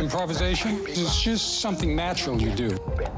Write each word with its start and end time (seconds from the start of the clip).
improvisation 0.00 0.78
is 0.88 1.14
just 1.22 1.60
something 1.60 1.94
natural 1.94 2.40
you 2.40 2.50
do. 2.50 2.70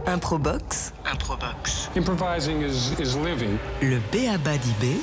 Improbox. 0.07 0.93
Improbox. 1.05 1.89
Improvising 1.96 2.62
is, 2.62 2.98
is 2.98 3.16
living. 3.16 3.57
Le 3.80 4.01
Béaba 4.11 4.59
d'Ibé. 4.59 4.96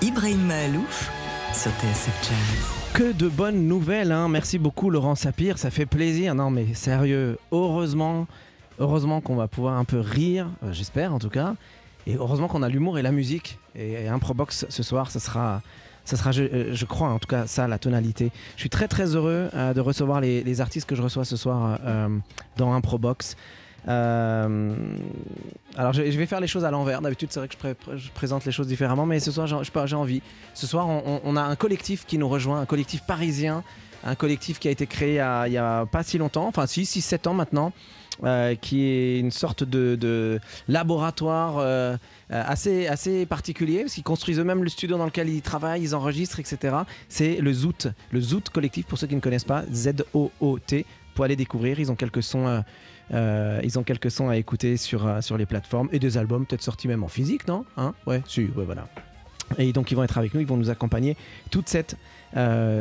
Ibrahim 0.00 0.46
Mahalouf 0.46 1.10
sur 1.52 1.70
TSF 1.72 2.28
Jazz. 2.28 2.94
Que 2.94 3.12
de 3.12 3.28
bonnes 3.28 3.68
nouvelles, 3.68 4.10
hein. 4.10 4.28
merci 4.28 4.58
beaucoup 4.58 4.90
Laurent 4.90 5.14
Sapir, 5.14 5.58
ça 5.58 5.70
fait 5.70 5.86
plaisir. 5.86 6.34
Non 6.34 6.50
mais 6.50 6.74
sérieux, 6.74 7.38
heureusement, 7.52 8.26
heureusement 8.78 9.20
qu'on 9.20 9.36
va 9.36 9.48
pouvoir 9.48 9.74
un 9.74 9.84
peu 9.84 10.00
rire, 10.00 10.48
euh, 10.64 10.72
j'espère 10.72 11.12
en 11.12 11.18
tout 11.18 11.30
cas. 11.30 11.54
Et 12.06 12.16
heureusement 12.16 12.48
qu'on 12.48 12.62
a 12.62 12.68
l'humour 12.68 12.98
et 12.98 13.02
la 13.02 13.12
musique. 13.12 13.58
Et, 13.74 13.92
et 13.92 14.08
Improbox 14.08 14.66
ce 14.68 14.82
soir, 14.82 15.10
ça 15.10 15.20
sera, 15.20 15.60
ça 16.04 16.16
sera 16.16 16.32
je, 16.32 16.42
euh, 16.42 16.74
je 16.74 16.84
crois 16.84 17.08
en 17.08 17.18
tout 17.18 17.28
cas 17.28 17.46
ça, 17.46 17.68
la 17.68 17.78
tonalité. 17.78 18.30
Je 18.56 18.60
suis 18.60 18.70
très 18.70 18.88
très 18.88 19.14
heureux 19.14 19.48
euh, 19.54 19.74
de 19.74 19.80
recevoir 19.80 20.20
les, 20.20 20.60
artistes 20.60 20.88
que 20.88 20.94
je 20.94 21.02
reçois 21.02 21.24
ce 21.24 21.36
soir 21.36 21.78
euh, 21.84 22.08
dans 22.56 22.72
Improbox. 22.74 23.36
Euh, 23.88 24.74
alors 25.76 25.92
je, 25.92 26.02
vais 26.02 26.26
faire 26.26 26.40
les 26.40 26.46
choses 26.46 26.64
à 26.64 26.70
l'envers. 26.70 27.00
D'habitude 27.02 27.28
c'est 27.32 27.40
vrai 27.40 27.48
que 27.48 27.54
je, 27.54 27.58
pré- 27.58 27.76
je 27.96 28.10
présente 28.10 28.44
les 28.44 28.52
choses 28.52 28.66
différemment, 28.68 29.06
mais 29.06 29.18
ce 29.20 29.32
soir 29.32 29.46
j'ai- 29.46 29.96
envie. 29.96 30.22
Ce 30.54 30.66
soir 30.66 30.86
on 30.88 31.36
a 31.36 31.42
un 31.42 31.56
collectif 31.56 32.06
qui 32.06 32.18
nous 32.18 32.28
rejoint, 32.28 32.60
un 32.60 32.66
collectif 32.66 33.02
parisien, 33.02 33.64
un 34.04 34.14
collectif 34.14 34.58
qui 34.58 34.68
a 34.68 34.70
été 34.70 34.86
créé 34.86 35.12
il 35.12 35.52
y 35.52 35.58
a, 35.58 35.86
pas 35.86 36.02
si 36.02 36.18
longtemps, 36.18 36.46
enfin 36.46 36.66
si, 36.66 36.82
6-7 36.82 37.28
ans 37.28 37.34
maintenant. 37.34 37.72
euh, 38.24 38.54
qui 38.54 38.82
est 38.84 39.18
une 39.18 39.30
sorte 39.30 39.64
de, 39.64 40.38
laboratoire 40.68 41.56
euh, 41.58 41.96
assez, 42.30 42.86
assez 42.86 43.26
particulier, 43.26 43.80
parce 43.80 43.94
qu'ils 43.94 44.04
construisent 44.04 44.38
eux-mêmes 44.38 44.62
le 44.62 44.68
studio 44.68 44.96
dans 44.96 45.06
lequel 45.06 45.28
ils 45.28 45.42
travaillent, 45.42 45.82
ils 45.82 45.94
enregistrent, 45.94 46.38
etc. 46.38 46.76
C'est 47.08 47.36
le 47.36 47.52
Zoot, 47.52 47.88
le 48.10 48.20
Zoot 48.20 48.50
collectif, 48.50 48.86
pour 48.86 48.98
ceux 48.98 49.06
qui 49.06 49.16
ne 49.16 49.20
connaissent 49.20 49.44
pas, 49.44 49.64
Z-O-O-T, 49.72 50.86
pour 51.14 51.24
aller 51.24 51.36
découvrir. 51.36 51.80
Ils 51.80 51.90
ont 51.90 51.96
quelques 51.96 52.22
sons, 52.22 52.62
euh, 53.12 53.60
ils 53.64 53.78
ont 53.78 53.82
quelques 53.82 54.10
sons 54.10 54.28
à 54.28 54.36
écouter 54.36 54.76
sur, 54.76 55.22
sur 55.22 55.36
les 55.36 55.46
plateformes 55.46 55.88
et 55.90 55.98
des 55.98 56.16
albums 56.16 56.46
peut-être 56.46 56.62
sortis 56.62 56.88
même 56.88 57.02
en 57.02 57.08
physique, 57.08 57.48
non? 57.48 57.64
Hein? 57.76 57.94
Ouais, 58.06 58.22
si, 58.26 58.42
ouais, 58.42 58.64
voilà. 58.64 58.86
Et 59.58 59.72
donc 59.72 59.90
ils 59.90 59.94
vont 59.94 60.04
être 60.04 60.16
avec 60.16 60.32
nous, 60.32 60.40
ils 60.40 60.46
vont 60.46 60.56
nous 60.56 60.70
accompagner 60.70 61.16
toute 61.50 61.68
cette 61.68 61.96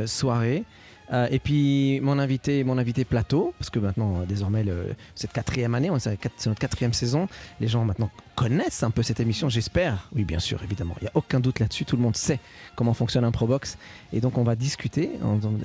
soirée. 0.05 0.65
Euh, 1.11 1.27
et 1.29 1.39
puis 1.39 1.99
mon 2.01 2.19
invité, 2.19 2.63
mon 2.63 2.77
invité 2.77 3.03
plateau, 3.03 3.53
parce 3.59 3.69
que 3.69 3.79
maintenant 3.79 4.21
euh, 4.21 4.25
désormais 4.25 4.63
le, 4.63 4.95
cette 5.15 5.33
quatrième 5.33 5.75
année, 5.75 5.89
est- 5.89 5.99
c'est 6.37 6.47
notre 6.49 6.59
quatrième 6.59 6.93
saison, 6.93 7.27
les 7.59 7.67
gens 7.67 7.83
maintenant 7.83 8.09
connaissent 8.35 8.83
un 8.83 8.91
peu 8.91 9.03
cette 9.03 9.19
émission, 9.19 9.49
j'espère. 9.49 10.07
Oui, 10.15 10.23
bien 10.23 10.39
sûr, 10.39 10.63
évidemment, 10.63 10.95
il 11.01 11.03
n'y 11.03 11.09
a 11.09 11.11
aucun 11.15 11.39
doute 11.39 11.59
là-dessus, 11.59 11.83
tout 11.85 11.97
le 11.97 12.01
monde 12.01 12.15
sait 12.15 12.39
comment 12.75 12.93
fonctionne 12.93 13.25
Improbox. 13.25 13.77
Et 14.13 14.21
donc 14.21 14.37
on 14.37 14.43
va 14.43 14.55
discuter, 14.55 15.11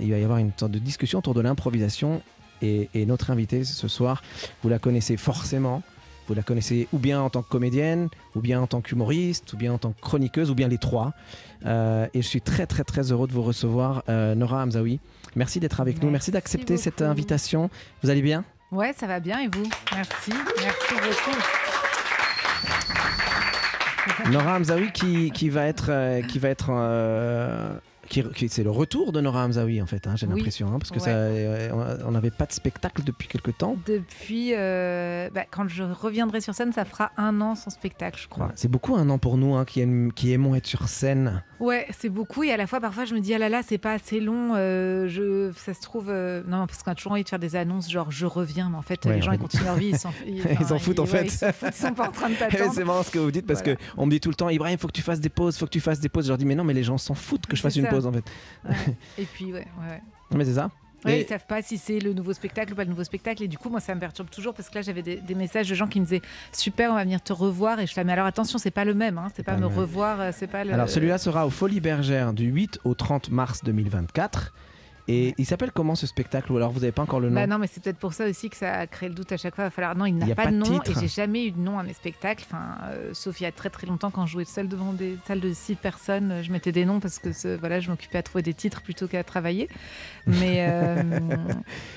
il 0.00 0.10
va 0.10 0.18
y 0.18 0.24
avoir 0.24 0.38
une 0.38 0.52
sorte 0.56 0.72
de 0.72 0.78
discussion 0.80 1.20
autour 1.20 1.34
de 1.34 1.40
l'improvisation. 1.40 2.22
Et, 2.62 2.88
et 2.94 3.04
notre 3.04 3.30
invitée 3.30 3.64
ce 3.64 3.86
soir, 3.86 4.22
vous 4.62 4.70
la 4.70 4.78
connaissez 4.78 5.16
forcément. 5.16 5.82
Vous 6.26 6.34
la 6.34 6.42
connaissez 6.42 6.88
ou 6.92 6.98
bien 6.98 7.20
en 7.20 7.30
tant 7.30 7.42
que 7.42 7.48
comédienne, 7.48 8.08
ou 8.34 8.40
bien 8.40 8.60
en 8.60 8.66
tant 8.66 8.80
qu'humoriste, 8.80 9.52
ou 9.52 9.56
bien 9.56 9.72
en 9.74 9.78
tant 9.78 9.92
que 9.92 10.00
chroniqueuse, 10.00 10.50
ou 10.50 10.56
bien 10.56 10.66
les 10.66 10.78
trois. 10.78 11.12
Euh, 11.64 12.06
et 12.12 12.22
je 12.22 12.26
suis 12.26 12.40
très 12.40 12.66
très 12.66 12.84
très 12.84 13.12
heureux 13.12 13.26
de 13.26 13.32
vous 13.32 13.42
recevoir, 13.42 14.02
euh, 14.08 14.34
Nora 14.34 14.62
Hamzaoui. 14.62 15.00
Merci 15.34 15.60
d'être 15.60 15.80
avec 15.80 16.02
nous, 16.02 16.10
merci 16.10 16.30
d'accepter 16.30 16.76
cette 16.76 17.02
invitation. 17.02 17.70
Vous 18.02 18.10
allez 18.10 18.22
bien? 18.22 18.44
Ouais, 18.72 18.92
ça 18.96 19.06
va 19.06 19.20
bien 19.20 19.40
et 19.40 19.48
vous? 19.48 19.68
Merci, 19.94 20.32
merci 20.58 20.94
beaucoup. 20.94 21.36
Nora 24.30 24.56
Hamzaoui 24.56 24.92
qui, 24.92 25.30
qui 25.30 25.48
va 25.48 25.66
être, 25.66 25.86
euh, 25.88 26.22
qui 26.22 26.38
va 26.38 26.48
être 26.48 26.70
qui, 28.08 28.22
qui- 28.34 28.48
c'est 28.48 28.62
le 28.64 28.70
retour 28.70 29.12
de 29.12 29.20
Nora 29.20 29.44
Hamzaoui 29.44 29.80
en 29.82 29.86
fait, 29.86 30.06
hein, 30.06 30.14
j'ai 30.16 30.26
Oui. 30.26 30.34
l'impression, 30.36 30.68
hein, 30.68 30.78
parce 30.78 30.90
que 30.90 30.96
Ouais. 30.96 31.04
ça, 31.04 31.10
euh, 31.10 31.98
on 32.06 32.10
n'avait 32.12 32.30
pas 32.30 32.46
de 32.46 32.52
spectacle 32.52 33.02
depuis 33.04 33.28
quelque 33.28 33.50
temps. 33.50 33.76
Depuis, 33.86 34.52
euh, 34.54 35.28
bah, 35.34 35.44
quand 35.50 35.68
je 35.68 35.82
reviendrai 35.82 36.40
sur 36.40 36.54
scène, 36.54 36.72
ça 36.72 36.84
fera 36.84 37.12
un 37.16 37.40
an 37.40 37.54
sans 37.54 37.70
spectacle, 37.70 38.18
je 38.20 38.28
crois. 38.28 38.44
Voilà. 38.46 38.54
C'est 38.56 38.68
beaucoup 38.68 38.94
un 38.96 39.08
an 39.10 39.18
pour 39.18 39.36
nous 39.36 39.54
hein, 39.54 39.64
qui, 39.64 39.84
qui 40.14 40.32
aimons 40.32 40.54
être 40.54 40.66
sur 40.66 40.88
scène. 40.88 41.42
Ouais, 41.60 41.86
c'est 41.98 42.08
beaucoup 42.10 42.42
et 42.42 42.52
à 42.52 42.56
la 42.56 42.66
fois, 42.66 42.80
parfois, 42.80 43.04
je 43.06 43.14
me 43.14 43.20
dis, 43.20 43.32
ah 43.34 43.38
là 43.38 43.48
là, 43.48 43.62
c'est 43.66 43.78
pas 43.78 43.92
assez 43.94 44.20
long. 44.20 44.52
euh, 44.54 45.08
je, 45.08 45.52
ça 45.56 45.74
se 45.74 45.80
trouve. 45.80 46.06
euh, 46.10 46.42
Non, 46.46 46.66
parce 46.66 46.82
qu'on 46.82 46.90
a 46.92 46.94
toujours 46.94 47.12
envie 47.12 47.24
de 47.24 47.28
faire 47.28 47.38
des 47.38 47.56
annonces 47.56 47.90
genre 47.90 48.10
je 48.10 48.26
reviens, 48.26 48.68
mais 48.70 48.76
en 48.76 48.82
fait, 48.82 49.04
Ouais, 49.06 49.16
les 49.16 49.22
gens 49.22 49.30
en 49.30 49.34
ils 49.34 49.38
continuent 49.38 49.64
leur 49.64 49.76
vie. 49.76 49.88
Ils 49.88 49.98
s'en 49.98 50.12
Ils 50.26 50.66
s'en 50.66 50.78
foutent, 50.78 50.98
en 51.00 51.04
ouais, 51.04 51.08
fait. 51.08 51.46
Ils 51.48 51.52
foutent, 51.52 51.68
ils 51.70 51.72
sont 51.86 51.94
pas 51.94 52.08
en 52.08 52.12
train 52.12 52.28
de 52.28 52.34
Eh, 52.36 52.38
t'attendre. 52.38 52.72
c'est 52.74 52.84
marrant 52.84 53.02
ce 53.02 53.10
que 53.10 53.18
vous 53.18 53.30
dites 53.30 53.46
parce 53.46 53.62
Voilà. 53.62 53.76
que 53.76 53.82
on 53.96 54.06
me 54.06 54.10
dit 54.10 54.20
tout 54.20 54.28
le 54.28 54.34
temps 54.34 54.48
Ibrahim 54.48 54.78
faut 54.78 54.86
que 54.88 54.92
tu 54.92 55.02
fasses 55.02 55.20
des 55.20 55.28
pauses 55.28 55.56
faut 55.56 55.64
que 55.66 55.70
tu 55.70 55.80
fasses 55.80 56.00
des 56.00 56.08
pauses 56.08 56.24
je 56.24 56.28
leur 56.28 56.38
dis 56.38 56.44
mais 56.44 56.54
non 56.54 56.64
mais 56.64 56.74
les 56.74 56.82
gens 56.82 56.98
s'en 56.98 57.14
foutent 57.14 57.46
que 57.46 57.56
je 57.56 57.62
fasse 57.62 57.76
une 57.76 57.84
ça. 57.84 57.90
En 58.04 58.12
fait 58.12 58.24
Ouais. 58.68 58.74
Et 59.18 59.24
puis, 59.24 59.46
ouais, 59.46 59.66
ouais. 59.80 59.88
ouais. 59.90 60.00
mais 60.36 60.44
c'est 60.44 60.54
ça 60.54 60.70
Ouais, 61.04 61.18
Et- 61.18 61.22
ils 61.22 61.26
savent 61.28 61.46
pas 61.46 61.62
si 61.62 61.78
c'est 61.78 62.00
le 62.00 62.12
nouveau 62.14 62.32
spectacle 62.32 62.72
ou 62.72 62.74
pas 62.76 62.82
le 62.82 62.90
nouveau 62.90 63.04
spectacle. 63.04 63.42
Et 63.42 63.48
du 63.48 63.58
coup, 63.58 63.68
moi, 63.68 63.78
ça 63.80 63.94
me 63.94 64.00
perturbe 64.00 64.28
toujours 64.28 64.54
parce 64.54 64.68
que 64.70 64.74
là, 64.76 64.82
j'avais 64.82 65.02
des, 65.02 65.16
des 65.16 65.34
messages 65.36 65.68
de 65.68 65.74
gens 65.74 65.86
qui 65.86 66.00
me 66.00 66.04
disaient 66.04 66.22
Super, 66.52 66.90
on 66.90 66.94
va 66.94 67.04
venir 67.04 67.22
te 67.22 67.32
revoir. 67.32 67.78
Et 67.78 67.86
je 67.86 67.94
là, 67.96 68.02
mais 68.02 68.12
alors 68.12 68.26
attention, 68.26 68.58
c'est 68.58 68.70
pas 68.72 68.84
le 68.84 68.94
même. 68.94 69.16
Hein. 69.18 69.28
C'est 69.36 69.44
pas, 69.44 69.52
pas 69.52 69.60
me 69.60 69.66
revoir. 69.66 70.20
euh, 70.20 70.30
C'est 70.34 70.46
pas 70.48 70.64
le. 70.64 70.72
alors 70.72 70.88
celui-là 70.88 71.18
sera 71.18 71.46
au 71.46 71.50
Folies 71.50 71.80
Bergères 71.80 72.32
du 72.32 72.46
8 72.46 72.80
au 72.84 72.94
30 72.94 73.30
mars 73.30 73.62
2024 73.62 74.52
et 75.08 75.34
il 75.38 75.46
s'appelle 75.46 75.70
comment 75.72 75.94
ce 75.94 76.06
spectacle 76.06 76.50
ou 76.52 76.56
alors 76.56 76.70
vous 76.72 76.80
n'avez 76.80 76.92
pas 76.92 77.02
encore 77.02 77.20
le 77.20 77.28
nom 77.28 77.34
Bah 77.36 77.46
non, 77.46 77.58
mais 77.58 77.66
c'est 77.66 77.82
peut-être 77.82 77.98
pour 77.98 78.12
ça 78.12 78.28
aussi 78.28 78.50
que 78.50 78.56
ça 78.56 78.72
a 78.74 78.86
créé 78.86 79.08
le 79.08 79.14
doute 79.14 79.30
à 79.32 79.36
chaque 79.36 79.54
fois. 79.54 79.64
Il 79.64 79.68
va 79.68 79.70
falloir. 79.70 79.96
Non, 79.96 80.06
il 80.06 80.16
n'a 80.16 80.26
a 80.26 80.34
pas, 80.34 80.44
pas 80.44 80.50
de 80.50 80.56
nom 80.56 80.80
titre. 80.80 80.98
et 80.98 81.00
j'ai 81.00 81.08
jamais 81.08 81.46
eu 81.46 81.50
de 81.52 81.60
nom 81.60 81.78
à 81.78 81.82
mes 81.82 81.92
spectacles. 81.92 82.44
Enfin, 82.48 82.76
euh, 82.84 83.10
sauf 83.14 83.40
il 83.40 83.44
y 83.44 83.46
a 83.46 83.52
très 83.52 83.70
très 83.70 83.86
longtemps 83.86 84.10
quand 84.10 84.26
je 84.26 84.32
jouais 84.32 84.44
seule 84.44 84.68
devant 84.68 84.92
des 84.92 85.16
salles 85.26 85.40
de 85.40 85.52
six 85.52 85.74
personnes, 85.76 86.42
je 86.42 86.50
mettais 86.50 86.72
des 86.72 86.84
noms 86.84 87.00
parce 87.00 87.18
que 87.18 87.32
ce- 87.32 87.56
voilà, 87.56 87.80
je 87.80 87.90
m'occupais 87.90 88.18
à 88.18 88.22
trouver 88.22 88.42
des 88.42 88.54
titres 88.54 88.82
plutôt 88.82 89.06
qu'à 89.08 89.22
travailler. 89.24 89.68
Mais 90.26 90.66
euh, 90.68 91.02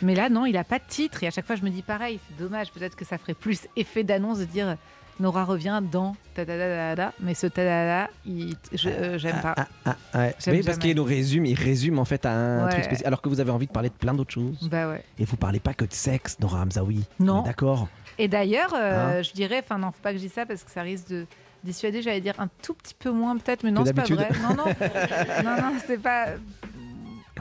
mais 0.01 0.15
là, 0.15 0.29
non, 0.29 0.45
il 0.45 0.55
a 0.57 0.63
pas 0.63 0.79
de 0.79 0.85
titre 0.87 1.23
et 1.23 1.27
à 1.27 1.31
chaque 1.31 1.45
fois 1.47 1.55
je 1.55 1.63
me 1.63 1.69
dis 1.69 1.81
pareil. 1.81 2.19
C'est 2.27 2.43
dommage. 2.43 2.71
Peut-être 2.71 2.95
que 2.95 3.05
ça 3.05 3.17
ferait 3.17 3.33
plus 3.33 3.67
effet 3.75 4.03
d'annonce 4.03 4.39
de 4.39 4.45
dire. 4.45 4.75
Nora 5.19 5.43
revient 5.43 5.81
dans 5.91 6.15
ta 6.33 6.45
da 6.45 6.57
da 6.57 6.67
da 6.69 6.95
da, 6.95 7.13
mais 7.19 7.33
ce 7.33 7.47
ta 7.47 7.63
da 7.63 7.85
da, 8.05 8.09
il- 8.25 8.55
je- 8.73 8.89
euh, 8.89 9.17
j'aime 9.17 9.41
pas. 9.41 9.53
ah, 9.57 9.67
ah, 9.85 10.17
ouais. 10.17 10.35
J'aime 10.39 10.55
Oui, 10.55 10.63
parce 10.63 10.77
qu'il 10.77 10.95
nous 10.95 11.03
résume 11.03 11.45
il 11.45 11.55
résume 11.59 11.99
en 11.99 12.05
fait 12.05 12.25
à 12.25 12.31
un 12.31 12.65
Ouais. 12.65 12.71
truc 12.71 12.83
spécial 12.85 13.07
alors 13.07 13.21
que 13.21 13.27
vous 13.29 13.39
avez 13.39 13.51
envie 13.51 13.67
de 13.67 13.71
parler 13.71 13.89
de 13.89 13.93
plein 13.95 14.13
d'autres 14.13 14.31
choses 14.33 14.69
Bah 14.69 14.87
ouais. 14.89 15.03
et 15.17 15.25
vous 15.25 15.35
parlez 15.37 15.59
pas 15.59 15.73
que 15.73 15.83
de 15.85 15.93
sexe 15.93 16.37
Nora 16.39 16.61
Hamzaoui 16.61 17.03
Non. 17.19 17.41
D'accord 17.41 17.87
Et 18.17 18.27
d'ailleurs, 18.27 18.73
euh, 18.73 19.19
Hein 19.19 19.21
je 19.21 19.31
dirais, 19.33 19.61
enfin 19.63 19.77
non, 19.77 19.91
faut 19.91 20.01
pas 20.01 20.11
que 20.11 20.17
je 20.17 20.23
dise 20.23 20.33
ça 20.33 20.45
parce 20.45 20.63
que 20.63 20.71
ça 20.71 20.81
risque 20.81 21.09
de 21.09 21.25
dissuader, 21.63 22.01
j'allais 22.01 22.21
dire 22.21 22.35
un 22.39 22.47
tout 22.63 22.73
petit 22.73 22.95
peu 22.97 23.11
moins 23.11 23.37
peut-être, 23.37 23.63
mais 23.63 23.71
non, 23.71 23.83
c'est 23.85 23.93
pas 23.93 24.03
vrai. 24.03 24.29
Non, 24.41 24.55
non, 24.55 24.65
non, 25.43 25.61
non, 25.61 25.73
c'est 25.85 26.01
pas 26.01 26.27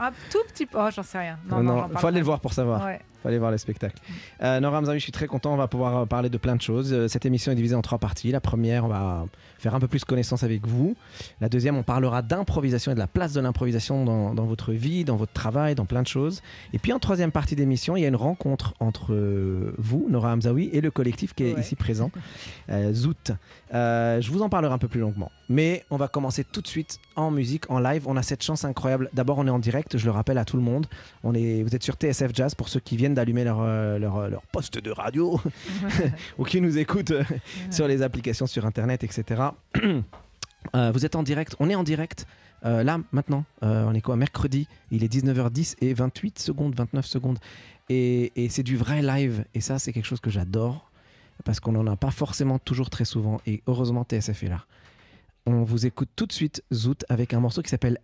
un 0.01 0.11
tout 0.29 0.39
petit 0.49 0.65
peu. 0.65 0.77
Oh, 0.81 0.89
j'en 0.93 1.03
sais 1.03 1.19
rien. 1.19 1.39
Non, 1.49 1.61
non, 1.63 1.87
j'en 1.93 1.99
faut 1.99 2.07
aller 2.07 2.19
le 2.19 2.25
voir 2.25 2.39
pour 2.41 2.51
savoir 2.53 2.85
Ouais. 2.85 2.99
Aller 3.25 3.37
voir 3.37 3.51
le 3.51 3.57
spectacle. 3.57 3.97
Euh, 4.41 4.59
Nora 4.59 4.79
Hamzaoui, 4.79 4.99
je 4.99 5.03
suis 5.03 5.11
très 5.11 5.27
content. 5.27 5.53
On 5.53 5.57
va 5.57 5.67
pouvoir 5.67 5.97
euh, 5.97 6.05
parler 6.05 6.29
de 6.29 6.37
plein 6.37 6.55
de 6.55 6.61
choses. 6.61 6.93
Euh, 6.93 7.07
Cette 7.07 7.25
émission 7.25 7.51
est 7.51 7.55
divisée 7.55 7.75
en 7.75 7.81
trois 7.81 7.97
parties. 7.97 8.31
La 8.31 8.39
première, 8.41 8.85
on 8.85 8.87
va 8.87 9.25
faire 9.57 9.75
un 9.75 9.79
peu 9.79 9.87
plus 9.87 10.05
connaissance 10.05 10.43
avec 10.43 10.65
vous. 10.67 10.95
La 11.41 11.49
deuxième, 11.49 11.75
on 11.77 11.83
parlera 11.83 12.21
d'improvisation 12.21 12.91
et 12.91 12.95
de 12.95 12.99
la 12.99 13.07
place 13.07 13.33
de 13.33 13.41
l'improvisation 13.41 14.05
dans, 14.05 14.33
dans 14.33 14.45
votre 14.45 14.71
vie, 14.71 15.03
dans 15.03 15.17
votre 15.17 15.33
travail, 15.33 15.75
dans 15.75 15.85
plein 15.85 16.01
de 16.01 16.07
choses. 16.07 16.41
Et 16.73 16.79
puis 16.79 16.93
en 16.93 16.99
troisième 16.99 17.31
partie 17.31 17.55
d'émission, 17.55 17.97
il 17.97 18.01
y 18.01 18.05
a 18.05 18.07
une 18.07 18.15
rencontre 18.15 18.73
entre 18.79 19.13
euh, 19.13 19.73
vous, 19.77 20.07
Nora 20.09 20.31
Hamzaoui, 20.33 20.69
et 20.71 20.81
le 20.81 20.91
collectif 20.91 21.33
qui 21.33 21.43
est 21.43 21.53
Ouais. 21.55 21.61
ici 21.61 21.75
présent, 21.75 22.11
euh. 22.69 22.93
Euh, 23.73 24.21
je 24.21 24.31
vous 24.31 24.41
en 24.41 24.49
parlerai 24.49 24.73
un 24.73 24.77
peu 24.77 24.87
plus 24.87 24.99
longuement. 24.99 25.31
Mais 25.47 25.83
on 25.89 25.97
va 25.97 26.07
commencer 26.07 26.43
tout 26.43 26.61
de 26.61 26.67
suite 26.67 26.99
en 27.15 27.31
musique, 27.31 27.69
en 27.69 27.79
live. 27.79 28.03
On 28.07 28.17
a 28.17 28.23
cette 28.23 28.43
chance 28.43 28.65
incroyable. 28.65 29.09
D'abord, 29.13 29.37
on 29.39 29.47
est 29.47 29.51
en 29.51 29.59
direct, 29.59 29.97
je 29.97 30.05
le 30.05 30.11
rappelle 30.11 30.37
à 30.37 30.45
tout 30.45 30.57
le 30.57 30.63
monde. 30.63 30.85
On 31.23 31.33
est, 31.33 31.63
vous 31.63 31.75
êtes 31.75 31.83
sur 31.83 31.95
TSF 31.95 32.31
Jazz 32.33 32.55
pour 32.55 32.69
ceux 32.69 32.79
qui 32.79 32.97
viennent 32.97 33.08
d'allumer 33.13 33.43
leur, 33.43 33.59
euh, 33.61 33.97
leur, 33.99 34.17
euh, 34.17 34.29
leur 34.29 34.41
poste 34.43 34.77
de 34.79 34.91
radio 34.91 35.39
ou 36.37 36.43
qui 36.43 36.61
nous 36.61 36.77
écoutent 36.77 37.11
euh, 37.11 37.23
sur 37.71 37.87
les 37.87 38.01
applications 38.01 38.47
sur 38.47 38.65
Internet, 38.65 39.03
etc. 39.03 39.43
Vous 40.93 41.05
êtes 41.05 41.15
en 41.15 41.23
direct, 41.23 41.55
on 41.59 41.69
est 41.69 41.75
en 41.75 41.83
direct. 41.83 42.25
euh, 42.65 42.83
là, 42.83 42.99
maintenant, 43.11 43.45
Euh, 43.63 43.85
on 43.87 43.93
est 43.93 44.01
quoi 44.01 44.15
Mercredi, 44.17 44.67
il 44.91 45.03
est 45.03 45.11
19h10 45.11 45.75
et 45.81 45.93
28 45.93 46.39
secondes, 46.39 46.75
29 46.75 47.05
secondes. 47.05 47.39
Et, 47.87 48.31
et 48.35 48.49
c'est 48.49 48.63
du 48.63 48.75
vrai 48.77 49.01
live. 49.01 49.45
Et 49.53 49.61
ça, 49.61 49.79
c'est 49.79 49.93
quelque 49.93 50.05
chose 50.05 50.19
que 50.19 50.29
j'adore 50.29 50.89
parce 51.45 51.59
qu'on 51.61 51.71
n'en 51.71 51.87
a 51.87 51.95
pas 51.95 52.11
forcément 52.11 52.59
toujours 52.59 52.89
très 52.89 53.05
souvent. 53.05 53.39
Et 53.47 53.63
heureusement, 53.67 54.03
TSF 54.03 54.43
est 54.43 54.49
là. 54.49 54.65
On 55.45 55.63
vous 55.63 55.85
écoute 55.85 56.09
tout 56.15 56.25
de 56.25 56.33
suite 56.33 56.61
Zoot 56.73 57.05
avec 57.09 57.33
un 57.33 57.39
morceau 57.39 57.61
qui 57.61 57.69
s'appelle 57.69 57.97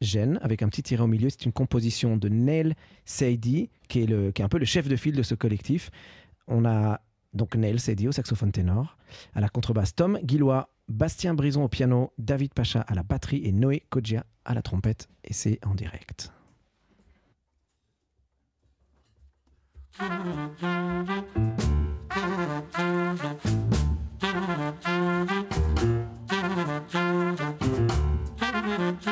Indigène, 0.00 0.38
avec 0.42 0.62
un 0.62 0.68
petit 0.68 0.82
tiré 0.82 1.02
au 1.02 1.06
milieu. 1.06 1.28
C'est 1.30 1.44
une 1.44 1.52
composition 1.52 2.16
de 2.16 2.28
Neil 2.28 2.74
Seidi, 3.04 3.70
qui 3.88 4.02
est, 4.02 4.06
le, 4.06 4.30
qui 4.30 4.42
est 4.42 4.44
un 4.44 4.48
peu 4.48 4.58
le 4.58 4.64
chef 4.64 4.88
de 4.88 4.96
file 4.96 5.16
de 5.16 5.22
ce 5.22 5.34
collectif. 5.34 5.90
On 6.46 6.64
a 6.64 7.00
donc 7.34 7.54
Neil 7.56 7.78
Seidi 7.78 8.08
au 8.08 8.12
saxophone 8.12 8.52
ténor, 8.52 8.96
à 9.34 9.40
la 9.40 9.48
contrebasse 9.48 9.94
Tom 9.94 10.18
Guillois, 10.22 10.70
Bastien 10.88 11.34
Brison 11.34 11.64
au 11.64 11.68
piano, 11.68 12.12
David 12.18 12.54
Pacha 12.54 12.80
à 12.80 12.94
la 12.94 13.02
batterie 13.02 13.42
et 13.44 13.52
Noé 13.52 13.82
Kodja 13.90 14.24
à 14.44 14.54
la 14.54 14.62
trompette. 14.62 15.08
Et 15.24 15.32
c'est 15.32 15.58
en 15.66 15.74
direct. 15.74 16.32
Thank 28.68 29.06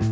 you. 0.00 0.11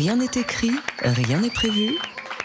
Rien 0.00 0.16
n'est 0.16 0.24
écrit, 0.40 0.70
rien 1.02 1.40
n'est 1.40 1.50
prévu. 1.50 1.98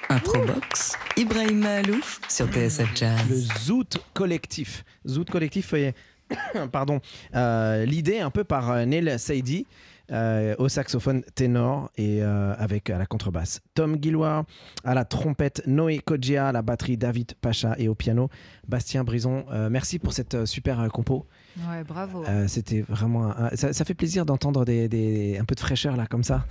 Improbox, 0.10 0.98
Ibrahim 1.16 1.60
Malouf 1.60 2.20
sur 2.28 2.48
TSF 2.52 2.90
Le 2.90 2.96
Jazz. 2.98 3.48
Zoot 3.64 3.98
Collectif. 4.14 4.84
Zoot 5.08 5.30
Collectif, 5.30 5.74
euh, 5.74 5.92
pardon, 6.74 7.00
euh, 7.34 7.86
l'idée 7.86 8.20
un 8.20 8.30
peu 8.30 8.44
par 8.44 8.72
euh, 8.72 8.84
Neil 8.84 9.18
Saidi. 9.18 9.66
euh, 10.12 10.54
au 10.60 10.68
saxophone 10.68 11.24
ténor 11.34 11.90
et 11.98 12.22
euh, 12.22 12.54
avec 12.58 12.90
à 12.90 12.98
la 12.98 13.06
contrebasse 13.06 13.62
Tom 13.74 13.96
Guillois, 13.96 14.46
à 14.84 14.94
la 14.94 15.06
trompette 15.06 15.64
Noé 15.66 16.00
Kodjia, 16.00 16.50
à 16.50 16.52
la 16.52 16.62
batterie 16.62 16.98
David 16.98 17.36
Pacha 17.42 17.74
et 17.78 17.88
au 17.88 17.96
piano 17.96 18.30
Bastien 18.68 19.04
Brison. 19.06 19.46
Euh, 19.52 19.70
merci 19.70 19.98
pour 19.98 20.12
cette 20.14 20.46
super 20.46 20.86
compo. 20.94 21.26
Ouais, 21.58 21.84
bravo. 21.86 22.24
Euh, 22.28 22.48
C'était 22.48 22.82
vraiment. 22.82 23.28
un- 23.28 23.56
ça, 23.56 23.72
ça 23.72 23.86
fait 23.86 23.94
plaisir 23.94 24.26
d'entendre 24.26 24.66
des, 24.66 24.90
des- 24.90 25.38
un 25.38 25.46
peu 25.46 25.56
de 25.56 25.60
fraîcheur 25.62 25.96
là, 25.96 26.06
comme 26.06 26.24
ça. 26.24 26.46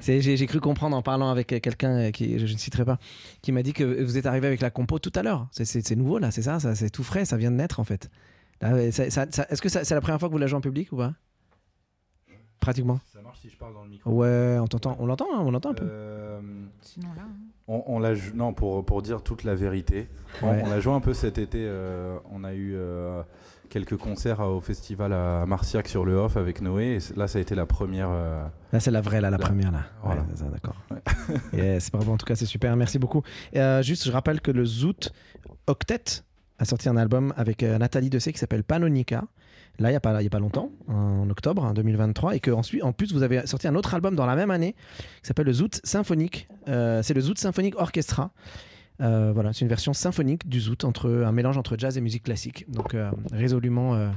J'ai 0.00 0.46
cru 0.46 0.60
comprendre 0.60 0.96
en 0.96 1.02
parlant 1.02 1.30
avec 1.30 1.46
quelqu'un 1.48 1.92
euh, 1.96 2.10
qui, 2.10 2.38
je 2.38 2.52
ne 2.52 2.58
citerai 2.58 2.84
pas, 2.84 2.98
qui 3.42 3.52
m'a 3.52 3.62
dit 3.62 3.72
que 3.72 4.02
vous 4.02 4.18
êtes 4.18 4.26
arrivé 4.26 4.46
avec 4.46 4.60
la 4.60 4.70
compo 4.70 4.98
tout 4.98 5.12
à 5.14 5.22
l'heure. 5.22 5.48
C'est- 5.52 5.96
nouveau 5.96 6.18
là, 6.18 6.30
c'est 6.30 6.42
ça, 6.42 6.60
ça 6.60 6.74
c'est 6.74 6.90
tout 6.90 7.04
frais, 7.04 7.24
ça 7.24 7.36
vient 7.36 7.50
de 7.50 7.56
naître 7.56 7.80
en 7.80 7.84
fait. 7.84 8.10
Ça- 8.60 8.76
Est-ce 8.76 9.62
que 9.62 9.68
ça- 9.70 9.84
c'est 9.84 9.94
la 9.94 10.00
première 10.02 10.20
fois 10.20 10.28
que 10.28 10.32
vous 10.34 10.38
la 10.38 10.46
jouez 10.46 10.58
en 10.58 10.60
public 10.60 10.92
ou 10.92 10.96
pas? 10.98 11.14
Pratiquement. 12.60 13.00
Ça 13.14 13.22
marche 13.22 13.40
si 13.40 13.48
je 13.48 13.56
parle 13.56 13.72
dans 13.72 13.84
le 13.84 13.88
micro. 13.88 14.10
Ouais, 14.10 14.58
on 14.60 14.66
t'entend, 14.66 14.94
on 15.00 15.06
l'entend, 15.06 15.24
hein, 15.34 15.38
on 15.40 15.50
l'entend 15.50 15.70
un 15.70 15.74
peu. 15.74 15.86
Euh, 15.88 16.40
Sinon 16.82 17.08
là. 17.16 17.22
hein. 17.22 17.30
on, 17.68 17.82
on 17.86 17.98
l'a 17.98 18.12
non 18.34 18.52
pour 18.52 18.84
pour 18.84 19.00
dire 19.00 19.22
toute 19.22 19.44
la 19.44 19.54
vérité. 19.54 20.08
On, 20.42 20.50
Ouais. 20.50 20.62
on 20.66 20.68
l'a 20.68 20.78
joué 20.80 20.92
un 20.92 21.00
peu 21.00 21.14
cet 21.14 21.38
été. 21.38 21.60
euh, 21.62 22.18
on 22.30 22.44
a 22.44 22.52
eu 22.52 22.74
euh, 22.74 23.22
quelques 23.70 23.96
concerts 23.96 24.40
au 24.40 24.60
festival 24.60 25.12
à 25.14 25.46
Marciac 25.46 25.88
sur 25.88 26.04
le 26.04 26.14
off 26.16 26.36
avec 26.36 26.60
Noé. 26.60 26.96
Et 26.98 27.18
là, 27.18 27.26
ça 27.28 27.38
a 27.38 27.40
été 27.40 27.54
la 27.54 27.64
première. 27.64 28.08
euh, 28.10 28.44
Là, 28.72 28.80
c'est 28.80 28.90
la 28.90 29.00
vraie, 29.00 29.20
là, 29.22 29.30
la 29.30 29.38
première, 29.38 29.72
là. 29.72 29.84
Voilà. 30.02 30.22
Ouais, 30.22 30.50
d'accord. 30.52 30.76
yes, 31.54 31.90
bravo, 31.90 32.12
en 32.12 32.16
tout 32.18 32.26
cas, 32.26 32.36
c'est 32.36 32.44
super. 32.46 32.76
Merci 32.76 32.98
beaucoup. 32.98 33.22
Euh, 33.56 33.80
juste, 33.82 34.04
je 34.04 34.12
rappelle 34.12 34.40
que 34.42 34.50
le 34.50 34.64
Zoot 34.64 35.12
Octet 35.66 36.22
a 36.58 36.64
sorti 36.64 36.88
un 36.88 36.96
album 36.96 37.32
avec 37.36 37.62
euh, 37.62 37.78
Nathalie 37.78 38.10
Dessay 38.10 38.32
qui 38.32 38.38
s'appelle 38.38 38.64
Panonica. 38.64 39.24
Là, 39.78 39.88
il 39.88 39.92
n'y 39.92 39.96
a, 39.96 40.00
pas- 40.00 40.20
y 40.22 40.26
a 40.26 40.30
pas 40.30 40.40
longtemps, 40.40 40.70
en 40.88 41.30
octobre 41.30 41.64
hein, 41.64 41.72
2023. 41.72 42.34
Et 42.36 42.40
que 42.40 42.50
ensuite, 42.50 42.82
en 42.82 42.92
plus, 42.92 43.14
vous 43.14 43.22
avez 43.22 43.46
sorti 43.46 43.66
un 43.66 43.74
autre 43.76 43.94
album 43.94 44.14
dans 44.14 44.26
la 44.26 44.36
même 44.36 44.50
année 44.50 44.74
qui 45.22 45.28
s'appelle 45.28 45.46
le 45.46 45.52
Zoot 45.54 45.80
Symphonique. 45.84 46.48
Euh, 46.68 47.02
c'est 47.02 47.14
le 47.14 47.20
Zoot 47.22 47.38
Symphonique 47.38 47.76
Orchestra. 47.78 48.30
Euh, 49.00 49.32
voilà, 49.32 49.52
c'est 49.52 49.62
une 49.62 49.68
version 49.68 49.92
symphonique 49.92 50.48
du 50.48 50.60
Zoot, 50.60 50.84
entre, 50.84 51.10
un 51.10 51.32
mélange 51.32 51.56
entre 51.56 51.76
jazz 51.78 51.96
et 51.96 52.00
musique 52.00 52.24
classique. 52.24 52.70
Donc, 52.70 52.94
euh, 52.94 53.10
résolument 53.32 53.94
euh, 53.94 54.10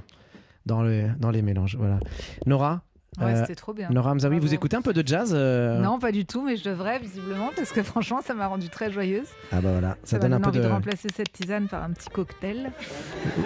dans, 0.66 0.82
le, 0.82 1.10
dans 1.20 1.32
les 1.32 1.42
mélanges. 1.42 1.76
Voilà. 1.78 2.00
Nora, 2.46 2.84
Ouais, 3.20 3.26
Euh, 3.34 3.42
c'était 3.42 3.56
trop 3.56 3.74
bien. 3.74 3.90
Nora 3.90 4.12
Hamzaoui, 4.12 4.40
vous 4.40 4.54
écoutez 4.54 4.76
un 4.76 4.82
peu 4.82 4.94
de 4.94 5.06
jazz 5.08 5.32
euh? 5.36 5.80
Non, 5.80 6.00
pas 6.00 6.12
du 6.12 6.26
tout, 6.26 6.42
mais 6.42 6.58
je 6.58 6.64
devrais 6.64 7.00
visiblement 7.00 7.50
parce 7.56 7.72
que 7.72 7.84
franchement, 7.84 8.22
ça 8.22 8.34
m'a 8.34 8.48
rendue 8.48 8.70
très 8.70 8.92
joyeuse. 8.92 9.28
Ah 9.52 9.62
bah 9.62 9.72
voilà, 9.72 9.90
ça, 10.04 10.18
Ça, 10.18 10.20
donne 10.20 10.34
un 10.34 10.40
peu 10.40 10.50
envie 10.50 10.60
de. 10.60 10.64
de 10.64 10.70
remplacer 10.70 11.08
cette 11.16 11.32
tisane 11.32 11.68
par 11.68 11.84
un 11.84 11.92
petit 11.92 12.10
cocktail. 12.10 12.72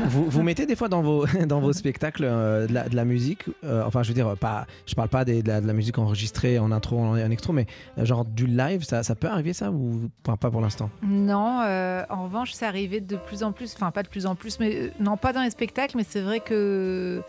vous, 0.08 0.26
vous 0.30 0.44
mettez 0.44 0.66
des 0.66 0.76
fois 0.76 0.88
dans 0.90 1.02
vos 1.02 1.26
dans 1.48 1.60
vos 1.60 1.74
spectacles 1.74 2.24
euh, 2.26 2.68
de, 2.68 2.74
la, 2.74 2.88
de 2.90 2.96
la 2.96 3.06
musique, 3.06 3.46
enfin 3.86 4.04
je 4.04 4.10
veux 4.10 4.14
dire 4.14 4.36
pas, 4.38 4.66
je 4.86 4.96
parle 4.96 5.10
pas 5.10 5.26
des- 5.26 5.44
de, 5.44 5.48
la, 5.48 5.62
de 5.62 5.68
la 5.68 5.74
musique 5.74 5.98
enregistrée 5.98 6.60
en 6.60 6.72
intro, 6.72 7.00
en, 7.00 7.12
en 7.20 7.32
extro, 7.32 7.54
mais 7.54 7.66
genre 7.98 8.26
du 8.26 8.48
live, 8.48 8.84
ça, 8.84 9.04
ça 9.04 9.16
peut 9.16 9.28
arriver 9.28 9.54
ça 9.54 9.72
ou 9.72 10.10
pas, 10.24 10.38
pas 10.38 10.50
pour 10.52 10.62
l'instant? 10.62 10.90
Non, 11.04 11.62
euh, 11.66 12.04
en 12.10 12.24
revanche, 12.24 12.52
c'est 12.54 12.66
arrivé 12.66 13.02
de 13.02 13.16
plus 13.18 13.44
en 13.44 13.52
plus, 13.52 13.74
enfin 13.76 13.92
pas 13.92 14.04
de 14.04 14.08
plus 14.08 14.26
en 14.26 14.36
plus, 14.36 14.60
mais 14.60 14.76
euh, 14.76 14.90
non, 15.00 15.18
pas 15.18 15.34
dans 15.34 15.42
les 15.42 15.50
spectacles, 15.50 15.98
mais 15.98 16.06
c'est 16.08 16.22
vrai 16.22 16.40
que 16.40 17.22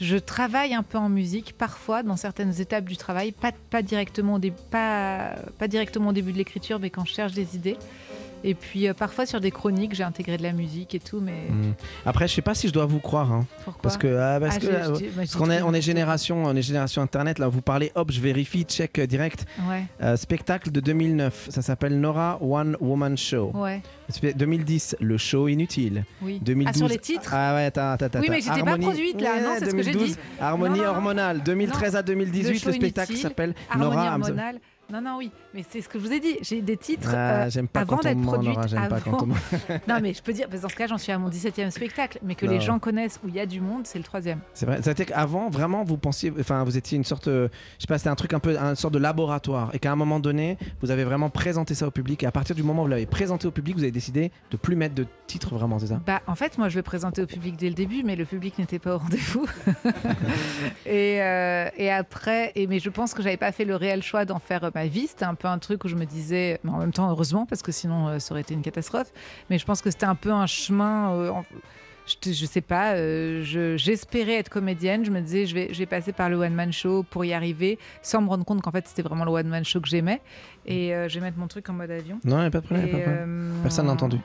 je 0.00 0.16
travaille 0.16 0.74
un 0.74 0.82
peu 0.82 0.98
en 0.98 1.08
musique 1.08 1.54
parfois 1.56 2.02
dans 2.02 2.16
certaines 2.16 2.60
étapes 2.60 2.84
du 2.84 2.96
travail, 2.96 3.32
pas, 3.32 3.82
directement 3.82 4.36
au 4.36 4.38
début 6.12 6.32
de 6.32 6.38
l'écriture, 6.38 6.78
mais 6.78 6.90
quand 6.90 7.04
je 7.04 7.14
cherche 7.14 7.32
des 7.32 7.56
idées. 7.56 7.76
Et 8.44 8.54
puis 8.54 8.88
euh, 8.88 8.94
parfois 8.94 9.26
sur 9.26 9.40
des 9.40 9.50
chroniques, 9.50 9.94
j'ai 9.94 10.02
intégré 10.04 10.36
de 10.36 10.42
la 10.42 10.52
musique 10.52 10.94
et 10.94 11.00
tout, 11.00 11.20
mais 11.20 11.48
Hmm. 11.50 11.72
Après, 12.06 12.28
je 12.28 12.34
sais 12.34 12.42
pas 12.42 12.54
si 12.54 12.68
je 12.68 12.72
dois 12.72 12.86
vous 12.86 13.00
croire, 13.00 13.32
hein, 13.32 13.46
pourquoi 13.64 13.82
parce 13.82 13.96
que 13.96 14.06
ah, 14.16 14.38
parce 14.40 14.56
Ah, 14.56 14.60
que 14.60 14.66
j'ai- 14.98 15.08
bah, 15.10 15.22
qu'on 15.36 15.50
est 15.50 15.62
on 15.62 15.72
est 15.74 15.80
génération 15.82 16.44
on 16.44 16.54
est 16.54 16.62
génération 16.62 17.02
internet 17.02 17.38
là. 17.38 17.48
Vous 17.48 17.62
parlez, 17.62 17.90
hop, 17.94 18.10
je 18.12 18.20
vérifie, 18.20 18.64
check 18.64 18.98
euh, 18.98 19.06
direct. 19.06 19.44
Ouais, 19.68 19.84
Euh, 20.02 20.16
spectacle 20.16 20.70
de 20.70 20.80
2009, 20.80 21.48
ça 21.50 21.62
s'appelle 21.62 21.98
Nora 22.00 22.38
One 22.42 22.76
Woman 22.80 23.16
Show. 23.16 23.50
ouais, 23.54 23.82
Spé- 24.10 24.34
2010, 24.34 24.96
le 25.00 25.16
show 25.18 25.48
inutile. 25.48 26.04
oui. 26.22 26.38
2012. 26.42 26.72
Ah, 26.74 26.78
sur 26.78 26.88
les 26.88 26.98
titres 26.98 27.30
Ah 27.34 27.54
ouais. 27.54 27.70
Oui, 28.20 28.26
mais 28.30 28.40
j'étais 28.40 28.62
pas 28.62 28.76
produite, 28.78 29.20
là, 29.20 29.40
non, 29.40 29.48
Ouais, 29.50 29.56
c'est 29.58 29.70
ce 29.70 29.74
que 29.74 29.82
j'ai 29.82 29.92
2012, 29.92 30.16
dit. 30.16 30.18
Harmonie 30.40 30.70
Non, 30.70 30.76
non, 30.78 30.82
non. 30.84 30.96
hormonale. 30.96 31.42
2013 31.42 31.96
à 31.96 32.02
2018, 32.02 32.58
show 32.58 32.68
le, 32.68 32.74
spectacle 32.74 33.16
s'appelle 33.16 33.54
Harmonie 33.70 33.90
Nora 33.96 34.12
hormonale. 34.12 34.60
Non, 34.90 35.02
non, 35.02 35.16
oui, 35.18 35.30
mais 35.52 35.62
c'est 35.68 35.82
ce 35.82 35.88
que 35.88 35.98
je 35.98 36.04
vous 36.06 36.12
ai 36.14 36.18
dit. 36.18 36.38
J'ai 36.40 36.62
des 36.62 36.78
titres. 36.78 37.10
Ah, 37.12 37.42
euh, 37.44 37.50
j'aime 37.50 37.68
pas 37.68 37.80
avant 37.80 37.96
d'être 37.98 38.16
avant- 38.16 39.26
ment. 39.26 39.34
Non, 39.86 39.98
mais 40.00 40.14
je 40.14 40.22
peux 40.22 40.32
dire, 40.32 40.46
parce 40.48 40.60
que 40.60 40.62
dans 40.62 40.70
ce 40.70 40.76
cas, 40.76 40.86
j'en 40.86 40.96
suis 40.96 41.12
à 41.12 41.18
mon 41.18 41.28
17e 41.28 41.70
spectacle, 41.70 42.18
mais 42.22 42.34
que 42.34 42.46
Non. 42.46 42.52
les 42.52 42.60
gens 42.60 42.78
connaissent 42.78 43.20
où 43.22 43.28
il 43.28 43.34
y 43.34 43.40
a 43.40 43.44
du 43.44 43.60
monde, 43.60 43.86
c'est 43.86 43.98
le 43.98 44.04
troisième. 44.04 44.38
C'est 44.54 44.64
vrai. 44.64 44.78
C'était 44.80 45.04
qu'avant, 45.04 45.50
vraiment, 45.50 45.84
vous 45.84 45.98
pensiez, 45.98 46.32
enfin, 46.40 46.64
vous 46.64 46.78
étiez 46.78 46.96
une 46.96 47.04
sorte, 47.04 47.28
euh, 47.28 47.48
je 47.76 47.82
sais 47.82 47.86
pas, 47.86 47.98
c'était 47.98 48.08
un 48.08 48.14
truc 48.14 48.32
un 48.32 48.38
peu, 48.40 48.56
une 48.56 48.76
sorte 48.76 48.94
de 48.94 48.98
laboratoire, 48.98 49.68
et 49.74 49.78
qu'à 49.78 49.92
un 49.92 49.96
moment 49.96 50.20
donné, 50.20 50.56
vous 50.80 50.90
avez 50.90 51.04
vraiment 51.04 51.28
présenté 51.28 51.74
ça 51.74 51.86
au 51.86 51.90
public, 51.90 52.22
et 52.22 52.26
à 52.26 52.32
partir 52.32 52.56
du 52.56 52.62
moment 52.62 52.80
où 52.80 52.84
vous 52.86 52.90
l'avez 52.90 53.04
présenté 53.04 53.46
au 53.46 53.50
public, 53.50 53.76
vous 53.76 53.82
avez 53.82 53.92
décidé 53.92 54.32
de 54.50 54.56
plus 54.56 54.74
mettre 54.74 54.94
de 54.94 55.04
titre 55.26 55.54
vraiment, 55.54 55.78
c'est 55.78 55.88
ça? 55.88 56.00
Bah, 56.06 56.22
en 56.26 56.34
fait, 56.34 56.56
moi, 56.56 56.70
je 56.70 56.76
le 56.76 56.82
présentais 56.82 57.20
au 57.20 57.26
public 57.26 57.56
dès 57.58 57.68
le 57.68 57.74
début, 57.74 58.04
mais 58.04 58.16
le 58.16 58.24
public 58.24 58.58
n'était 58.58 58.78
pas 58.78 58.94
au 58.94 58.98
rendez-vous. 58.98 59.46
et, 60.86 61.20
euh, 61.22 61.68
et 61.76 61.90
après, 61.90 62.52
et, 62.54 62.66
mais 62.66 62.78
je 62.78 62.88
pense 62.88 63.12
que 63.12 63.22
j'avais 63.22 63.36
pas 63.36 63.52
fait 63.52 63.66
le 63.66 63.76
réel 63.76 64.02
choix 64.02 64.24
d'en 64.24 64.38
faire 64.38 64.64
ma 64.78 64.86
vie. 64.86 65.06
C'était 65.08 65.24
un 65.24 65.34
peu 65.34 65.48
un 65.48 65.58
truc 65.58 65.84
où 65.84 65.88
je 65.88 65.96
me 65.96 66.04
disais, 66.04 66.60
mais 66.64 66.70
en 66.70 66.78
même 66.78 66.92
temps, 66.92 67.08
heureusement, 67.10 67.46
parce 67.46 67.62
que 67.62 67.72
sinon, 67.72 68.08
euh, 68.08 68.18
ça 68.18 68.32
aurait 68.32 68.42
été 68.42 68.54
une 68.54 68.62
catastrophe. 68.62 69.10
Mais 69.50 69.58
je 69.58 69.64
pense 69.64 69.82
que 69.82 69.90
c'était 69.90 70.06
un 70.06 70.14
peu 70.14 70.30
un 70.32 70.46
chemin. 70.46 71.12
euh, 71.12 71.30
en- 71.30 71.44
je, 72.24 72.32
je 72.32 72.46
sais 72.46 72.62
pas, 72.62 72.94
euh, 72.94 73.42
je- 73.42 73.76
j'espérais 73.76 74.34
être 74.36 74.48
comédienne. 74.48 75.04
Je 75.04 75.10
me 75.10 75.20
disais, 75.20 75.44
je 75.46 75.54
vais, 75.54 75.68
je 75.74 75.78
vais 75.78 75.84
passer 75.86 76.12
par 76.12 76.30
le 76.30 76.36
one-man 76.36 76.72
show 76.72 77.02
pour 77.02 77.22
y 77.24 77.34
arriver, 77.34 77.78
sans 78.02 78.22
me 78.22 78.28
rendre 78.28 78.44
compte 78.46 78.62
qu'en 78.62 78.70
fait, 78.70 78.86
c'était 78.88 79.02
vraiment 79.02 79.24
le 79.26 79.30
one-man 79.32 79.62
show 79.64 79.80
que 79.80 79.88
j'aimais. 79.88 80.22
Et 80.64 80.90
je 81.08 81.14
vais 81.18 81.20
mettre 81.26 81.36
mon 81.38 81.48
truc 81.48 81.68
en 81.68 81.74
mode 81.74 81.90
avion. 81.90 82.18
Non, 82.24 82.42
y 82.42 82.46
a 82.46 82.50
pas 82.50 82.60
de 82.60 82.64
problème. 82.66 82.88
pas 82.88 82.96
de 82.96 83.02
problème. 83.02 83.54
Personne 83.62 83.86
n'a 83.86 83.92
entendu. 83.92 84.18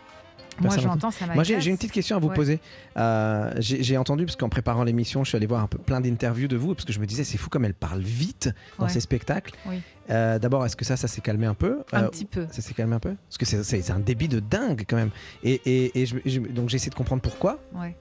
Moi, 0.60 0.64
Personne 0.70 0.82
je 0.82 0.88
n'a 0.88 0.94
l'entends, 0.94 1.12
ça 1.12 1.26
Moi, 1.34 1.44
j'ai 1.44 1.70
une 1.70 1.78
petite 1.78 1.92
question 1.92 2.16
à 2.16 2.20
vous 2.20 2.28
Ouais. 2.30 2.34
poser. 2.36 2.60
Euh, 2.98 3.54
j'ai 3.60 3.98
entendu, 3.98 4.26
parce 4.26 4.36
qu'en 4.36 4.50
préparant 4.50 4.84
l'émission, 4.84 5.24
je 5.24 5.30
suis 5.30 5.36
allé 5.36 5.48
voir 5.48 5.62
un 5.64 5.68
peu 5.68 5.78
plein 5.78 6.00
d'interviews 6.02 6.48
de 6.48 6.56
vous, 6.58 6.74
parce 6.76 6.86
que 6.86 6.94
je 6.94 7.00
me 7.00 7.06
disais, 7.06 7.24
c'est 7.24 7.38
fou 7.38 7.50
comme 7.50 7.66
elle 7.66 7.74
parle 7.74 8.02
vite 8.02 8.50
dans 8.78 8.86
Ouais. 8.86 8.92
ses 8.92 9.00
spectacles. 9.00 9.54
Oui. 9.66 9.82
Euh, 10.10 10.38
D'abord, 10.38 10.66
est-ce 10.66 10.76
que 10.76 10.86
ça, 10.86 10.98
ça 10.98 11.08
s'est 11.08 11.22
calmé 11.22 11.46
un 11.48 11.54
peu? 11.54 11.80
Un 11.94 12.04
Euh, 12.04 12.08
petit 12.10 12.26
peu. 12.26 12.46
Ça 12.52 12.62
s'est 12.62 12.74
calmé 12.74 12.96
un 12.96 13.00
peu? 13.00 13.16
Parce 13.30 13.38
que 13.38 13.46
c'est- 13.64 13.92
un 13.92 14.00
débit 14.00 14.28
de 14.28 14.40
dingue 14.40 14.84
quand 14.88 14.96
même. 14.98 15.12
Et, 15.44 15.62
et, 15.66 16.02
et 16.02 16.06
je- 16.06 16.18
je- 16.26 16.40
donc 16.40 16.70
j'ai 16.70 16.76
essayé 16.76 16.90
de 16.90 16.96
comprendre 16.96 17.22
pourquoi. 17.22 17.60
Ouais. 17.74 17.96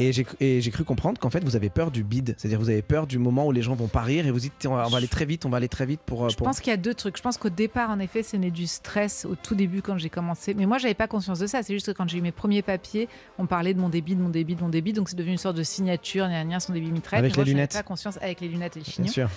Et 0.00 0.12
j'ai 0.12 0.70
cru 0.70 0.82
comprendre 0.84 1.20
qu'en 1.20 1.30
fait 1.30 1.44
vous 1.44 1.54
avez 1.54 1.70
peur 1.70 1.90
du 1.92 2.02
bide, 2.02 2.34
c'est-à-dire 2.36 2.58
vous 2.58 2.68
avez 2.70 2.82
peur 2.82 3.06
du 3.06 3.18
moment 3.18 3.46
où 3.46 3.52
les 3.52 3.62
gens 3.62 3.74
vont 3.76 3.86
pas 3.88 4.00
rire 4.02 4.26
et 4.26 4.30
vous 4.32 4.40
dites 4.40 4.52
on 4.66 4.74
va, 4.74 4.86
on 4.86 4.90
va 4.90 4.98
aller 4.98 5.06
très 5.08 5.24
vite, 5.24 5.46
on 5.46 5.50
va 5.50 5.58
aller 5.58 5.68
très 5.68 5.86
vite 5.86 6.00
pour. 6.04 6.24
euh, 6.24 6.28
Je 6.30 6.36
pour- 6.36 6.46
pense 6.46 6.58
qu'il 6.60 6.70
y 6.70 6.74
a 6.74 6.76
deux 6.76 6.94
trucs. 6.94 7.16
Je 7.16 7.22
pense 7.22 7.36
qu'au 7.38 7.48
départ, 7.48 7.90
en 7.90 8.00
effet, 8.00 8.22
c'est 8.24 8.38
né 8.38 8.50
du 8.50 8.66
stress 8.66 9.24
au 9.24 9.36
tout 9.36 9.54
début 9.54 9.82
quand 9.82 9.96
j'ai 9.96 10.08
commencé. 10.10 10.52
Mais 10.54 10.66
moi, 10.66 10.78
j'avais 10.78 10.94
pas 10.94 11.06
conscience 11.06 11.38
de 11.38 11.46
ça. 11.46 11.62
C'est 11.62 11.72
juste 11.74 11.86
que 11.86 11.92
quand 11.92 12.08
j'ai 12.08 12.18
eu 12.18 12.22
mes 12.22 12.32
premiers 12.32 12.62
papiers, 12.62 13.08
on 13.38 13.46
parlait 13.46 13.72
de 13.74 13.80
mon 13.80 13.88
débit, 13.88 14.16
de 14.16 14.20
mon 14.20 14.30
débit, 14.30 14.56
de 14.56 14.62
mon 14.62 14.68
débit. 14.68 14.92
Donc 14.92 15.08
c'est 15.08 15.16
devenu 15.16 15.32
une 15.32 15.38
sorte 15.38 15.56
de 15.56 15.62
signature, 15.62 16.26
gna 16.28 16.44
gna, 16.44 16.58
son 16.60 16.72
débit 16.72 16.90
mitraille. 16.90 17.20
Avec 17.20 17.32
Mais 17.32 17.36
moi, 17.36 17.44
les 17.44 17.50
n'avais 17.52 17.60
lunettes. 17.62 17.72
pas 17.74 17.82
conscience 17.84 18.16
avec 18.20 18.40
les 18.40 18.48
lunettes 18.48 18.76
et 18.76 18.80
les 18.80 18.84
Bien 18.84 18.92
chignons. 18.92 19.12
sûr. 19.12 19.28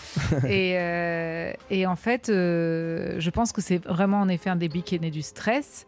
et, 0.50 0.74
euh, 0.80 1.54
et 1.70 1.86
en 1.86 1.96
fait, 1.96 2.30
euh, 2.30 3.16
je 3.20 3.30
pense 3.30 3.52
que 3.52 3.62
c'est 3.62 3.86
vraiment 3.86 4.22
en 4.22 4.28
effet 4.30 4.50
un 4.50 4.56
débit 4.56 4.82
qui 4.82 4.96
est 4.96 5.00
né 5.00 5.12
du 5.12 5.22
stress. 5.22 5.86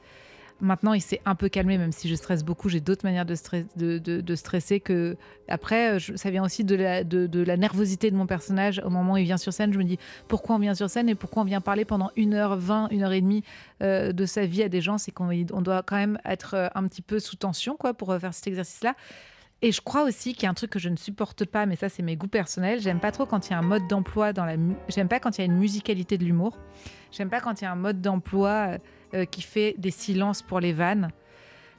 Maintenant, 0.62 0.94
il 0.94 1.02
s'est 1.02 1.22
un 1.26 1.36
peu 1.36 1.48
calmé, 1.48 1.78
même 1.78 1.92
si 1.94 2.10
je 2.10 2.16
stresse 2.16 2.44
beaucoup. 2.44 2.68
J'ai 2.68 2.82
d'autres 2.82 3.06
manières 3.06 3.26
de, 3.26 3.36
stress- 3.36 3.66
de, 3.78 3.98
de- 3.98 4.20
de 4.20 4.36
stresser 4.36 4.80
que. 4.80 5.16
Après, 5.48 5.96
euh, 5.96 6.00
ça 6.16 6.30
vient 6.32 6.44
aussi 6.44 6.64
de 6.66 6.76
la, 6.76 7.58
nervosité 7.58 8.12
de 8.12 8.16
mon 8.18 8.26
personnage. 8.28 8.82
Au 8.86 8.90
moment 8.90 9.14
où 9.14 9.18
il 9.18 9.24
vient 9.24 9.38
sur 9.38 9.54
scène, 9.54 9.72
je 9.72 9.78
me 9.80 9.84
dis 9.86 9.98
pourquoi 10.28 10.58
on 10.58 10.60
vient 10.60 10.76
sur 10.76 10.90
scène 10.90 11.08
et 11.10 11.16
pourquoi 11.16 11.44
on 11.44 11.46
vient 11.46 11.62
parler 11.62 11.86
pendant 11.86 12.10
1h20, 12.18 12.92
1h30 12.92 13.44
euh, 13.82 14.12
de 14.12 14.26
sa 14.26 14.46
vie 14.46 14.62
à 14.64 14.70
des 14.70 14.82
gens? 14.82 14.98
C'est 14.98 15.12
qu'on 15.12 15.30
on 15.54 15.62
doit 15.62 15.82
quand 15.82 15.96
même 15.96 16.20
être 16.26 16.56
euh, 16.56 16.68
un 16.76 16.86
petit 16.88 17.02
peu 17.02 17.20
sous 17.20 17.38
tension 17.38 17.76
quoi, 17.78 17.94
pour 17.94 18.12
euh, 18.12 18.20
faire 18.20 18.34
cet 18.34 18.48
exercice-là. 18.48 18.96
Et 19.62 19.72
je 19.74 19.82
crois 19.82 20.04
aussi 20.04 20.34
qu'il 20.34 20.44
y 20.44 20.46
a 20.46 20.50
un 20.50 20.54
truc 20.54 20.70
que 20.72 20.80
je 20.80 20.88
ne 20.88 20.96
supporte 20.96 21.44
pas, 21.46 21.66
mais 21.66 21.76
ça 21.76 21.90
c'est 21.90 22.02
mes 22.04 22.16
goûts 22.16 22.28
personnels. 22.30 22.80
J'aime 22.80 23.00
pas 23.00 23.12
trop 23.12 23.26
quand 23.26 23.48
il 23.48 23.52
y 23.52 23.54
a 23.54 23.60
un 23.60 23.62
mode 23.62 23.88
d'emploi 23.90 24.32
dans 24.34 24.46
la. 24.46 24.56
J'aime 24.88 25.10
pas 25.10 25.20
quand 25.20 25.38
il 25.38 25.42
y 25.42 25.44
a 25.44 25.46
une 25.46 25.58
musicalité 25.58 26.18
de 26.18 26.24
l'humour. 26.24 26.58
J'aime 27.12 27.30
pas 27.30 27.42
quand 27.42 27.60
il 27.60 27.66
y 27.66 27.68
a 27.68 27.72
un 27.72 27.76
mode 27.76 28.02
d'emploi 28.02 28.78
euh, 29.14 29.26
qui 29.26 29.42
fait 29.42 29.76
des 29.78 29.92
silences 29.92 30.42
pour 30.42 30.60
les 30.60 30.74
vannes, 30.74 31.10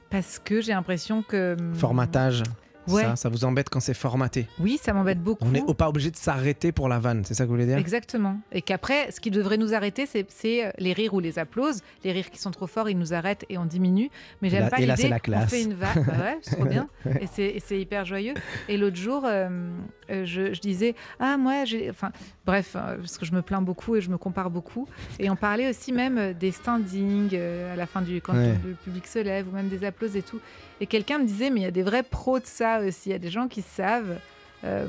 parce 0.09 0.39
que 0.39 0.61
j'ai 0.61 0.73
l'impression 0.73 1.23
que. 1.23 1.55
hum, 1.59 1.75
Formatage. 1.75 2.43
Ouais. 2.87 3.03
Ça, 3.03 3.15
ça 3.15 3.29
vous 3.29 3.45
embête 3.45 3.69
quand 3.69 3.79
c'est 3.79 3.93
formaté. 3.93 4.47
Oui, 4.59 4.79
ça 4.81 4.91
m'embête 4.91 5.21
beaucoup. 5.21 5.45
On 5.45 5.51
n'est 5.51 5.61
pas 5.75 5.87
obligé 5.87 6.09
de 6.09 6.15
s'arrêter 6.17 6.71
pour 6.71 6.89
la 6.89 6.97
vanne, 6.97 7.21
c'est 7.23 7.35
ça 7.35 7.43
que 7.43 7.49
vous 7.49 7.53
voulez 7.53 7.67
dire? 7.67 7.77
Exactement. 7.77 8.39
Et 8.51 8.63
qu'après, 8.63 9.11
ce 9.11 9.19
qui 9.19 9.29
devrait 9.29 9.57
nous 9.57 9.75
arrêter, 9.75 10.07
c'est- 10.07 10.25
c'est 10.31 10.65
euh, 10.65 10.71
les 10.79 10.91
rires 10.91 11.13
ou 11.13 11.19
les 11.19 11.37
applauses. 11.37 11.81
Les 12.03 12.11
rires 12.11 12.31
qui 12.31 12.39
sont 12.39 12.49
trop 12.49 12.65
forts, 12.65 12.89
ils 12.89 12.97
nous 12.97 13.13
arrêtent 13.13 13.45
et 13.49 13.59
on 13.59 13.65
diminue. 13.65 14.09
Mais 14.41 14.49
j'aime 14.49 14.67
pas 14.67 14.77
l'idée 14.77 15.11
qu'on 15.23 15.41
fait 15.47 15.61
une 15.61 15.75
vanne. 15.75 16.03
Bah 16.07 16.13
ouais, 16.23 16.37
c'est 16.41 16.55
trop 16.55 16.65
bien. 16.65 16.87
Et 17.21 17.27
c'est 17.31 17.43
et 17.49 17.59
c'est 17.63 17.79
hyper 17.79 18.03
joyeux. 18.03 18.33
Et 18.67 18.77
l'autre 18.77 18.97
jour, 18.97 19.25
euh, 19.25 19.69
euh, 20.09 20.25
je, 20.25 20.51
je 20.51 20.59
disais, 20.59 20.95
ah 21.19 21.37
moi, 21.37 21.65
j'ai... 21.65 21.87
Enfin, 21.91 22.11
bref, 22.51 22.75
euh, 22.75 22.97
parce 22.97 23.17
que 23.17 23.25
je 23.25 23.33
me 23.33 23.41
plains 23.41 23.61
beaucoup 23.61 23.95
et 23.95 24.01
je 24.01 24.09
me 24.09 24.17
compare 24.17 24.49
beaucoup. 24.49 24.85
Et 25.19 25.29
on 25.29 25.35
parlait 25.35 25.69
aussi 25.69 25.91
même 25.93 26.17
euh, 26.17 26.33
des 26.33 26.51
standings 26.51 27.29
euh, 27.33 27.73
à 27.73 27.75
la 27.75 27.85
fin 27.85 28.01
du... 28.01 28.21
quand 28.21 28.33
Ouais. 28.35 28.55
le 28.65 28.73
public 28.85 29.05
se 29.07 29.19
lève 29.19 29.47
ou 29.49 29.51
même 29.51 29.69
des 29.69 29.83
applauses 29.85 30.15
et 30.15 30.21
tout. 30.21 30.39
Et 30.81 30.85
quelqu'un 30.85 31.17
me 31.19 31.25
disait, 31.25 31.49
mais 31.49 31.59
il 31.61 31.63
y 31.63 31.67
a 31.67 31.71
des 31.71 31.83
vrais 31.83 32.03
pros 32.03 32.39
de 32.39 32.45
ça 32.45 32.81
aussi. 32.81 33.09
Il 33.09 33.11
y 33.13 33.15
a 33.15 33.19
des 33.19 33.29
gens 33.37 33.47
qui 33.47 33.61
savent... 33.61 34.17
euh, 34.63 34.87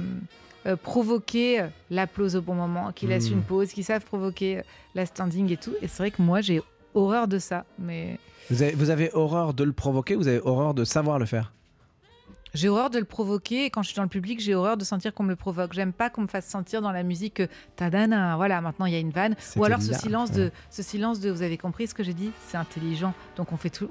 euh, 0.65 0.77
provoquer 0.77 1.65
l'applause 1.91 2.37
au 2.37 2.41
bon 2.41 2.55
moment, 2.55 2.93
qui 2.93 3.09
laissent 3.09 3.31
Mm. 3.31 3.39
une 3.39 3.43
pause, 3.43 3.73
qui 3.73 3.83
savent 3.83 4.05
provoquer 4.05 4.63
la 4.95 5.07
standing 5.07 5.51
et 5.51 5.57
tout. 5.57 5.75
Et 5.83 5.89
c'est 5.89 5.99
vrai 6.05 6.13
que 6.13 6.23
moi, 6.23 6.41
j'ai 6.41 6.63
horreur 6.95 7.27
de 7.27 7.39
ça. 7.41 7.65
Mais 7.81 8.17
vous 8.49 8.63
avez, 8.63 8.73
vous 8.73 8.91
avez 8.91 9.11
horreur 9.13 9.55
de 9.55 9.65
le 9.65 9.73
provoquer, 9.73 10.15
vous 10.15 10.29
avez 10.29 10.41
horreur 10.45 10.73
de 10.75 10.85
savoir 10.85 11.19
le 11.19 11.27
faire? 11.27 11.53
J'ai 12.55 12.69
horreur 12.69 12.91
de 12.91 12.99
le 12.99 13.05
provoquer. 13.05 13.67
Et 13.67 13.71
quand 13.71 13.83
je 13.83 13.89
suis 13.89 13.97
dans 13.97 14.03
le 14.03 14.09
public, 14.09 14.41
j'ai 14.41 14.55
horreur 14.55 14.77
de 14.77 14.85
sentir 14.85 15.15
qu'on 15.15 15.23
me 15.23 15.31
le 15.31 15.37
provoque. 15.37 15.73
J'aime 15.73 15.93
pas 15.93 16.11
qu'on 16.11 16.23
me 16.23 16.27
fasse 16.29 16.47
sentir 16.47 16.83
dans 16.83 16.93
la 16.93 17.03
musique 17.03 17.35
que 17.35 17.49
tadana, 17.77 18.37
voilà, 18.37 18.61
maintenant 18.61 18.87
il 18.87 18.93
y 18.93 18.97
a 18.97 18.99
une 18.99 19.11
vanne. 19.11 19.35
Ou 19.57 19.65
alors 19.65 19.81
ce 19.83 19.93
là, 19.93 19.99
silence, 19.99 20.31
ouais. 20.31 20.37
de, 20.37 20.51
ce 20.71 20.83
silence 20.83 21.21
de, 21.21 21.31
vous 21.31 21.43
avez 21.43 21.59
compris 21.59 21.87
ce 21.87 21.95
que 21.95 22.03
j'ai 22.03 22.15
dit? 22.15 22.31
C'est 22.49 22.57
intelligent. 22.57 23.15
Donc 23.37 23.53
on 23.53 23.57
fait 23.57 23.71
tout. 23.71 23.89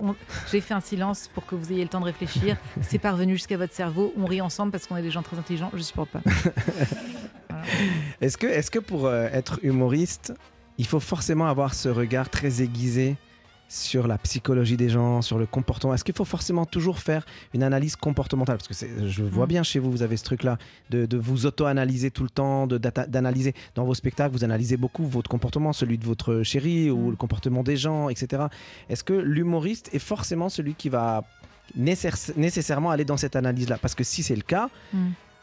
J'ai 0.51 0.61
fait 0.61 0.73
un 0.73 0.81
silence 0.81 1.29
pour 1.33 1.45
que 1.45 1.55
vous 1.55 1.71
ayez 1.71 1.83
le 1.83 1.89
temps 1.89 1.99
de 1.99 2.05
réfléchir. 2.05 2.57
C'est 2.81 2.99
parvenu 2.99 3.33
jusqu'à 3.33 3.57
votre 3.57 3.73
cerveau. 3.73 4.13
On 4.17 4.25
rit 4.25 4.41
ensemble 4.41 4.71
parce 4.71 4.87
qu'on 4.87 4.97
est 4.97 5.01
des 5.01 5.11
gens 5.11 5.23
très 5.23 5.37
intelligents. 5.37 5.71
Je 5.73 5.81
supporte 5.81 6.09
pas. 6.09 6.21
Est-ce 8.21 8.37
que, 8.37 8.47
est 8.47 8.69
que 8.69 8.79
pour 8.79 9.05
euh, 9.05 9.27
être 9.31 9.59
humoriste, 9.61 10.33
il 10.77 10.87
faut 10.87 10.99
forcément 10.99 11.47
avoir 11.47 11.73
ce 11.73 11.89
regard 11.89 12.29
très 12.29 12.61
aiguisé? 12.61 13.17
Sur 13.73 14.05
la 14.05 14.17
psychologie 14.17 14.75
des 14.75 14.89
gens, 14.89 15.21
sur 15.21 15.37
le 15.39 15.45
comportement 15.45 15.93
Est-ce 15.93 16.03
qu'il 16.03 16.13
faut 16.13 16.25
forcément 16.25 16.65
toujours 16.65 16.99
faire 16.99 17.25
une 17.53 17.63
analyse 17.63 17.95
comportementale? 17.95 18.57
Parce 18.57 18.67
que 18.83 19.07
je 19.07 19.23
vois 19.23 19.45
Mm. 19.45 19.49
bien 19.49 19.63
chez 19.63 19.79
vous, 19.79 19.89
vous 19.89 20.01
avez 20.01 20.17
ce 20.17 20.25
truc-là, 20.25 20.57
de, 20.89 21.05
de 21.05 21.17
vous 21.17 21.45
auto-analyser 21.45 22.11
tout 22.11 22.23
le 22.23 22.29
temps, 22.29 22.67
d'analyser 22.67 23.53
dans 23.75 23.85
vos 23.85 23.93
spectacles, 23.93 24.33
vous 24.33 24.43
analysez 24.43 24.75
beaucoup 24.75 25.05
votre 25.05 25.29
comportement, 25.29 25.71
celui 25.71 25.97
de 25.97 26.05
votre 26.05 26.43
chérie 26.43 26.89
ou 26.91 27.07
Mm. 27.07 27.09
le 27.11 27.15
comportement 27.15 27.63
des 27.63 27.77
gens, 27.77 28.09
etc. 28.09 28.43
Est-ce 28.89 29.05
que 29.05 29.13
l'humoriste 29.13 29.89
est 29.93 29.99
forcément 29.99 30.49
celui 30.49 30.73
qui 30.75 30.89
va 30.89 31.23
nécess- 31.79 32.33
nécessairement 32.35 32.91
aller 32.91 33.05
dans 33.05 33.15
cette 33.17 33.37
analyse-là? 33.37 33.77
Parce 33.81 33.95
que 33.95 34.03
si 34.03 34.21
c'est 34.21 34.35
le 34.35 34.41
cas, 34.41 34.69
Mm. 34.93 34.97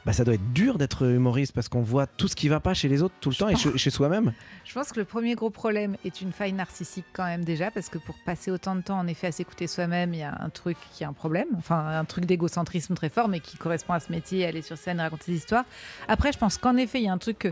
Bah, 0.09 0.15
ça 0.15 0.25
doit 0.25 0.33
être 0.33 0.55
dur 0.55 0.79
d'être 0.79 1.05
humoriste 1.05 1.53
parce 1.53 1.69
qu'on 1.69 1.83
voit 1.83 2.07
tout 2.07 2.29
ce 2.29 2.35
qui 2.35 2.49
va 2.49 2.61
pas 2.61 2.73
chez 2.73 2.89
les 2.89 3.03
autres 3.03 3.15
tout 3.21 3.29
le 3.29 3.35
Je 3.35 3.41
temps 3.41 3.51
et 3.51 3.57
chez, 3.57 3.77
chez 3.77 3.91
soi-même. 3.91 4.33
Je 4.65 4.73
pense 4.73 4.91
que 4.91 5.01
le 5.01 5.05
premier 5.05 5.35
gros 5.35 5.51
problème 5.51 5.99
est 6.03 6.23
une 6.23 6.33
faille 6.33 6.55
narcissique 6.55 7.05
quand 7.13 7.27
même 7.27 7.45
déjà, 7.45 7.71
parce 7.71 7.91
que 7.91 7.99
pour 7.99 8.15
passer 8.25 8.51
autant 8.51 8.75
de 8.75 8.81
temps 8.81 8.99
en 8.99 9.07
effet 9.07 9.27
à 9.27 9.33
s'écouter 9.33 9.67
soi-même, 9.67 10.15
il 10.15 10.21
y 10.21 10.23
a 10.23 10.35
un 10.41 10.49
truc 10.49 10.79
qui 10.95 11.05
a 11.05 11.09
un 11.09 11.13
problème, 11.13 11.49
enfin 11.59 11.87
un 11.87 12.07
truc 12.07 12.25
d'égocentrisme 12.25 12.95
très 12.95 13.11
fort, 13.11 13.29
mais 13.29 13.41
qui 13.41 13.59
correspond 13.59 13.93
à 13.93 14.01
ce 14.01 14.11
métier, 14.11 14.47
aller 14.47 14.63
sur 14.63 14.79
scène, 14.79 14.99
raconter 14.99 15.33
des 15.33 15.37
histoires. 15.37 15.67
Après, 16.09 16.33
je 16.33 16.39
pense 16.39 16.57
qu'en 16.57 16.79
effet, 16.79 17.01
il 17.01 17.05
y 17.05 17.09
a 17.09 17.13
un 17.13 17.19
truc 17.19 17.41
que, 17.41 17.49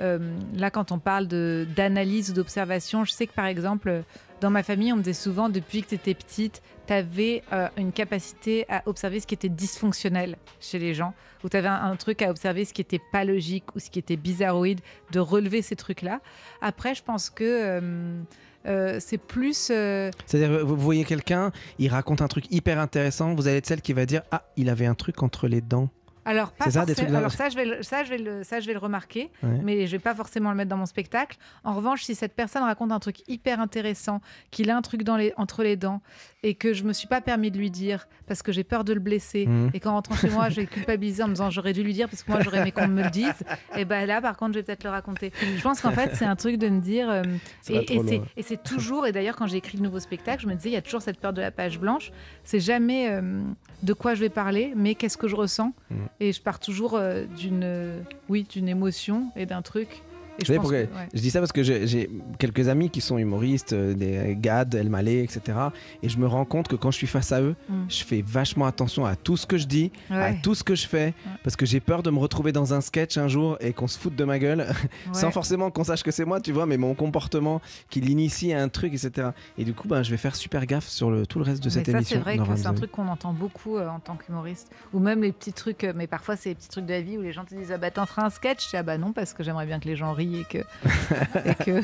euh, 0.00 0.18
là 0.54 0.70
quand 0.70 0.92
on 0.92 0.98
parle 0.98 1.26
d'analyse 1.26 2.30
ou 2.30 2.34
d'observation, 2.34 3.04
je 3.04 3.12
sais 3.12 3.26
que 3.26 3.32
par 3.32 3.46
exemple, 3.46 3.88
euh, 3.88 4.02
dans 4.40 4.50
ma 4.50 4.62
famille, 4.62 4.92
on 4.92 4.96
me 4.96 5.02
disait 5.02 5.14
souvent, 5.14 5.48
depuis 5.48 5.82
que 5.82 5.88
tu 5.88 5.94
étais 5.94 6.14
petite, 6.14 6.62
tu 6.86 6.92
avais 6.92 7.42
une 7.78 7.90
capacité 7.90 8.66
à 8.68 8.82
observer 8.84 9.18
ce 9.20 9.26
qui 9.26 9.34
était 9.34 9.48
dysfonctionnel 9.48 10.36
chez 10.60 10.78
les 10.78 10.92
gens, 10.92 11.14
ou 11.42 11.48
tu 11.48 11.56
avais 11.56 11.68
un, 11.68 11.96
truc 11.96 12.20
à 12.20 12.30
observer 12.30 12.64
ce 12.64 12.74
qui 12.74 12.80
était 12.80 13.00
pas 13.12 13.24
logique 13.24 13.64
ou 13.74 13.78
ce 13.78 13.88
qui 13.88 13.98
était 13.98 14.16
bizarroïde, 14.16 14.80
de 15.12 15.20
relever 15.20 15.62
ces 15.62 15.74
trucs-là. 15.74 16.20
Après, 16.60 16.94
je 16.94 17.02
pense 17.02 17.30
que 17.30 17.44
euh, 17.44 18.20
euh, 18.66 18.96
c'est 19.00 19.18
plus. 19.18 19.68
euh, 19.70 20.10
C'est-à-dire, 20.26 20.66
vous 20.66 20.76
voyez 20.76 21.04
quelqu'un, 21.04 21.52
il 21.78 21.88
raconte 21.88 22.20
un 22.20 22.28
truc 22.28 22.44
hyper 22.50 22.78
intéressant, 22.78 23.34
vous 23.34 23.46
allez 23.46 23.58
être 23.58 23.66
celle 23.66 23.82
qui 23.82 23.92
va 23.92 24.06
dire 24.06 24.22
Ah, 24.30 24.44
il 24.56 24.68
avait 24.68 24.86
un 24.86 24.94
truc 24.94 25.22
entre 25.22 25.48
les 25.48 25.60
dents. 25.60 25.88
Alors, 26.26 26.52
pas 26.52 26.70
ça, 26.70 26.84
des 26.84 26.94
trucs 26.94 27.08
alors 27.08 27.30
ça, 27.30 27.48
je 27.48 27.56
vais 27.56 27.64
le, 27.64 27.82
ça, 27.82 28.04
je 28.04 28.10
vais 28.10 28.18
le, 28.18 28.42
ça, 28.44 28.60
je 28.60 28.66
vais 28.66 28.72
le 28.74 28.78
remarquer, 28.78 29.30
Ouais. 29.42 29.60
mais 29.62 29.86
je 29.86 29.92
vais 29.92 29.98
pas 29.98 30.14
forcément 30.14 30.50
le 30.50 30.56
mettre 30.56 30.68
dans 30.68 30.76
mon 30.76 30.84
spectacle. 30.86 31.38
En 31.64 31.74
revanche, 31.74 32.02
si 32.02 32.14
cette 32.14 32.34
personne 32.34 32.62
raconte 32.64 32.92
un 32.92 32.98
truc 32.98 33.16
hyper 33.28 33.60
intéressant, 33.60 34.20
qu'il 34.50 34.70
a 34.70 34.76
un 34.76 34.82
truc 34.82 35.02
dans 35.04 35.16
les, 35.16 35.32
entre 35.36 35.62
les 35.62 35.76
dents 35.76 36.02
et 36.42 36.54
que 36.54 36.72
je 36.74 36.84
me 36.84 36.92
suis 36.92 37.08
pas 37.08 37.20
permis 37.20 37.50
de 37.50 37.58
lui 37.58 37.70
dire 37.70 38.06
parce 38.26 38.42
que 38.42 38.52
j'ai 38.52 38.64
peur 38.64 38.84
de 38.84 38.92
le 38.92 39.00
blesser 39.00 39.46
Mhm. 39.46 39.70
et 39.74 39.80
qu'en 39.80 39.92
rentrant 39.92 40.14
chez 40.16 40.28
moi, 40.30 40.48
je 40.50 40.56
vais 40.60 40.66
culpabiliser 40.66 41.22
en 41.22 41.28
me 41.28 41.32
disant 41.34 41.50
j'aurais 41.50 41.72
dû 41.72 41.82
lui 41.82 41.92
dire 41.94 42.08
parce 42.08 42.22
que 42.22 42.30
moi 42.30 42.40
j'aurais 42.42 42.58
aimé 42.58 42.72
qu'on 42.72 42.88
me 42.88 43.02
le 43.02 43.10
dise, 43.10 43.34
et 43.76 43.84
ben 43.84 44.04
là, 44.06 44.20
par 44.20 44.36
contre, 44.36 44.54
je 44.54 44.58
vais 44.58 44.62
peut-être 44.64 44.84
le 44.84 44.90
raconter. 44.90 45.32
Je 45.56 45.62
pense 45.62 45.80
qu'en 45.80 45.92
fait, 45.92 46.14
c'est 46.14 46.24
un 46.24 46.36
truc 46.36 46.56
de 46.58 46.68
me 46.68 46.80
dire. 46.80 47.08
euh, 47.08 47.22
et, 47.68 48.42
c'est- 48.42 48.62
toujours, 48.62 49.06
et 49.06 49.12
d'ailleurs, 49.12 49.36
quand 49.36 49.46
j'ai 49.46 49.58
écrit 49.58 49.76
le 49.78 49.82
nouveau 49.84 50.00
spectacle, 50.00 50.42
je 50.42 50.46
me 50.48 50.54
disais, 50.54 50.70
il 50.70 50.72
y 50.72 50.76
a 50.76 50.82
toujours 50.82 51.02
cette 51.02 51.18
peur 51.20 51.32
de 51.32 51.40
la 51.40 51.50
page 51.50 51.78
blanche. 51.78 52.10
C'est 52.44 52.60
jamais 52.60 53.08
euh, 53.10 53.42
de 53.82 53.92
quoi 53.92 54.14
je 54.14 54.20
vais 54.20 54.28
parler, 54.28 54.72
mais 54.76 54.94
qu'est-ce 54.94 55.16
que 55.16 55.28
je 55.28 55.36
ressens. 55.36 55.72
Mhm. 55.90 55.98
Et 56.20 56.32
je 56.32 56.40
pars 56.40 56.58
toujours 56.58 56.94
euh, 56.94 57.24
d'une, 57.36 57.64
euh, 57.64 58.00
oui, 58.28 58.46
d'une 58.48 58.68
émotion 58.68 59.30
et 59.36 59.46
d'un 59.46 59.62
truc. 59.62 60.02
Et 60.38 60.42
Vous 60.42 60.46
savez 60.46 60.58
pense 60.58 60.68
pourquoi 60.68 60.86
que- 60.86 60.94
ouais. 60.94 61.08
Je 61.14 61.20
dis 61.20 61.30
ça 61.30 61.40
parce 61.40 61.52
que 61.52 61.62
j'ai 61.62 62.10
quelques 62.38 62.68
amis 62.68 62.90
qui 62.90 63.00
sont 63.00 63.18
humoristes, 63.18 63.72
euh, 63.72 63.94
des 63.94 64.36
Gad, 64.38 64.74
El 64.74 64.90
Malé, 64.90 65.22
etc. 65.22 65.58
Et 66.02 66.08
je 66.08 66.18
me 66.18 66.26
rends 66.26 66.44
compte 66.44 66.68
que 66.68 66.76
quand 66.76 66.90
je 66.90 66.96
suis 66.98 67.06
face 67.06 67.32
à 67.32 67.40
eux, 67.40 67.54
Mm. 67.68 67.84
je 67.88 68.04
fais 68.04 68.22
vachement 68.26 68.66
attention 68.66 69.06
à 69.06 69.16
tout 69.16 69.36
ce 69.36 69.46
que 69.46 69.56
je 69.58 69.66
dis, 69.66 69.90
à 70.10 70.34
tout 70.34 70.54
ce 70.54 70.62
que 70.64 70.74
je 70.74 70.86
fais, 70.86 71.14
parce 71.42 71.56
que 71.56 71.64
j'ai 71.66 71.80
peur 71.80 72.02
de 72.02 72.10
me 72.10 72.18
retrouver 72.18 72.52
dans 72.52 72.74
un 72.74 72.80
sketch 72.80 73.16
un 73.18 73.28
jour 73.28 73.56
et 73.60 73.72
qu'on 73.72 73.86
se 73.88 73.98
foute 73.98 74.14
de 74.16 74.24
ma 74.24 74.38
gueule, 74.38 74.66
sans 75.12 75.30
forcément 75.30 75.70
qu'on 75.70 75.84
sache 75.84 76.02
que 76.02 76.10
c'est 76.10 76.24
moi, 76.24 76.40
tu 76.40 76.52
vois, 76.52 76.66
mais 76.66 76.76
mon 76.76 76.94
comportement 76.94 77.60
qui 77.90 78.00
l'initie 78.00 78.52
à 78.52 78.62
un 78.62 78.68
truc, 78.68 78.92
etc. 78.94 79.30
Et 79.58 79.64
du 79.64 79.72
coup, 79.74 79.88
ben, 79.88 80.02
je 80.02 80.10
vais 80.10 80.16
faire 80.16 80.36
super 80.36 80.66
gaffe 80.66 80.88
sur 80.88 81.10
le, 81.10 81.26
tout 81.26 81.38
le 81.38 81.44
reste 81.44 81.62
de 81.62 81.68
Mais 81.68 81.74
cette 81.74 81.86
ça, 81.86 81.92
émission. 81.92 82.16
c'est 82.16 82.22
vrai 82.22 82.36
que 82.38 82.56
c'est 82.56 82.66
un 82.66 82.74
truc 82.74 82.90
qu'on 82.90 83.08
entend 83.08 83.32
beaucoup 83.32 83.76
euh, 83.76 83.88
en 83.88 84.00
tant 84.00 84.16
qu'humoriste. 84.16 84.70
Ou 84.92 84.98
même 84.98 85.22
les 85.22 85.32
petits 85.32 85.52
trucs, 85.52 85.84
euh, 85.84 85.92
mais 85.96 86.06
parfois 86.06 86.36
c'est 86.36 86.50
les 86.50 86.54
petits 86.54 86.68
trucs 86.68 86.86
de 86.86 86.92
la 86.92 87.00
vie 87.00 87.16
où 87.18 87.22
les 87.22 87.32
gens 87.32 87.44
te 87.44 87.54
disent 87.54 87.72
Ah 87.72 87.78
bah 87.78 87.90
t'en 87.90 88.06
feras 88.06 88.26
un 88.26 88.30
sketch? 88.30 88.74
Ah 88.74 88.82
bah 88.82 88.98
non, 88.98 89.12
parce 89.12 89.32
que 89.32 89.42
j'aimerais 89.42 89.66
bien 89.66 89.78
que 89.80 89.86
les 89.88 89.96
gens 89.96 90.12
rient 90.12 90.25
et 90.34 90.44
que. 90.44 90.58
et 91.44 91.54
que... 91.54 91.80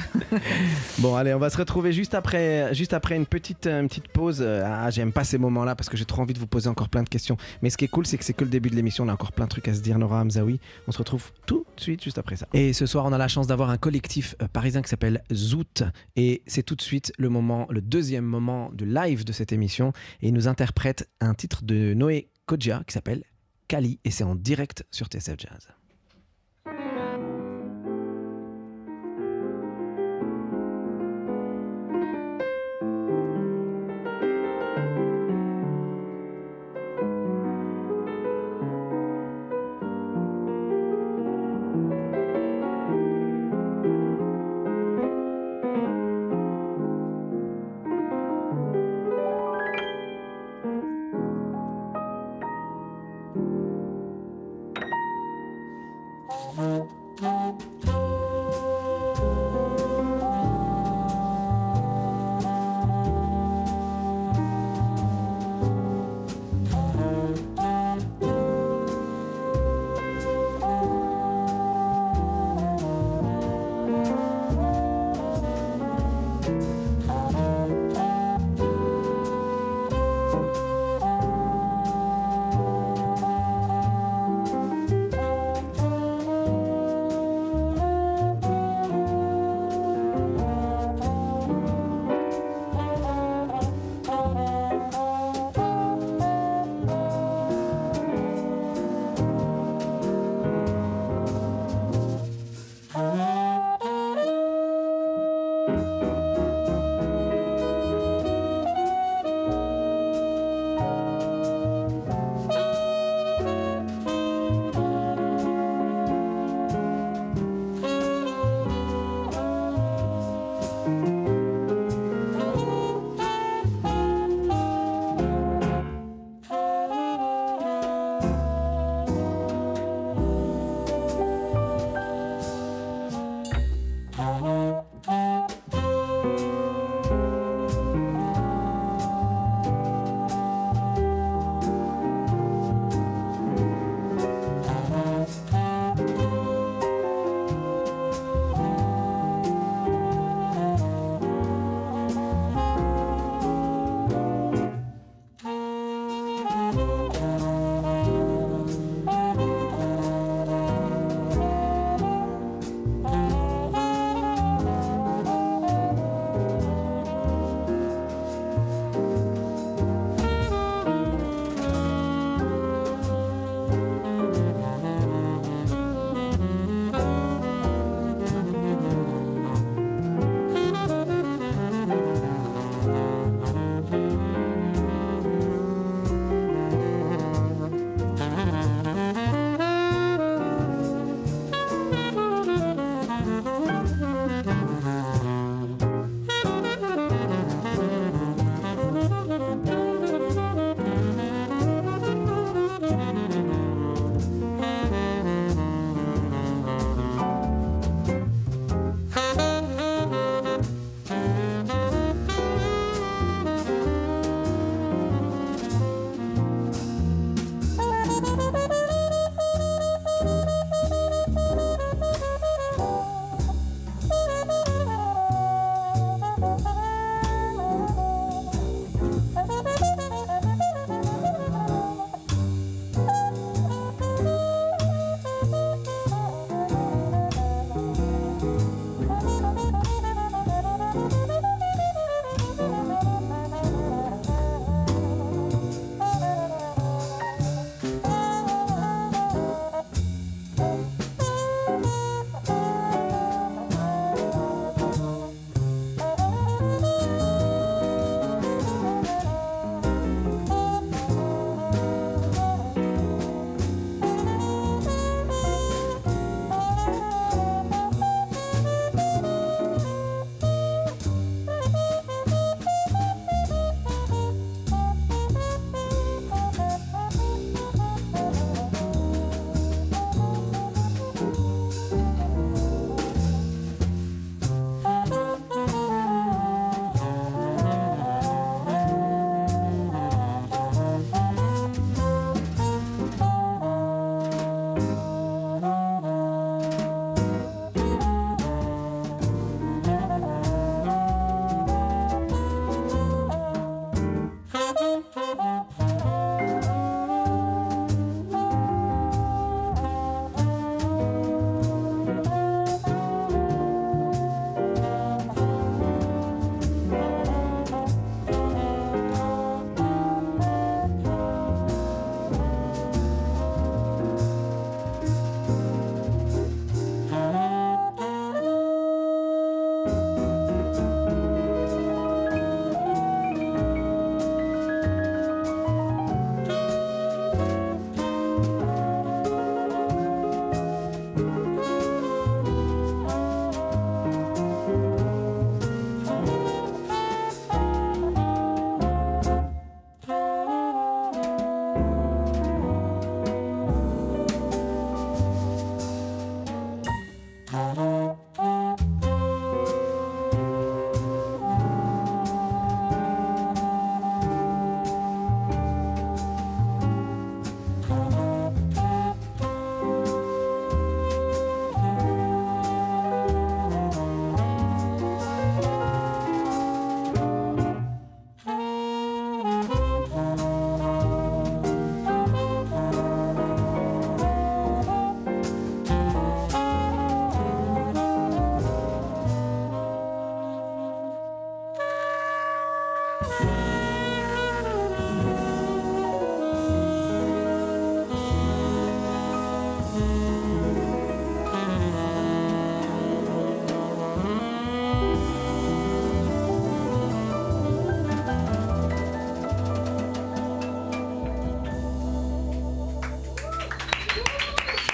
Bon, 0.99 1.15
allez, 1.17 1.33
on 1.35 1.39
va 1.39 1.51
se 1.51 1.57
retrouver 1.57 1.93
juste 1.93 2.15
après, 2.15 2.75
juste 2.75 2.93
après 2.93 3.17
une 3.17 3.27
petite, 3.27 3.67
une 3.67 3.89
petite 3.89 4.09
pause. 4.09 4.43
Ah, 4.43 4.91
j'aime 4.91 5.13
pas 5.13 5.25
ces 5.25 5.39
moments-là 5.39 5.75
parce 5.75 5.89
que 5.89 5.97
j'ai 5.97 6.05
trop 6.05 6.23
envie 6.23 6.35
de 6.35 6.39
vous 6.39 6.47
poser 6.47 6.69
encore 6.69 6.89
plein 6.89 7.03
de 7.03 7.09
questions. 7.09 7.37
Mais 7.63 7.71
ce 7.71 7.77
qui 7.77 7.85
est 7.85 7.89
cool, 7.89 8.07
c'est 8.07 8.19
que 8.19 8.25
c'est 8.25 8.33
que 8.33 8.45
le 8.45 8.51
début 8.51 8.71
de 8.71 8.77
l'émission. 8.77 9.05
On 9.05 9.09
a 9.09 9.13
encore 9.13 9.33
plein 9.33 9.45
de 9.45 9.51
trucs 9.51 9.69
à 9.69 9.75
se 9.75 9.81
dire, 9.81 9.99
Nora 9.99 10.21
Hamzaoui. 10.21 10.61
On 10.87 10.93
se 10.93 10.99
retrouve 10.99 11.31
tout 11.47 11.65
de 11.77 11.81
suite 11.81 12.03
juste 12.03 12.19
après 12.19 12.37
ça. 12.37 12.47
Et 12.53 12.73
ce 12.73 12.87
soir, 12.87 13.05
on 13.05 13.13
a 13.13 13.19
la 13.19 13.29
chance 13.29 13.47
d'avoir 13.47 13.71
un 13.71 13.79
collectif 13.79 14.35
euh, 14.43 14.49
parisien 14.49 14.83
qui 14.83 14.89
s'appelle 14.89 15.23
Zoot. 15.33 15.83
Et 16.17 16.43
c'est 16.47 16.63
tout 16.63 16.75
de 16.75 16.83
suite 16.83 17.13
le 17.19 17.29
moment, 17.29 17.67
le 17.71 17.81
deuxième 17.81 18.25
moment 18.25 18.71
de 18.73 18.85
live 18.85 19.25
de 19.25 19.33
cette 19.33 19.53
émission. 19.53 19.93
Et 20.21 20.29
il 20.29 20.35
nous 20.35 20.49
interprète 20.49 21.09
un 21.21 21.35
titre 21.35 21.65
de 21.65 21.95
Noé 21.95 22.29
Kodja 22.47 22.83
qui 22.87 22.93
s'appelle 22.93 23.25
Kali. 23.69 23.99
Et 24.05 24.11
c'est 24.11 24.25
en 24.25 24.35
direct 24.35 24.85
sur 24.91 25.07
TSF 25.07 25.37
Jazz. 25.39 25.69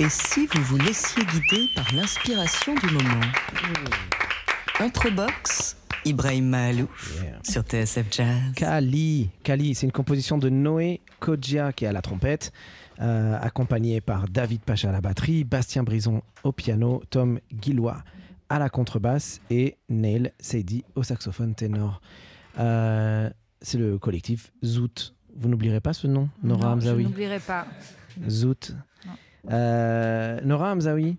Et 0.09 0.11
si 0.11 0.47
vous 0.47 0.63
vous 0.63 0.79
laissiez 0.79 1.23
guider 1.23 1.69
par 1.75 1.85
l'inspiration 1.95 2.75
du 2.77 2.87
moment? 2.87 3.27
Improbox, 4.81 5.77
Ibrahim 6.07 6.47
Mahalouf 6.49 7.21
Yeah. 7.23 7.39
sur 7.43 7.61
TSF 7.61 8.07
Jazz. 8.11 8.41
Kali, 8.57 9.29
Kali, 9.43 9.75
c'est 9.75 9.85
une 9.85 9.93
composition 9.93 10.39
de 10.39 10.49
Noé 10.49 11.03
Kodja 11.21 11.75
qui 11.75 11.85
est 11.85 11.89
à 11.89 11.93
la 11.93 12.01
trompette, 12.01 12.55
euh, 13.03 13.39
accompagné 13.39 14.01
par 14.01 14.29
David 14.31 14.63
Pacha 14.63 14.89
à 14.89 14.93
la 14.93 15.03
batterie, 15.03 15.45
Bastien 15.45 15.83
Brison 15.83 16.23
au 16.43 16.53
piano, 16.53 17.03
Tom 17.11 17.39
Guillois 17.53 18.03
à 18.49 18.59
la 18.59 18.71
contrebasse 18.71 19.43
et 19.51 19.77
Neil 19.91 20.33
Seydi 20.41 20.85
au 20.95 21.03
saxophone 21.03 21.55
ténor. 21.55 22.01
Euh, 22.59 23.29
c'est 23.61 23.77
le 23.77 23.99
collectif 23.99 24.53
Zout. 24.65 25.13
Vous 25.37 25.51
n'oublierez 25.51 25.81
pas 25.83 25.93
ce 25.93 26.07
nom, 26.07 26.31
Nora 26.43 26.77
Non, 26.77 26.81
je 26.81 26.91
n'oublierai 26.93 27.41
pas. 27.41 27.67
Zout. 28.27 28.73
Euh, 29.51 30.39
Nora 30.45 30.73
Hamzaoui, 30.73 31.17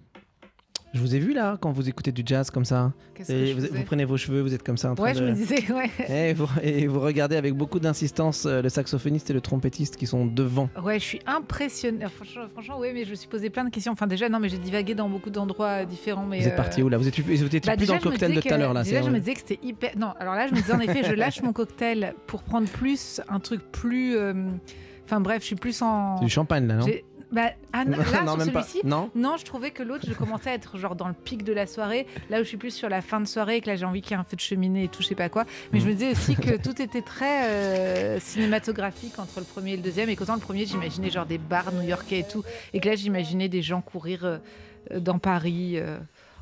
je 0.93 0.99
vous 0.99 1.15
ai 1.15 1.19
vu 1.19 1.33
là 1.33 1.57
quand 1.61 1.71
vous 1.71 1.87
écoutez 1.87 2.11
du 2.11 2.23
jazz 2.25 2.49
comme 2.49 2.65
ça. 2.65 2.93
Et 3.27 3.53
vous, 3.53 3.61
vous 3.71 3.83
prenez 3.83 4.05
vos 4.05 4.17
cheveux, 4.17 4.41
vous 4.41 4.53
êtes 4.55 4.63
comme 4.63 4.77
ça 4.77 4.91
en 4.91 4.95
train 4.95 5.03
Ouais, 5.03 5.13
de... 5.13 5.19
je 5.19 5.23
me 5.23 5.33
disais, 5.33 5.63
ouais. 5.71 5.89
Et 6.09 6.33
vous, 6.33 6.47
et 6.63 6.87
vous 6.87 6.99
regardez 6.99 7.35
avec 7.35 7.53
beaucoup 7.53 7.79
d'insistance 7.79 8.45
euh, 8.45 8.61
le 8.61 8.69
saxophoniste 8.69 9.29
et 9.29 9.33
le 9.33 9.41
trompettiste 9.41 9.97
qui 9.97 10.07
sont 10.07 10.25
devant. 10.25 10.69
Ouais, 10.83 10.99
je 10.99 11.03
suis 11.05 11.19
impressionnée. 11.27 12.05
Franchement, 12.07 12.43
franchement, 12.53 12.79
ouais, 12.79 12.91
mais 12.93 13.05
je 13.05 13.11
me 13.11 13.15
suis 13.15 13.27
posé 13.27 13.49
plein 13.49 13.65
de 13.65 13.69
questions. 13.69 13.91
Enfin, 13.93 14.07
déjà, 14.07 14.29
non, 14.29 14.39
mais 14.39 14.49
j'ai 14.49 14.57
divagué 14.57 14.95
dans 14.95 15.09
beaucoup 15.09 15.29
d'endroits 15.29 15.85
différents. 15.85 16.25
Mais 16.25 16.39
vous 16.39 16.47
êtes 16.47 16.53
euh, 16.53 16.57
parti 16.57 16.81
où 16.81 16.89
là? 16.89 16.97
Vous 16.97 17.07
étiez, 17.07 17.23
vous 17.23 17.43
étiez 17.45 17.59
bah, 17.59 17.73
plus 17.73 17.79
déjà, 17.81 17.93
dans 17.93 18.05
le 18.05 18.09
cocktail 18.11 18.33
de 18.33 18.41
tout 18.41 18.53
à 18.53 18.57
l'heure 18.57 18.73
là. 18.73 18.83
Déjà, 18.83 19.01
je 19.03 19.09
me 19.09 19.19
disais 19.19 19.33
que 19.33 19.39
c'était 19.39 19.59
hyper. 19.61 19.91
Non, 19.97 20.13
alors 20.19 20.33
là, 20.35 20.47
je 20.47 20.53
me 20.53 20.59
disais 20.59 20.73
en 20.73 20.79
effet, 20.79 21.03
je 21.03 21.13
lâche 21.13 21.41
mon 21.43 21.53
cocktail 21.53 22.13
pour 22.25 22.41
prendre 22.43 22.67
plus 22.69 23.21
un 23.29 23.39
truc 23.39 23.61
plus. 23.71 24.15
euh, 24.15 24.33
Enfin 25.05 25.19
bref, 25.21 25.41
je 25.41 25.47
suis 25.47 25.55
plus 25.55 25.81
en. 25.81 26.17
C'est 26.17 26.25
du 26.25 26.29
champagne 26.31 26.67
là, 26.67 26.75
non? 26.75 26.85
Bah, 27.31 27.51
ah, 27.73 27.85
non, 27.85 27.97
là, 27.97 28.23
Non, 28.25 28.33
sur 28.35 28.43
celui-ci, 28.45 28.81
Non 28.83 29.11
Non, 29.15 29.37
je 29.37 29.45
trouvais 29.45 29.71
que 29.71 29.83
l'autre, 29.83 30.05
je 30.07 30.13
commençais 30.13 30.49
à 30.49 30.53
être 30.55 30.77
genre 30.77 30.95
dans 30.95 31.07
le 31.07 31.13
pic 31.13 31.43
de 31.43 31.53
la 31.53 31.67
soirée, 31.67 32.07
là 32.29 32.39
où 32.39 32.43
je 32.43 32.47
suis 32.47 32.57
plus 32.57 32.71
sur 32.73 32.89
la 32.89 33.01
fin 33.01 33.19
de 33.19 33.25
soirée 33.27 33.57
et 33.57 33.61
que 33.61 33.67
là 33.69 33.75
j'ai 33.75 33.85
envie 33.85 34.01
qu'il 34.01 34.11
y 34.11 34.13
ait 34.15 34.17
un 34.17 34.23
feu 34.23 34.35
de 34.35 34.41
cheminée 34.41 34.85
et 34.85 34.87
tout, 34.87 35.03
je 35.03 35.07
sais 35.07 35.15
pas 35.15 35.29
quoi. 35.29 35.45
Mais 35.71 35.79
je 35.79 35.85
me 35.87 35.93
disais 35.93 36.11
aussi 36.11 36.35
que 36.35 36.57
tout 36.63 36.81
était 36.81 37.01
très 37.03 37.47
euh, 37.47 38.19
cinématographique 38.19 39.19
entre 39.19 39.39
le 39.39 39.45
premier 39.45 39.73
et 39.73 39.77
le 39.77 39.83
deuxième 39.83 40.09
et 40.09 40.15
qu'autant 40.15 40.33
le 40.35 40.39
premier, 40.39 40.65
j'imaginais 40.65 41.09
genre 41.11 41.25
des 41.27 41.37
bars 41.37 41.71
new-yorkais 41.71 42.19
et 42.19 42.23
tout, 42.27 42.43
et 42.73 42.79
que 42.79 42.89
là 42.89 42.95
j'imaginais 42.95 43.47
des 43.49 43.61
gens 43.61 43.81
courir 43.81 44.25
euh, 44.25 44.37
dans 44.99 45.19
Paris. 45.19 45.73
euh, 45.77 45.97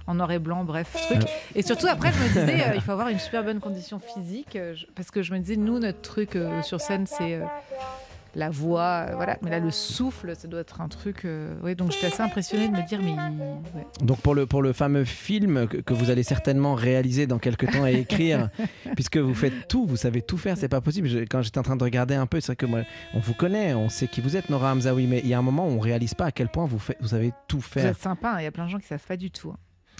en 0.09 0.13
noir 0.15 0.31
et 0.31 0.39
blanc, 0.39 0.63
bref, 0.63 0.93
truc. 1.09 1.23
Et 1.53 1.61
surtout, 1.61 1.87
après, 1.87 2.13
je 2.13 2.17
me 2.23 2.27
disais, 2.29 2.61
euh, 2.63 2.75
il 2.75 2.79
faut 2.79 2.93
avoir 2.93 3.09
une 3.09 3.19
super 3.19 3.43
bonne 3.43 3.59
condition 3.59 3.99
physique, 3.99 4.55
euh, 4.55 4.73
je- 4.73 4.85
parce 4.95 5.11
que 5.11 5.21
je 5.21 5.33
me 5.33 5.39
disais, 5.39 5.57
nous, 5.57 5.79
notre 5.79 5.99
truc 5.99 6.37
euh, 6.37 6.61
sur 6.61 6.79
scène, 6.79 7.05
c'est 7.05 7.33
euh, 7.33 7.43
la 8.35 8.49
voix, 8.49 9.05
euh, 9.09 9.15
voilà. 9.15 9.37
Mais 9.41 9.49
là, 9.49 9.59
le 9.59 9.71
souffle, 9.71 10.35
ça 10.35 10.47
doit 10.47 10.59
être 10.61 10.81
un 10.81 10.87
truc. 10.87 11.25
euh, 11.25 11.59
ouais, 11.61 11.75
donc 11.75 11.91
j'étais 11.91 12.07
assez 12.07 12.21
impressionnée 12.21 12.67
de 12.67 12.73
me 12.73 12.87
dire, 12.87 12.99
mais 13.01 13.11
ouais. 13.13 13.85
Donc 14.01 14.19
pour 14.21 14.35
le, 14.35 14.45
pour 14.45 14.61
le 14.61 14.73
fameux 14.73 15.05
film 15.05 15.67
que, 15.67 15.77
que 15.77 15.93
vous 15.93 16.09
allez 16.09 16.23
certainement 16.23 16.75
réaliser 16.75 17.27
dans 17.27 17.39
quelques 17.39 17.71
temps 17.71 17.85
et 17.87 17.95
écrire, 17.95 18.49
puisque 18.95 19.17
vous 19.17 19.33
faites 19.33 19.67
tout, 19.67 19.85
vous 19.85 19.97
savez 19.97 20.21
tout 20.21 20.37
faire, 20.37 20.57
c'est 20.57 20.67
pas 20.69 20.81
possible. 20.81 21.07
Je- 21.07 21.19
quand 21.19 21.41
j'étais 21.41 21.57
en 21.59 21.63
train 21.63 21.75
de 21.75 21.83
regarder 21.83 22.15
un 22.15 22.25
peu, 22.25 22.39
c'est 22.39 22.47
vrai 22.47 22.55
que 22.55 22.65
moi, 22.65 22.81
on 23.13 23.19
vous 23.19 23.33
connaît, 23.33 23.73
on 23.73 23.89
sait 23.89 24.07
qui 24.07 24.21
vous 24.21 24.35
êtes, 24.35 24.49
Nora 24.49 24.71
Hamzaoui, 24.73 25.07
mais 25.07 25.19
il 25.23 25.27
y 25.29 25.33
a 25.33 25.39
un 25.39 25.41
moment 25.43 25.67
où 25.67 25.71
on 25.71 25.79
réalise 25.79 26.13
pas 26.13 26.25
à 26.25 26.31
quel 26.31 26.49
point 26.49 26.65
vous, 26.65 26.79
faites, 26.79 26.97
vous 27.01 27.09
savez 27.09 27.33
tout 27.47 27.57
Vous 27.57 27.63
faire. 27.63 27.85
êtes 27.87 27.97
sympa, 27.97 28.31
hein, 28.33 28.39
il 28.39 28.43
y 28.43 28.47
a 28.47 28.51
plein 28.51 28.65
de 28.65 28.69
gens 28.69 28.79
qui 28.79 28.87
savent 28.87 29.05
pas 29.07 29.17
du 29.17 29.31
tout. 29.31 29.49
hein. 29.51 29.57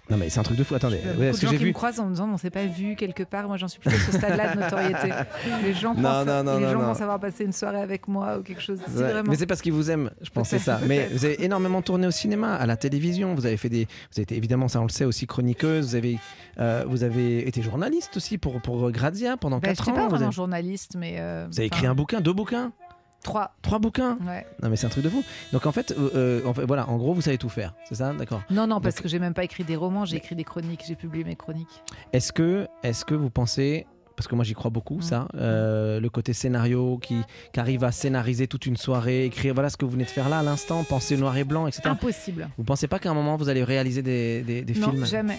Non 0.10 0.15
mais 0.17 0.30
c'est 0.30 0.39
un 0.39 0.43
truc 0.43 0.58
de 0.58 0.63
fou. 0.63 0.74
Attendez, 0.76 1.00
Il 1.04 1.10
ouais, 1.20 1.32
beaucoup 1.32 1.41
de 1.46 1.52
gens 1.52 1.58
qui 1.58 1.65
me 1.65 1.72
croisent 1.74 2.00
en 2.00 2.06
me 2.06 2.12
disant 2.12 2.30
on 2.32 2.38
s'est 2.38 2.50
pas 2.50 2.65
vu 2.65 2.96
quelque 2.96 3.24
part. 3.24 3.48
Moi 3.48 3.58
j'en 3.58 3.67
suis 3.67 3.80
plutôt 3.80 3.98
à 3.98 4.00
ce 4.00 4.12
stade-là 4.13 4.56
de 4.56 4.60
notoriété. 4.62 5.10
Les 5.63 5.74
gens, 5.74 5.93
Non, 5.93 6.02
pensent, 6.02 6.26
non, 6.26 6.43
non, 6.43 6.58
les 6.60 6.70
gens 6.72 6.80
pensent 6.80 7.02
avoir 7.02 7.20
passé 7.20 7.43
une 7.43 7.52
soirée 7.52 7.82
avec 7.82 8.08
moi 8.08 8.38
ou 8.38 8.41
quelque 8.43 8.62
chose. 8.62 8.80
Ouais, 8.96 9.04
vraiment. 9.04 9.30
Mais 9.32 9.36
c'est 9.38 9.46
parce 9.46 9.62
qu'ils 9.62 9.74
vous 9.74 9.91
aiment, 9.91 10.10
je 10.22 10.30
pense 10.30 10.48
c'est 10.50 10.60
ça. 10.60 10.80
Mais 10.88 11.08
vous 11.12 11.26
avez 11.26 11.43
énormément 11.43 11.82
tourné 11.82 12.08
au 12.08 12.12
cinéma, 12.12 12.56
à 12.56 12.65
la 12.65 12.78
télévision. 12.78 13.36
Vous 13.36 13.46
avez 13.46 13.58
fait 13.58 13.70
des, 13.70 13.84
vous 13.86 14.15
avez 14.17 14.24
été 14.24 14.38
évidemment, 14.38 14.67
ça 14.70 14.80
on 14.80 14.84
le 14.84 14.89
sait 14.89 15.06
aussi 15.06 15.28
chroniqueuse. 15.28 15.89
Vous 15.89 15.96
avez, 15.96 16.20
euh, 16.60 16.86
vous 16.88 17.04
avez 17.04 17.48
été 17.48 17.62
journaliste 17.62 18.15
aussi 18.17 18.38
pour 18.38 18.62
pour 18.62 18.89
Grazia 18.91 19.36
pendant 19.36 19.60
Bah, 19.60 19.67
4 19.70 19.84
je 19.86 19.91
ans. 19.91 19.93
pas 19.93 20.02
vous, 20.04 20.10
vraiment 20.12 20.26
avez, 20.28 20.36
journaliste, 20.36 20.96
mais. 20.98 21.15
euh, 21.20 21.48
vous 21.52 21.60
avez 21.60 21.67
écrit 21.67 21.86
un 21.86 21.96
bouquin, 21.96 22.22
deux 22.22 22.34
bouquins, 22.34 22.72
Trois. 23.23 23.53
trois 23.62 23.80
bouquins. 23.80 24.17
Ouais. 24.25 24.45
Non 24.62 24.69
mais 24.69 24.75
c'est 24.77 24.86
un 24.86 24.89
truc 24.89 25.03
de 25.03 25.10
fou. 25.10 25.23
Donc 25.51 25.65
en 25.65 25.71
fait, 25.71 25.91
euh, 25.91 26.10
euh, 26.15 26.45
en 26.45 26.53
fait, 26.53 26.63
voilà, 26.65 26.88
en 26.89 26.97
gros 26.97 27.13
vous 27.13 27.21
savez 27.21 27.38
tout 27.38 27.49
faire, 27.49 27.73
c'est 27.88 27.95
ça, 27.95 28.13
d'accord. 28.13 28.41
Non, 28.49 28.67
non, 28.67 28.80
parce 28.80 28.95
Donc- 28.95 29.03
que 29.03 29.10
j'ai 29.10 29.19
même 29.19 29.34
pas 29.34 29.43
écrit 29.43 29.63
des 29.63 29.75
romans, 29.75 30.06
j'ai 30.06 30.17
écrit 30.17 30.36
des 30.36 30.43
chroniques, 30.45 30.84
j'ai 30.88 30.95
publié 30.95 31.23
mes 31.23 31.36
chroniques. 31.36 31.84
Est-ce 32.13 32.32
que, 32.32 32.67
est-ce 32.84 33.03
que 33.06 33.15
vous 33.15 33.30
pensez 33.30 33.86
parce 34.15 34.27
que 34.27 34.34
moi 34.34 34.43
j'y 34.43 34.56
crois 34.56 34.71
beaucoup, 34.71 34.97
Mm. 34.97 35.01
ça, 35.03 35.27
euh, 35.36 35.99
le 35.99 36.10
côté 36.10 36.34
scénario 36.34 36.97
qui, 36.97 37.17
qui 37.53 37.60
arrive 37.60 37.84
à 37.84 37.91
scénariser 37.91 38.47
toute 38.47 38.65
une 38.65 38.75
soirée, 38.75 39.25
écrire, 39.25 39.53
voilà 39.53 39.69
ce 39.69 39.77
que 39.77 39.86
vous 39.86 39.91
venez 39.91 40.06
de 40.06 40.10
faire 40.10 40.27
là 40.27 40.39
à 40.39 40.43
l'instant, 40.43 40.84
penser 40.84 41.17
noir 41.17 41.38
et 41.38 41.43
blanc, 41.43 41.67
etc. 41.67 41.84
Impossible. 41.89 42.49
Vous 42.58 42.63
pensez 42.63 42.88
pas 42.88 42.97
qu'à 42.97 43.12
un 43.12 43.13
moment 43.13 43.36
vous 43.36 43.47
allez 43.47 43.63
réaliser 43.63 44.01
des, 44.01 44.41
des, 44.41 44.63
des 44.63 44.80
non, 44.80 44.89
films? 44.89 45.06
jamais. 45.06 45.38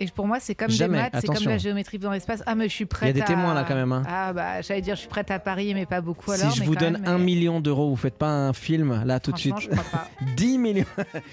Et 0.00 0.06
pour 0.08 0.26
moi, 0.26 0.38
c'est 0.40 0.54
comme 0.54 0.70
Jamais, 0.70 0.96
des 0.96 1.02
maths, 1.04 1.16
c'est 1.20 1.26
comme 1.26 1.44
la 1.44 1.58
géométrie 1.58 1.98
dans 1.98 2.10
l'espace. 2.12 2.42
Ah, 2.46 2.54
mais 2.54 2.68
je 2.68 2.74
suis 2.74 2.86
prête 2.86 3.14
Il 3.14 3.18
y 3.18 3.20
a 3.22 3.24
des 3.26 3.32
à- 3.32 3.34
témoins, 3.36 3.52
là, 3.54 3.64
quand 3.66 3.74
même, 3.74 3.92
hein. 3.92 4.02
Ah, 4.08 4.32
bah, 4.32 4.60
j'allais 4.62 4.80
dire, 4.80 4.94
je 4.94 5.00
suis 5.00 5.08
prête 5.08 5.30
à 5.30 5.38
parier, 5.38 5.74
mais 5.74 5.86
pas 5.86 6.00
beaucoup 6.00 6.32
Si 6.34 6.40
je 6.54 6.60
mais 6.60 6.66
vous 6.66 6.74
donne 6.76 6.92
même, 6.94 7.08
un 7.08 7.18
mais- 7.18 7.24
million 7.24 7.60
d'euros, 7.60 7.88
vous 7.90 7.96
faites 7.96 8.16
pas 8.18 8.28
un 8.30 8.52
film 8.52 9.02
là 9.04 9.18
tout 9.20 9.32
de 9.32 9.38
suite 9.38 9.54
je 9.60 9.68
crois 9.68 9.84
pas. 9.90 10.08
10 10.36 10.58
millions 10.58 10.84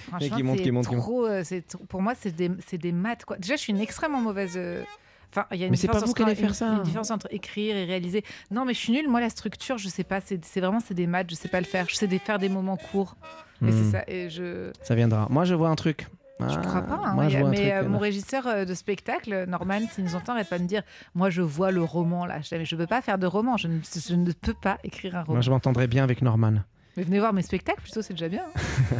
Franchement, 0.08 0.36
qui 0.38 0.72
monte, 0.72 0.88
qui 0.88 0.96
trop, 0.96 1.26
euh, 1.28 1.44
trop- 1.68 1.84
Pour 1.86 2.02
moi, 2.02 2.14
c'est 2.20 2.36
des, 2.36 2.92
maths. 2.92 3.26
Quoi. 3.26 3.38
Déjà, 3.38 3.56
je 3.56 3.62
suis 3.62 3.74
une 3.74 3.80
extrêmement 3.82 4.22
mauvaise. 4.22 4.54
euh, 4.58 4.84
Enfin, 5.32 5.48
il 5.52 5.58
y 5.60 5.64
a 5.64 5.66
une 5.66 5.72
Mais 5.72 5.76
c'est 5.78 5.88
pas 5.88 5.94
différence 5.96 6.10
vous 6.10 6.14
qui 6.14 6.22
entre- 6.24 6.30
allez 6.32 6.40
faire 6.40 6.48
une- 6.50 6.54
ça. 6.56 6.68
Une 6.78 6.84
différence 6.84 7.12
entre 7.12 7.28
écrire 7.30 7.76
et 7.76 7.84
réaliser. 7.84 8.24
Non, 8.52 8.64
mais 8.64 8.74
je 8.74 8.80
suis 8.80 8.94
nulle. 8.94 9.10
Moi, 9.10 9.20
la 9.20 9.30
structure, 9.30 9.78
je 9.78 9.90
sais 9.90 10.06
pas. 10.06 10.22
C'est 10.22 10.40
vraiment 10.62 10.80
c'est 10.80 10.94
des 10.94 11.08
maths. 11.08 11.28
Je 11.30 11.36
sais 11.36 11.50
pas 11.50 11.60
le 11.60 11.66
faire. 11.66 11.88
Je 11.90 11.96
sais 11.96 12.08
des- 12.08 12.20
faire 12.20 12.40
des 12.40 12.48
moments 12.48 12.78
courts. 12.78 13.18
Hmm, 13.60 13.70
c'est 13.70 13.92
ça. 13.92 14.04
Et 14.08 14.30
je. 14.30 14.72
ça 14.82 14.96
viendra. 14.96 15.28
Moi 15.30 15.44
je 15.44 15.54
vois 15.54 15.68
un 15.70 15.76
truc. 15.76 16.08
Je 16.40 16.46
Ah, 16.58 16.62
crois 16.66 16.82
pas. 16.82 17.00
hein. 17.06 17.14
Moi 17.14 17.30
je 17.30 17.38
a- 17.38 17.44
mais 17.46 17.56
truc. 17.56 17.68
euh, 17.70 17.84
euh, 17.84 17.90
mon 17.90 17.98
régisseur 18.00 18.46
euh, 18.48 18.66
de 18.66 18.74
spectacle, 18.74 19.46
Norman, 19.48 19.80
s'il 19.92 20.04
nous 20.04 20.16
entend, 20.16 20.34
arrête 20.34 20.50
pas 20.50 20.58
de 20.58 20.64
me 20.64 20.68
dire 20.68 20.84
Moi, 21.16 21.30
je 21.30 21.42
vois 21.42 21.72
le 21.72 21.82
roman 21.84 22.26
là. 22.26 22.40
Je 22.42 22.64
je 22.64 22.76
peux 22.76 22.88
pas 22.88 23.02
faire 23.02 23.18
de 23.18 23.26
roman. 23.28 23.56
Je 23.58 23.68
ne, 23.70 23.80
je 23.82 24.16
ne 24.16 24.32
peux 24.34 24.54
pas 24.54 24.78
écrire 24.84 25.16
un 25.16 25.22
roman. 25.22 25.34
Moi 25.36 25.42
je 25.42 25.50
m'entendrais 25.50 25.88
bien 25.88 26.04
avec 26.04 26.22
Norman. 26.22 26.56
Mais 26.98 27.04
venez 27.04 27.20
voir 27.20 27.34
mes 27.34 27.42
spectacles, 27.42 27.82
plutôt, 27.82 28.02
c'est 28.02 28.14
déjà 28.14 28.28
bien. 28.30 28.44
hein. 28.56 28.96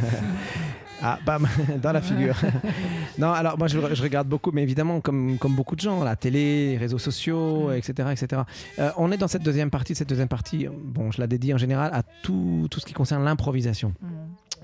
Ah, 1.02 1.18
bam, 1.26 1.46
dans 1.82 1.92
la 1.92 2.00
figure. 2.00 2.34
non, 3.18 3.30
alors 3.30 3.58
moi 3.58 3.68
je, 3.68 3.78
je 3.94 4.02
regarde 4.02 4.26
beaucoup, 4.28 4.50
mais 4.50 4.62
évidemment, 4.62 5.02
comme, 5.02 5.36
comme 5.36 5.54
beaucoup 5.54 5.76
de 5.76 5.80
gens, 5.82 6.02
la 6.02 6.16
télé, 6.16 6.70
les 6.70 6.78
réseaux 6.78 6.98
sociaux, 6.98 7.68
Mm. 7.68 7.72
etc. 7.74 8.08
etc. 8.12 8.42
Euh, 8.78 8.90
on 8.96 9.12
est 9.12 9.18
dans 9.18 9.28
cette 9.28 9.42
deuxième 9.42 9.68
partie. 9.70 9.94
Cette 9.94 10.08
deuxième 10.08 10.28
partie, 10.28 10.66
bon, 10.72 11.10
je 11.10 11.20
la 11.20 11.26
dédie 11.26 11.52
en 11.52 11.58
général 11.58 11.90
à 11.92 12.02
tout, 12.22 12.66
tout 12.70 12.80
ce 12.80 12.86
qui 12.86 12.94
concerne 12.94 13.24
l'improvisation. 13.24 13.92
Mm. 14.00 14.06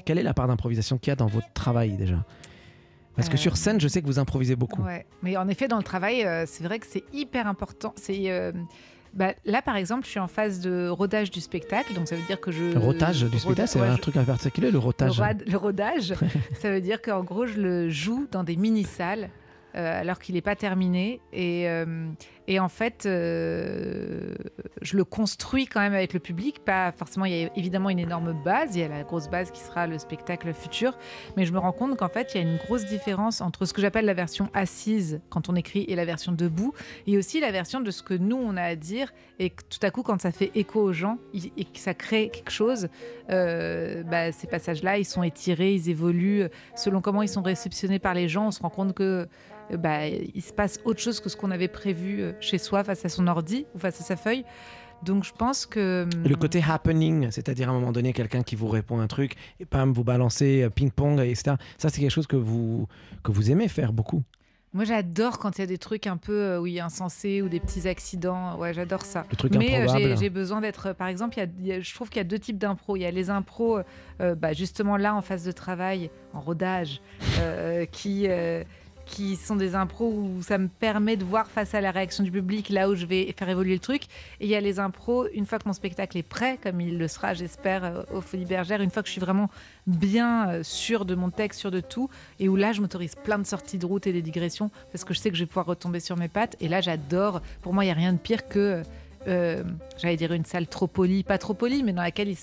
Quelle 0.07 0.19
est 0.19 0.23
la 0.23 0.33
part 0.35 0.49
d'improvisation 0.49 0.97
qu'il 0.97 1.11
y 1.11 1.13
a 1.13 1.17
dans 1.17 1.27
votre 1.27 1.53
travail 1.53 1.93
déjà? 1.99 2.17
Parce 3.17 3.29
que 3.29 3.35
Euh, 3.35 3.37
sur 3.39 3.57
scène, 3.57 3.81
je 3.81 3.89
sais 3.89 4.01
que 4.01 4.07
vous 4.07 4.19
improvisez 4.19 4.57
beaucoup. 4.57 4.83
Ouais. 4.83 5.07
Mais 5.23 5.37
en 5.37 5.49
effet, 5.49 5.69
dans 5.69 5.77
le 5.77 5.83
travail, 5.83 6.25
euh, 6.25 6.45
c'est 6.47 6.65
vrai 6.65 6.79
que 6.79 6.87
c'est 6.89 7.05
hyper 7.13 7.47
important. 7.47 7.93
C'est 7.97 8.31
euh, 8.31 8.53
bah, 9.15 9.35
là, 9.45 9.61
par 9.61 9.77
exemple, 9.77 10.05
je 10.07 10.11
suis 10.11 10.21
en 10.21 10.29
phase 10.29 10.61
de 10.61 10.89
rodage 10.89 11.31
du 11.31 11.41
spectacle, 11.41 11.93
donc 11.93 12.09
ça 12.09 12.17
veut 12.17 12.23
dire 12.27 12.41
que 12.41 12.51
je 12.51 12.73
Le 12.73 12.79
rotage 12.79 13.23
du 13.25 13.39
spectacle, 13.39 13.69
c'est 13.69 13.81
ouais, 13.81 13.87
un 13.89 13.97
je- 13.97 14.01
truc 14.01 14.17
à 14.17 14.23
particulier, 14.23 14.69
le 14.69 14.73
Le, 14.73 14.79
rotage. 14.79 15.21
rad- 15.21 15.45
le 15.47 15.57
rodage, 15.59 16.15
ça 16.61 16.71
veut 16.71 16.81
dire 16.81 17.03
qu'en 17.03 17.23
gros, 17.23 17.47
je 17.47 17.61
le 17.61 17.91
joue 17.91 18.27
dans 18.31 18.43
des 18.45 18.57
mini-salles 18.57 19.29
euh, 19.75 20.01
alors 20.01 20.19
qu'il 20.19 20.35
n'est 20.35 20.41
pas 20.43 20.57
terminé. 20.57 21.21
Et, 21.33 21.69
euh, 21.69 22.07
et 22.49 22.59
en 22.59 22.69
fait, 22.69 23.07
euh, 23.07 24.35
je 24.81 24.97
le 24.97 25.05
construis 25.05 25.67
quand 25.67 25.81
même 25.81 25.95
avec 25.95 26.13
le 26.13 26.21
public. 26.21 26.65
Pas 26.65 26.91
forcément, 26.93 27.25
il 27.25 27.33
y 27.33 27.45
a 27.45 27.51
évidemment 27.57 27.89
une 27.89 28.01
énorme 28.01 28.35
base. 28.45 28.75
Il 28.75 28.81
y 28.81 28.85
a 28.85 28.89
la 28.89 29.05
grosse 29.05 29.29
base 29.29 29.51
qui 29.51 29.61
sera 29.61 29.87
le 29.87 29.99
spectacle 29.99 30.53
futur. 30.53 30.99
Mais 31.37 31.47
je 31.47 31.53
me 31.53 31.59
rends 31.59 31.73
compte 31.73 31.97
qu'en 31.97 32.09
fait, 32.09 32.35
il 32.35 32.41
y 32.41 32.45
a 32.45 32.49
une 32.49 32.57
grosse 32.57 32.87
différence 32.87 33.41
entre 33.41 33.65
ce 33.65 33.73
que 33.73 33.81
j'appelle 33.81 34.07
la 34.07 34.15
version 34.15 34.51
assise 34.55 35.21
quand 35.31 35.49
on 35.49 35.55
écrit 35.55 35.85
et 35.87 35.95
la 35.95 36.05
version 36.05 36.33
debout. 36.33 36.73
Et 37.07 37.17
aussi 37.17 37.39
la 37.41 37.53
version 37.53 37.81
de 37.81 37.91
ce 37.91 38.03
que 38.03 38.15
nous, 38.15 38.37
on 38.37 38.57
a 38.57 38.63
à 38.63 38.75
dire. 38.75 39.13
Et 39.39 39.51
tout 39.51 39.79
à 39.83 39.91
coup, 39.91 40.03
quand 40.03 40.21
ça 40.21 40.33
fait 40.33 40.51
écho 40.55 40.81
aux 40.81 40.93
gens 40.93 41.19
et 41.35 41.65
que 41.65 41.79
ça 41.79 41.95
crée 41.95 42.29
quelque 42.29 42.51
chose, 42.51 42.89
euh, 43.31 44.03
bah, 44.03 44.33
ces 44.33 44.49
passages-là, 44.49 44.99
ils 44.99 45.05
sont 45.05 45.23
étirés, 45.23 45.75
ils 45.75 45.91
évoluent 45.91 46.47
selon 46.75 47.01
comment 47.01 47.23
ils 47.23 47.29
sont 47.29 47.43
réceptionnés 47.43 48.01
par 48.01 48.15
les 48.15 48.29
gens. 48.29 48.49
On 48.49 48.51
se 48.51 48.61
rend 48.61 48.71
compte 48.71 48.95
que 48.95 49.29
bah, 49.71 50.07
il 50.07 50.43
se 50.43 50.53
passe 50.53 50.81
autre 50.85 51.01
chose 51.01 51.21
que 51.21 51.29
ce 51.29 51.37
qu'on 51.37 51.51
avait 51.51 51.69
prévu 51.69 52.23
euh, 52.23 52.32
chez 52.41 52.59
soi 52.59 52.85
face 52.85 53.05
à 53.05 53.09
son 53.09 53.27
ordi 53.27 53.67
ou 53.75 53.79
face 53.79 54.01
à 54.01 54.05
sa 54.05 54.17
feuille. 54.17 54.45
Donc 55.03 55.25
je 55.25 55.33
pense 55.33 55.67
que 55.67 56.05
hum, 56.05 56.23
Le 56.25 56.37
côté 56.37 56.63
happening, 56.67 57.31
c'est-à-dire 57.33 57.69
à 57.69 57.73
un 57.73 57.75
moment 57.75 57.91
donné, 57.93 58.13
quelqu'un 58.13 58.43
qui 58.43 58.55
vous 58.55 58.69
répond 58.69 59.01
un 59.01 59.09
truc 59.09 59.35
et 59.59 59.65
pam, 59.65 59.93
vous 59.93 60.05
balancez 60.05 60.63
euh, 60.63 60.71
ping-pong, 60.71 61.19
etc. 61.21 61.57
Ça, 61.77 61.89
c'est 61.89 62.01
quelque 62.01 62.11
chose 62.11 62.29
que 62.29 62.37
vous, 62.37 62.87
que 63.25 63.33
vous 63.33 63.51
aimez 63.51 63.67
faire 63.67 63.93
beaucoup. 63.93 64.23
moi 64.75 64.85
j'adore 64.85 65.39
quand 65.41 65.59
il 65.59 65.63
y 65.63 65.65
a 65.65 65.67
des 65.67 65.77
trucs 65.77 66.07
un 66.07 66.17
peu 66.17 66.33
euh, 66.41 66.59
oui 66.61 66.79
insensés 66.79 67.43
ou 67.43 67.49
des 67.49 67.59
petits 67.59 67.89
accidents. 67.89 68.57
Ouais, 68.59 68.73
j'adore 68.73 69.03
ça. 69.03 69.27
Le 69.31 69.37
truc 69.37 69.53
Mais 69.57 69.75
euh, 69.89 70.17
j'ai- 70.17 70.31
besoin 70.31 70.61
d'être, 70.61 70.93
par 70.93 71.09
exemple, 71.09 71.37
y 71.37 71.43
a- 71.43 71.47
il 71.59 71.67
y 71.67 71.73
a- 71.73 71.81
je 71.81 71.95
trouve 71.95 72.09
qu'il 72.09 72.19
y 72.19 72.21
a 72.21 72.25
deux 72.25 72.39
types 72.39 72.59
d'impro. 72.59 72.95
Il 72.97 73.01
y 73.01 73.05
a 73.05 73.11
les 73.11 73.29
impros, 73.29 73.81
euh, 74.21 74.35
bah, 74.37 74.53
justement 74.53 74.97
là 74.97 75.17
en 75.17 75.21
phase 75.21 75.45
de 75.45 75.53
travail, 75.53 76.11
en 76.33 76.41
rodage, 76.41 77.01
qui, 77.91 78.29
qui 79.07 79.37
sont 79.37 79.57
des 79.57 79.75
impros 79.75 80.11
où 80.11 80.43
ça 80.43 80.59
me 80.59 80.69
permet 80.69 81.17
de 81.17 81.25
voir 81.25 81.51
face 81.51 81.75
à 81.75 81.81
la 81.81 81.91
réaction 81.91 82.25
du 82.25 82.31
public 82.31 82.69
là 82.69 82.89
où 82.89 82.95
je 82.95 83.07
vais 83.07 83.35
faire 83.37 83.49
évoluer 83.49 83.75
le 83.75 83.81
truc. 83.81 84.05
Et 84.41 84.47
il 84.47 84.49
y 84.49 84.55
a 84.55 84.61
les 84.61 84.79
impros, 84.79 85.27
une 85.35 85.47
fois 85.47 85.59
que 85.59 85.67
mon 85.67 85.73
spectacle 85.73 86.17
est 86.19 86.23
prêt, 86.23 86.59
comme 86.63 86.81
il 86.81 86.99
le 86.99 87.09
sera, 87.09 87.35
j'espère, 87.35 87.85
euh, 87.85 88.03
au 88.15 88.21
Folie 88.21 88.45
Bergère, 88.45 88.81
une 88.81 88.91
fois 88.91 89.03
que 89.03 89.09
je 89.09 89.13
suis 89.13 89.21
vraiment 89.21 89.51
bien 89.87 90.49
euh, 90.49 90.63
sûre 90.63 91.05
de 91.05 91.15
mon 91.15 91.31
texte, 91.31 91.61
sûre 91.61 91.71
de 91.71 91.81
tout, 91.81 92.09
et 92.39 92.49
où 92.49 92.57
là, 92.57 92.73
je 92.73 92.81
m'autorise 92.81 93.15
plein 93.15 93.39
de 93.39 93.47
sorties 93.47 93.79
de 93.79 93.87
route 93.87 94.07
et 94.07 94.13
des 94.13 94.23
digressions, 94.23 94.71
parce 94.93 95.05
que 95.05 95.15
je 95.15 95.19
sais 95.19 95.31
que 95.31 95.37
je 95.37 95.43
vais 95.43 95.49
pouvoir 95.49 95.67
retomber 95.67 96.01
sur 96.01 96.17
mes 96.17 96.29
pattes. 96.29 96.57
Et 96.61 96.69
là, 96.69 96.81
j'adore. 96.81 97.43
Pour 97.63 97.75
moi, 97.75 97.85
il 97.85 97.89
n'y 97.89 97.93
a 97.93 97.97
rien 97.97 98.13
de 98.13 98.19
pire 98.19 98.49
que, 98.49 98.83
euh, 99.27 99.65
j'allais 99.99 100.17
dire, 100.17 100.33
une 100.33 100.45
salle 100.45 100.67
trop 100.67 100.87
polie, 100.87 101.23
pas 101.23 101.39
trop 101.39 101.55
polie, 101.55 101.83
mais 101.83 101.93
dans 101.93 102.03
laquelle 102.03 102.29
il 102.29 102.39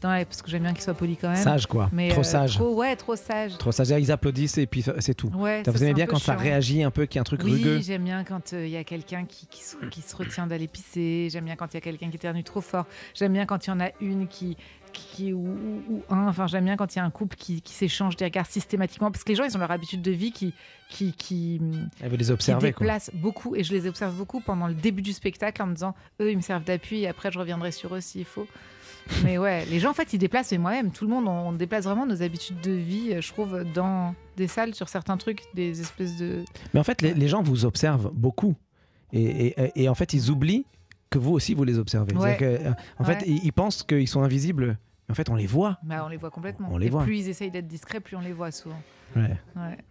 dans 0.00 0.10
la- 0.10 0.24
parce 0.24 0.42
que 0.42 0.50
j'aime 0.50 0.62
bien 0.62 0.72
qu'il 0.72 0.82
soit 0.82 0.94
poli 0.94 1.16
quand 1.16 1.28
même. 1.28 1.36
Sage, 1.42 1.66
quoi. 1.66 1.88
Mais, 1.92 2.08
trop 2.10 2.20
euh, 2.20 2.24
sage. 2.24 2.54
Trop, 2.54 2.74
ouais, 2.74 2.96
trop 2.96 3.16
sage. 3.16 3.56
Trop 3.58 3.72
sage. 3.72 3.88
Ils 3.90 4.12
applaudissent 4.12 4.58
et 4.58 4.66
puis 4.66 4.84
c'est 4.98 5.14
tout. 5.14 5.28
Ouais, 5.28 5.62
vous 5.66 5.76
ça, 5.78 5.84
aimez 5.84 5.94
bien 5.94 6.06
quand 6.06 6.18
ça 6.18 6.34
réagit 6.36 6.82
un 6.82 6.90
peu, 6.90 7.06
qu'il 7.06 7.16
y 7.16 7.18
a 7.18 7.22
un 7.22 7.24
truc 7.24 7.42
Oui, 7.44 7.52
rugueux 7.52 7.80
j'aime 7.80 8.04
bien 8.04 8.24
quand 8.24 8.52
euh, 8.52 8.66
il 8.66 8.70
y 8.72 8.76
a 8.76 8.84
quelqu'un 8.84 9.24
qui, 9.24 9.46
qui, 9.46 9.62
se, 9.62 9.76
qui 9.86 10.02
se 10.02 10.14
retient 10.16 10.46
d'aller 10.46 10.68
pisser. 10.68 11.28
J'aime 11.30 11.44
bien 11.44 11.56
quand 11.56 11.72
il 11.72 11.76
y 11.76 11.78
a 11.78 11.80
quelqu'un 11.80 12.08
qui 12.10 12.16
éternue 12.16 12.42
trop 12.44 12.60
fort. 12.60 12.86
J'aime 13.14 13.32
bien 13.32 13.46
quand 13.46 13.66
il 13.66 13.70
y 13.70 13.72
en 13.72 13.80
a 13.80 13.88
une 14.00 14.26
qui. 14.28 14.56
qui 14.92 15.32
ou, 15.32 15.46
ou- 15.46 15.82
ou 15.90 16.02
un, 16.14 16.28
enfin 16.28 16.46
j'aime 16.46 16.64
bien 16.64 16.76
quand 16.76 16.94
il 16.94 16.98
y 16.98 17.02
a 17.02 17.04
un 17.04 17.10
couple 17.10 17.36
qui, 17.36 17.60
qui 17.60 17.72
s'échange 17.74 18.16
des 18.16 18.24
regards 18.24 18.46
systématiquement 18.46 19.10
parce 19.10 19.24
que 19.24 19.28
les 19.30 19.36
gens 19.36 19.44
ils 19.44 19.54
ont 19.56 19.60
leur 19.60 19.70
habitude 19.70 20.00
de 20.02 20.10
vie 20.10 20.32
qui 20.32 20.54
qui 20.88 21.12
qui, 21.12 21.60
Elle 22.00 22.10
veut 22.10 22.16
les 22.16 22.26
qui 22.26 22.30
observer, 22.32 22.72
quoi. 22.72 22.86
beaucoup 23.12 23.54
et 23.56 23.62
je 23.64 23.74
les 23.74 23.86
observe 23.88 24.14
beaucoup 24.14 24.40
pendant 24.40 24.68
le 24.68 24.74
début 24.74 25.02
du 25.02 25.12
spectacle 25.12 25.60
en 25.62 25.66
me 25.66 25.74
disant 25.74 25.94
eux 26.20 26.30
ils 26.30 26.36
me 26.36 26.40
servent 26.42 26.64
d'appui 26.64 27.00
et 27.02 27.08
après 27.08 27.30
je 27.30 27.38
reviendrai 27.38 27.72
sur 27.72 27.94
eux 27.94 28.00
s'il 28.00 28.24
faut 28.24 28.46
mais 29.24 29.38
ouais 29.38 29.64
les 29.66 29.78
gens 29.78 29.90
en 29.90 29.94
fait 29.94 30.12
ils 30.12 30.18
déplacent 30.18 30.52
et 30.52 30.58
moi-même 30.58 30.90
tout 30.90 31.04
le 31.04 31.10
monde 31.10 31.26
on, 31.28 31.48
on 31.48 31.52
déplace 31.52 31.84
vraiment 31.84 32.06
nos 32.06 32.22
habitudes 32.22 32.60
de 32.60 32.72
vie 32.72 33.14
je 33.20 33.32
trouve 33.32 33.64
dans 33.74 34.14
des 34.36 34.48
salles 34.48 34.74
sur 34.74 34.88
certains 34.88 35.16
trucs 35.16 35.42
des 35.54 35.80
espèces 35.80 36.16
de 36.16 36.44
Mais 36.74 36.80
en 36.80 36.84
fait, 36.84 37.00
les, 37.02 37.14
les 37.14 37.28
gens 37.28 37.42
vous 37.42 37.64
observent 37.64 38.10
beaucoup. 38.12 38.54
Et, 39.12 39.46
et- 39.46 39.72
et 39.84 39.88
en 39.88 39.94
fait, 39.94 40.12
ils 40.12 40.30
oublient 40.30 40.66
que 41.08 41.18
vous 41.18 41.32
aussi, 41.32 41.54
vous 41.54 41.64
les 41.64 41.78
observez. 41.78 42.14
Ouais. 42.14 42.36
C'est-à-dire 42.36 42.60
que, 42.60 42.66
euh, 42.68 42.72
en 42.98 43.04
fait, 43.04 43.20
Ouais. 43.20 43.24
ils, 43.28 43.44
ils 43.44 43.52
pensent 43.52 43.82
qu'ils 43.82 44.08
sont 44.08 44.22
invisibles. 44.22 44.76
Mais 45.08 45.12
en 45.12 45.14
fait, 45.14 45.30
on 45.30 45.36
les 45.36 45.46
voit. 45.46 45.78
Bah, 45.84 46.02
on 46.04 46.08
les 46.08 46.16
voit 46.18 46.30
complètement. 46.30 46.68
On 46.70 46.76
les 46.76 46.88
et 46.88 46.90
voit. 46.90 47.04
plus 47.04 47.20
ils 47.20 47.28
essayent 47.30 47.50
d'être 47.50 47.68
discrets, 47.68 48.00
plus 48.00 48.16
on 48.16 48.20
les 48.20 48.32
voit 48.34 48.50
souvent. 48.50 48.80
Ouais. 49.14 49.30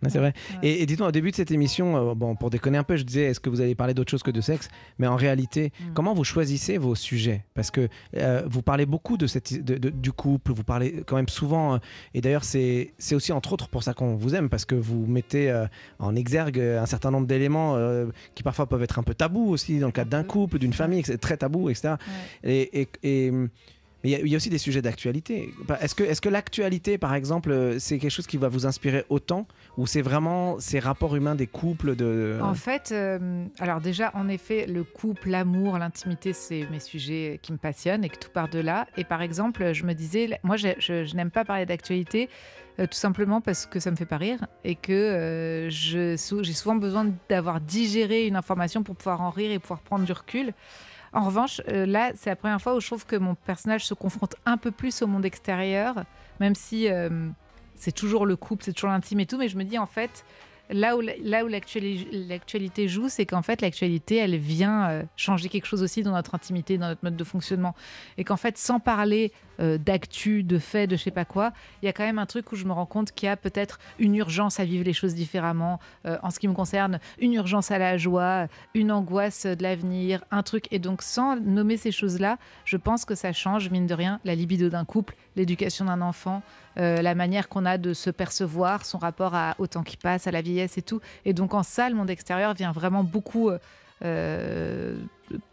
C'est 0.07 0.19
vrai. 0.19 0.33
Ouais. 0.61 0.67
Et, 0.69 0.81
et 0.83 0.85
dites-moi, 0.85 1.07
au 1.07 1.11
début 1.11 1.31
de 1.31 1.35
cette 1.35 1.49
émission, 1.49 2.11
euh, 2.11 2.13
bon, 2.13 2.35
pour 2.35 2.49
déconner 2.51 2.77
un 2.77 2.83
peu, 2.83 2.95
je 2.95 3.03
disais, 3.03 3.23
est-ce 3.23 3.39
que 3.39 3.49
vous 3.49 3.61
allez 3.61 3.73
parler 3.73 3.93
d'autre 3.95 4.11
chose 4.11 4.21
que 4.21 4.29
de 4.31 4.41
sexe? 4.41 4.67
Mais 4.99 5.07
en 5.07 5.15
réalité, 5.15 5.71
Mm. 5.79 5.93
comment 5.93 6.13
vous 6.13 6.23
choisissez 6.23 6.77
vos 6.77 6.93
sujets? 6.95 7.43
Parce 7.55 7.71
que 7.71 7.87
euh, 8.17 8.43
vous 8.47 8.61
parlez 8.61 8.85
beaucoup 8.85 9.17
de 9.17 9.25
cette, 9.25 9.63
de- 9.63 9.77
de- 9.77 9.89
du 9.89 10.11
couple, 10.11 10.51
vous 10.53 10.63
parlez 10.63 11.03
quand 11.07 11.15
même 11.15 11.29
souvent, 11.29 11.75
euh, 11.75 11.77
et 12.13 12.21
d'ailleurs, 12.21 12.43
c'est 12.43 12.91
aussi 13.13 13.31
entre 13.31 13.53
autres 13.53 13.67
pour 13.69 13.81
ça 13.83 13.93
qu'on 13.93 14.15
vous 14.15 14.35
aime, 14.35 14.49
parce 14.49 14.65
que 14.65 14.75
vous 14.75 15.05
mettez 15.07 15.51
en 15.99 16.15
exergue 16.15 16.59
un 16.59 16.85
certain 16.85 17.09
nombre 17.11 17.25
d'éléments 17.27 17.77
qui 18.35 18.43
parfois 18.43 18.67
peuvent 18.67 18.83
être 18.83 18.99
un 18.99 19.03
peu 19.03 19.13
tabous 19.15 19.49
aussi, 19.49 19.79
dans 19.79 19.87
le 19.87 19.91
cadre 19.91 20.11
d'un 20.11 20.23
couple, 20.23 20.59
d'une 20.59 20.73
famille, 20.73 21.01
c'est 21.03 21.17
très 21.17 21.37
tabou, 21.37 21.69
etc. 21.69 21.95
Ouais. 22.43 22.51
Et, 22.51 22.81
et- 22.81 22.89
et, 23.27 23.31
mais 24.05 24.11
il 24.11 24.27
y 24.27 24.35
a- 24.35 24.37
aussi 24.37 24.51
des 24.51 24.59
sujets 24.59 24.83
d'actualité. 24.83 25.51
Bah, 25.67 25.79
Est-ce 25.81 26.21
que, 26.21 26.29
l'actualité, 26.29 26.99
par 26.99 27.15
exemple, 27.15 27.51
euh, 27.51 27.79
c'est 27.79 27.97
quelque 27.97 28.11
chose 28.11 28.27
qui 28.27 28.37
va 28.37 28.49
vous 28.49 28.67
inspirer 28.67 29.03
autant 29.09 29.47
Ou 29.77 29.87
c'est 29.87 30.03
vraiment 30.03 30.59
ces 30.59 30.77
rapports 30.77 31.15
humains 31.15 31.33
des 31.33 31.47
couples 31.47 31.95
de... 31.95 32.37
En 32.39 32.53
fait, 32.53 32.91
euh, 32.91 33.45
alors 33.57 33.81
déjà, 33.81 34.11
en 34.13 34.27
effet, 34.27 34.67
le 34.67 34.83
couple, 34.83 35.31
l'amour, 35.31 35.79
l'intimité, 35.79 36.33
c'est 36.33 36.67
mes 36.71 36.79
sujets 36.79 37.39
qui 37.41 37.51
me 37.51 37.57
passionnent 37.57 38.03
et 38.03 38.09
que 38.09 38.19
tout 38.19 38.29
part 38.29 38.47
de 38.47 38.59
là. 38.59 38.85
Et 38.95 39.05
par 39.05 39.23
exemple, 39.23 39.73
je 39.73 39.83
me 39.85 39.93
disais, 39.93 40.39
moi, 40.43 40.55
je, 40.55 41.15
n'aime 41.15 41.31
pas 41.31 41.43
parler 41.43 41.65
d'actualité, 41.65 42.29
euh, 42.79 42.85
tout 42.85 42.97
simplement 42.97 43.41
parce 43.41 43.65
que 43.65 43.79
ça 43.79 43.89
me 43.89 43.95
fait 43.95 44.05
pas 44.05 44.17
rire 44.17 44.45
et 44.63 44.75
que 44.75 44.91
euh, 44.91 45.69
j'ai 45.69 46.17
souvent 46.17 46.75
besoin 46.75 47.11
d'avoir 47.27 47.59
digéré 47.59 48.27
une 48.27 48.35
information 48.35 48.83
pour 48.83 48.95
pouvoir 48.95 49.21
en 49.21 49.31
rire 49.31 49.51
et 49.51 49.57
pouvoir 49.57 49.79
prendre 49.79 50.05
du 50.05 50.11
recul. 50.11 50.53
En 51.15 51.23
revanche, 51.23 51.61
euh, 51.69 51.85
là, 51.85 52.11
c'est 52.13 52.29
la 52.29 52.35
première 52.35 52.61
fois 52.61 52.75
où 52.75 52.81
je 52.81 52.87
trouve 52.87 53.05
que 53.05 53.15
mon 53.15 53.35
personnage 53.35 53.85
se 53.85 53.93
confronte 53.93 54.35
un 54.45 54.57
peu 54.57 54.69
plus 54.69 55.01
au 55.01 55.07
monde 55.07 55.23
extérieur, 55.23 56.03
même 56.41 56.55
si 56.55 56.91
euh, 56.91 57.09
c'est 57.75 57.93
toujours 57.93 58.25
le 58.25 58.35
couple, 58.35 58.65
c'est 58.65 58.73
toujours 58.73 58.89
l'intime 58.89 59.21
et 59.21 59.25
tout, 59.25 59.37
mais 59.37 59.47
je 59.47 59.57
me 59.57 59.63
dis 59.63 59.79
en 59.79 59.85
fait, 59.85 60.25
là 60.69 60.95
où, 60.95 61.01
l'actualité 61.01 62.87
joue, 62.87 63.09
c'est 63.09 63.25
qu'en 63.25 63.41
fait, 63.41 63.61
l'actualité, 63.61 64.17
elle 64.17 64.35
vient 64.37 64.89
euh, 64.89 65.03
changer 65.15 65.49
quelque 65.49 65.65
chose 65.65 65.83
aussi 65.83 66.03
dans 66.03 66.11
notre 66.11 66.35
intimité, 66.35 66.77
dans 66.77 66.87
notre 66.87 67.03
mode 67.03 67.15
de 67.15 67.23
fonctionnement. 67.23 67.75
Et 68.17 68.23
qu'en 68.23 68.37
fait, 68.37 68.57
sans 68.57 68.79
parler 68.79 69.31
euh, 69.59 69.77
d'actu, 69.77 70.43
de 70.43 70.57
faits, 70.59 70.89
de 70.89 70.95
je 70.95 71.03
sais 71.03 71.11
pas 71.11 71.25
quoi, 71.25 71.53
il 71.81 71.85
y 71.85 71.89
a 71.89 71.93
quand 71.93 72.03
même 72.03 72.19
un 72.19 72.25
truc 72.25 72.51
où 72.51 72.55
je 72.55 72.65
me 72.65 72.73
rends 72.73 72.85
compte 72.85 73.11
qu'il 73.11 73.27
y 73.27 73.29
a 73.29 73.37
peut-être 73.37 73.79
une 73.99 74.15
urgence 74.15 74.59
à 74.59 74.65
vivre 74.65 74.83
les 74.83 74.93
choses 74.93 75.13
différemment. 75.13 75.79
Euh, 76.05 76.17
en 76.23 76.31
ce 76.31 76.39
qui 76.39 76.47
me 76.47 76.53
concerne, 76.53 76.99
une 77.19 77.33
urgence 77.33 77.71
à 77.71 77.77
la 77.77 77.97
joie, 77.97 78.47
une 78.73 78.91
angoisse 78.91 79.45
de 79.45 79.61
l'avenir, 79.61 80.23
un 80.31 80.43
truc. 80.43 80.67
Et 80.71 80.79
donc, 80.79 81.01
sans 81.01 81.35
nommer 81.35 81.77
ces 81.77 81.91
choses-là, 81.91 82.37
je 82.65 82.77
pense 82.77 83.05
que 83.05 83.15
ça 83.15 83.33
change, 83.33 83.69
mine 83.69 83.87
de 83.87 83.93
rien, 83.93 84.19
la 84.25 84.35
libido 84.35 84.69
d'un 84.69 84.85
couple, 84.85 85.15
l'éducation 85.35 85.85
d'un 85.85 86.01
enfant, 86.01 86.41
euh, 86.77 87.01
la 87.01 87.15
manière 87.15 87.49
qu'on 87.49 87.65
a 87.65 87.77
de 87.77 87.93
se 87.93 88.09
percevoir, 88.09 88.85
son 88.85 88.97
rapport 88.97 89.35
à, 89.35 89.55
au 89.59 89.67
temps 89.67 89.83
qui 89.83 89.97
passe, 89.97 90.27
à 90.27 90.31
la 90.31 90.41
vieillesse 90.41 90.77
et 90.77 90.81
tout. 90.81 91.01
Et 91.25 91.33
donc 91.33 91.53
en 91.53 91.63
ça, 91.63 91.89
le 91.89 91.95
monde 91.95 92.09
extérieur 92.09 92.53
vient 92.53 92.71
vraiment 92.71 93.03
beaucoup 93.03 93.49
euh, 93.49 93.57
euh, 94.03 94.95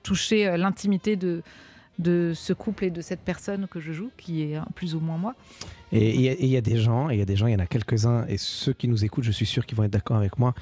toucher 0.03 0.57
l'intimité 0.57 1.17
de, 1.17 1.43
ce 2.35 2.53
couple 2.53 2.85
et 2.85 2.91
de 2.91 3.01
cette 3.01 3.21
personne 3.21 3.69
que 3.69 3.81
je 3.81 3.93
joue, 3.93 4.11
qui 4.19 4.43
est 4.43 4.57
euh, 4.57 4.63
plus 4.75 4.95
ou 4.95 5.01
moins 5.01 5.17
moi. 5.17 5.35
Et 5.95 6.15
il 6.15 6.21
y, 6.23 6.29
a- 6.29 6.59
y 6.59 6.63
des 6.63 6.79
gens, 6.79 7.11
et 7.11 7.15
il 7.15 7.19
y 7.19 7.23
a 7.23 7.27
des 7.27 7.37
gens, 7.37 7.47
il 7.47 7.53
y 7.53 7.55
en 7.55 7.59
a 7.59 7.67
quelques-uns, 7.67 8.25
et 8.27 8.39
ceux 8.39 8.73
qui 8.73 8.89
nous 8.89 9.05
écoutent, 9.05 9.25
je 9.25 9.31
suis 9.31 9.45
sûr 9.45 9.67
qu'ils 9.67 9.77
vont 9.77 9.85
être 9.85 9.91
d'accord 9.93 10.17
avec 10.17 10.39
moi, 10.39 10.55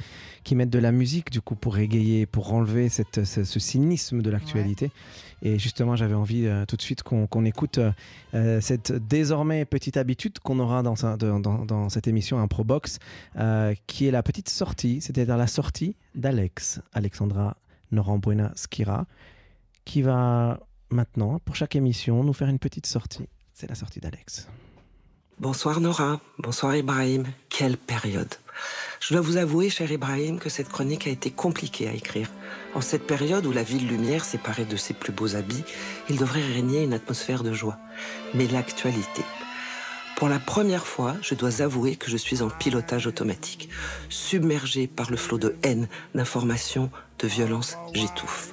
qui 0.43 0.57
mettent 0.57 0.71
de 0.71 0.79
la 0.81 0.91
musique 0.91 1.31
du 1.31 1.41
coup 1.41 1.55
pour 1.55 1.79
égayer, 1.79 2.27
pour 2.27 2.53
enlever 2.53 2.89
cette, 2.89 3.25
ce, 3.25 3.45
ce 3.45 3.61
cynisme 3.61 4.23
de 4.23 4.31
l'actualité. 4.31 4.91
Et 5.43 5.59
justement, 5.59 5.95
j'avais 5.95 6.15
envie 6.15 6.47
euh, 6.47 6.67
tout 6.67 6.77
de 6.77 6.83
suite 6.83 7.03
qu'on 7.05 7.45
écoute 7.45 7.79
euh, 7.79 7.93
euh, 8.35 8.61
cette 8.61 8.93
désormais 8.93 9.65
petite 9.65 9.97
habitude 9.97 10.39
qu'on 10.41 10.59
aura 10.59 10.83
dans, 10.83 10.97
sa- 10.97 11.17
dans, 11.17 11.39
dans- 11.41 11.65
dans 11.65 11.89
cette 11.89 12.09
émission 12.09 12.41
Improbox, 12.41 12.99
euh, 13.37 13.73
qui 13.87 14.07
est 14.07 14.11
la 14.11 14.23
petite 14.25 14.49
sortie, 14.49 15.01
c'est-à-dire 15.01 15.37
la 15.37 15.47
sortie 15.47 15.95
d'Alex, 16.17 16.81
Alexandra 16.93 17.57
Norambuena 17.93 18.53
Skira, 18.57 19.07
qui 19.85 20.03
va 20.03 20.59
maintenant, 20.91 21.39
pour 21.45 21.55
chaque 21.57 21.77
émission, 21.77 22.25
nous 22.25 22.33
faire 22.33 22.49
une 22.49 22.59
petite 22.59 22.87
sortie. 22.87 23.29
C'est 23.55 23.69
la 23.69 23.75
sortie 23.77 24.01
d'Alex. 24.01 24.49
Bonsoir 25.41 25.81
Nora, 25.81 26.21
bonsoir 26.37 26.77
Ibrahim. 26.77 27.25
Quelle 27.49 27.79
période. 27.79 28.35
Je 29.01 29.15
dois 29.15 29.23
vous 29.23 29.39
avouer, 29.39 29.71
cher 29.71 29.91
Ibrahim, 29.91 30.39
que 30.39 30.51
cette 30.51 30.69
chronique 30.69 31.07
a 31.07 31.11
été 31.11 31.31
compliquée 31.31 31.89
à 31.89 31.95
écrire. 31.95 32.29
En 32.75 32.83
cette 32.83 33.07
période 33.07 33.47
où 33.47 33.51
la 33.51 33.63
ville 33.63 33.89
lumière 33.89 34.23
séparée 34.23 34.67
de 34.67 34.77
ses 34.77 34.93
plus 34.93 35.15
beaux 35.15 35.37
habits, 35.37 35.65
il 36.11 36.19
devrait 36.19 36.45
régner 36.45 36.83
une 36.83 36.93
atmosphère 36.93 37.43
de 37.43 37.55
joie. 37.55 37.79
Mais 38.35 38.49
l'actualité. 38.49 39.23
Pour 40.17 40.29
la 40.29 40.41
première 40.41 40.87
fois, 40.87 41.17
je 41.23 41.35
dois 41.35 41.63
avouer 41.63 41.97
que 41.97 42.11
je 42.11 42.19
suis 42.19 42.43
en 42.43 42.51
pilotage 42.51 43.07
automatique. 43.07 43.71
Submergé 44.11 44.89
par 44.89 45.11
le 45.11 45.17
flot 45.17 45.39
de 45.39 45.57
haine, 45.63 45.89
d'informations, 46.15 46.91
de 47.19 47.27
violence, 47.27 47.79
j'étouffe. 47.95 48.53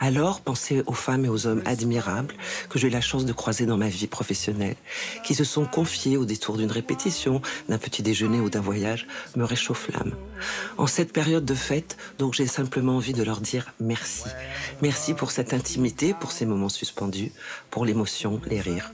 Alors, 0.00 0.40
pensez 0.40 0.82
aux 0.86 0.92
femmes 0.92 1.24
et 1.24 1.28
aux 1.28 1.48
hommes 1.48 1.62
admirables 1.64 2.34
que 2.70 2.78
j'ai 2.78 2.86
eu 2.86 2.90
la 2.90 3.00
chance 3.00 3.24
de 3.24 3.32
croiser 3.32 3.66
dans 3.66 3.76
ma 3.76 3.88
vie 3.88 4.06
professionnelle, 4.06 4.76
qui 5.24 5.34
se 5.34 5.42
sont 5.42 5.64
confiés 5.64 6.16
au 6.16 6.24
détour 6.24 6.56
d'une 6.56 6.70
répétition, 6.70 7.42
d'un 7.68 7.78
petit 7.78 8.02
déjeuner 8.02 8.38
ou 8.38 8.48
d'un 8.48 8.60
voyage, 8.60 9.08
me 9.36 9.44
réchauffe 9.44 9.88
l'âme. 9.92 10.14
En 10.76 10.86
cette 10.86 11.12
période 11.12 11.44
de 11.44 11.54
fête, 11.54 11.96
donc 12.18 12.34
j'ai 12.34 12.46
simplement 12.46 12.96
envie 12.96 13.12
de 13.12 13.24
leur 13.24 13.40
dire 13.40 13.74
merci. 13.80 14.28
Merci 14.82 15.14
pour 15.14 15.32
cette 15.32 15.52
intimité, 15.52 16.14
pour 16.18 16.30
ces 16.30 16.46
moments 16.46 16.68
suspendus, 16.68 17.32
pour 17.70 17.84
l'émotion, 17.84 18.40
les 18.46 18.60
rires. 18.60 18.92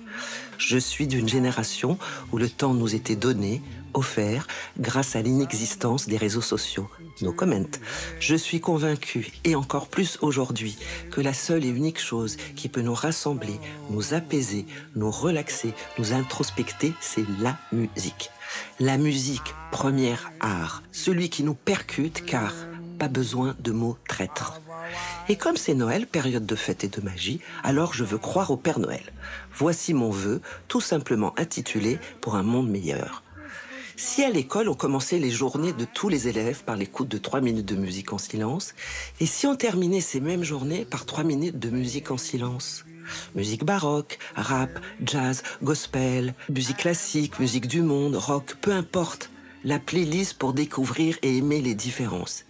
Je 0.57 0.79
suis 0.79 1.07
d'une 1.07 1.29
génération 1.29 1.99
où 2.33 2.39
le 2.39 2.49
temps 2.49 2.73
nous 2.73 2.95
était 2.95 3.17
donné, 3.17 3.61
offert, 3.93 4.47
grâce 4.79 5.17
à 5.17 5.23
l'inexistence 5.23 6.07
des 6.07 6.17
réseaux 6.17 6.41
sociaux. 6.41 6.89
No 7.23 7.33
comment. 7.33 7.71
Je 8.19 8.35
suis 8.35 8.61
convaincu, 8.61 9.31
et 9.45 9.55
encore 9.55 9.89
plus 9.89 10.19
aujourd'hui, 10.21 10.77
que 11.11 11.21
la 11.21 11.33
seule 11.33 11.65
et 11.65 11.69
unique 11.69 12.01
chose 12.01 12.37
qui 12.57 12.69
peut 12.69 12.81
nous 12.81 12.95
rassembler, 12.95 13.61
nous 13.91 14.15
apaiser, 14.15 14.67
nous 14.97 15.11
relaxer, 15.11 15.75
nous 15.99 16.13
introspecter, 16.13 16.93
c'est 17.01 17.25
la 17.41 17.57
musique. 17.73 18.31
La 18.81 18.99
musique, 18.99 19.55
premier 19.71 20.15
art, 20.41 20.83
celui 20.93 21.31
qui 21.31 21.45
nous 21.45 21.55
percute 21.55 22.25
car 22.25 22.53
pas 22.99 23.09
besoin 23.09 23.57
de 23.61 23.73
mots 23.73 23.99
traîtres. 24.09 24.61
Et 25.29 25.37
comme 25.37 25.57
c'est 25.57 25.75
Noël, 25.75 26.07
période 26.07 26.47
de 26.47 26.55
fête 26.55 26.85
et 26.85 26.89
de 26.89 27.01
magie, 27.01 27.41
alors 27.63 27.95
je 27.95 28.05
veux 28.05 28.19
croire 28.19 28.51
au 28.51 28.57
Père 28.57 28.79
Noël. 28.79 29.13
Voici 29.57 29.95
mon 29.95 30.11
vœu, 30.11 30.41
tout 30.69 30.81
simplement 30.81 31.35
intitulé 31.39 31.99
Pour 32.21 32.37
un 32.37 32.43
monde 32.43 32.71
meilleur. 32.71 33.24
Si 33.97 34.25
à 34.25 34.31
l'école 34.31 34.69
on 34.69 34.75
commençait 34.75 35.19
les 35.19 35.31
journées 35.31 35.73
de 35.73 35.85
tous 35.85 36.09
les 36.09 36.27
élèves 36.29 36.65
par 36.65 36.77
l'écoute 36.77 37.09
de 37.09 37.19
trois 37.19 37.41
minutes 37.41 37.67
de 37.67 37.77
musique 37.77 38.13
en 38.13 38.19
silence, 38.19 38.75
et 39.21 39.27
si 39.27 39.47
on 39.47 39.55
terminait 39.55 40.01
ces 40.01 40.21
mêmes 40.21 40.43
journées 40.43 40.85
par 40.85 41.07
trois 41.07 41.25
minutes 41.25 41.59
de 41.59 41.71
musique 41.71 42.11
en 42.11 42.19
silence? 42.19 42.85
Musique 43.35 43.65
baroque, 43.65 44.19
rap, 44.35 44.71
jazz, 45.05 45.43
gospel, 45.63 46.35
musique 46.49 46.79
classique, 46.79 47.39
musique 47.39 47.69
du 47.69 47.83
monde, 47.83 48.17
rock, 48.17 48.57
peu 48.61 48.73
importe. 48.73 49.31
la 49.65 49.79
playlist 49.79 50.35
pour 50.35 50.53
découvrir 50.53 51.17
et 51.23 51.39
aimer 51.39 51.63
les 51.63 51.75
différences. 51.75 52.45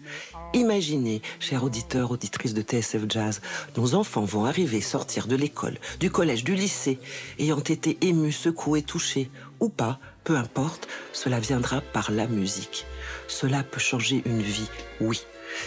Imaginez, 0.54 1.20
chers 1.40 1.64
auditeurs, 1.64 2.12
auditrices 2.12 2.54
de 2.54 2.62
TSF 2.62 3.02
Jazz, 3.08 3.40
nos 3.76 3.96
enfants 3.96 4.24
vont 4.24 4.44
arriver, 4.44 4.80
sortir 4.80 5.26
de 5.26 5.34
l'école, 5.34 5.78
du 5.98 6.12
collège, 6.12 6.44
du 6.44 6.54
lycée, 6.54 7.00
ayant 7.40 7.58
été 7.58 7.98
émus, 8.02 8.30
secoués, 8.30 8.82
touchés, 8.82 9.30
ou 9.58 9.68
pas, 9.68 9.98
peu 10.22 10.36
importe, 10.36 10.86
cela 11.12 11.40
viendra 11.40 11.80
par 11.80 12.12
la 12.12 12.28
musique. 12.28 12.86
Cela 13.26 13.64
peut 13.64 13.80
changer 13.80 14.22
une 14.26 14.42
vie, 14.42 14.68
oui. 15.00 15.22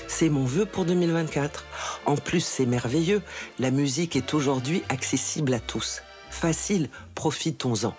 C'est 0.08 0.30
mon 0.30 0.46
vœu 0.46 0.66
pour 0.66 0.86
2024. 0.86 1.66
En 2.06 2.16
plus, 2.16 2.46
c'est 2.46 2.66
merveilleux, 2.66 3.22
la 3.60 3.72
musique 3.72 4.16
est 4.16 4.34
aujourd'hui 4.34 4.84
accessible 4.88 5.54
à 5.54 5.60
tous. 5.60 6.02
Facile, 6.30 6.90
profitons-en. 7.14 7.94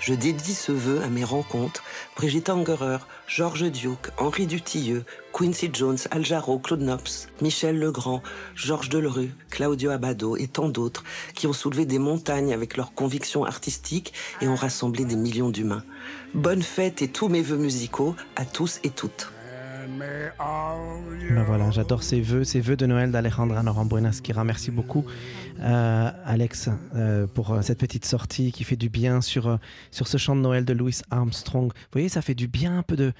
Je 0.00 0.14
dédie 0.14 0.54
ce 0.54 0.72
vœu 0.72 1.02
à 1.02 1.08
mes 1.08 1.24
rencontres, 1.24 1.82
Brigitte 2.16 2.50
Angerer, 2.50 2.98
Georges 3.26 3.70
Duke, 3.70 4.10
Henri 4.18 4.46
Dutilleux, 4.46 5.04
Quincy 5.36 5.68
Jones, 5.70 5.98
Al 6.12 6.24
Jarreau, 6.24 6.58
Claude 6.58 6.80
Nobs, 6.80 7.28
Michel 7.42 7.78
Legrand, 7.78 8.22
Georges 8.54 8.88
Delerue, 8.88 9.34
Claudio 9.50 9.90
Abado 9.90 10.34
et 10.34 10.46
tant 10.46 10.70
d'autres 10.70 11.04
qui 11.34 11.46
ont 11.46 11.52
soulevé 11.52 11.84
des 11.84 11.98
montagnes 11.98 12.54
avec 12.54 12.78
leurs 12.78 12.94
convictions 12.94 13.44
artistiques 13.44 14.14
et 14.40 14.48
ont 14.48 14.54
rassemblé 14.54 15.04
des 15.04 15.14
millions 15.14 15.50
d'humains. 15.50 15.84
Bonne 16.32 16.62
fête 16.62 17.02
et 17.02 17.08
tous 17.08 17.28
mes 17.28 17.42
vœux 17.42 17.58
musicaux 17.58 18.16
à 18.34 18.46
tous 18.46 18.80
et 18.82 18.88
toutes. 18.88 19.30
Ben 19.98 21.42
voilà, 21.46 21.70
j'adore 21.70 22.02
ces 22.02 22.22
vœux, 22.22 22.44
ces 22.44 22.60
vœux 22.60 22.76
de 22.76 22.86
Noël 22.86 23.10
d'Alejandra 23.10 23.62
Norambuena-Skira. 23.62 24.42
Merci 24.42 24.70
beaucoup, 24.70 25.04
euh, 25.60 26.10
Alex, 26.24 26.70
euh, 26.94 27.26
pour 27.26 27.52
euh, 27.52 27.60
cette 27.60 27.78
petite 27.78 28.06
sortie 28.06 28.52
qui 28.52 28.64
fait 28.64 28.76
du 28.76 28.88
bien 28.88 29.20
sur, 29.20 29.58
sur 29.90 30.08
ce 30.08 30.16
chant 30.16 30.34
de 30.34 30.40
Noël 30.40 30.64
de 30.64 30.72
Louis 30.72 30.98
Armstrong. 31.10 31.72
Vous 31.72 31.92
voyez, 31.92 32.08
ça 32.08 32.22
fait 32.22 32.34
du 32.34 32.48
bien 32.48 32.78
un 32.78 32.82
peu 32.82 32.96
de 32.96 33.12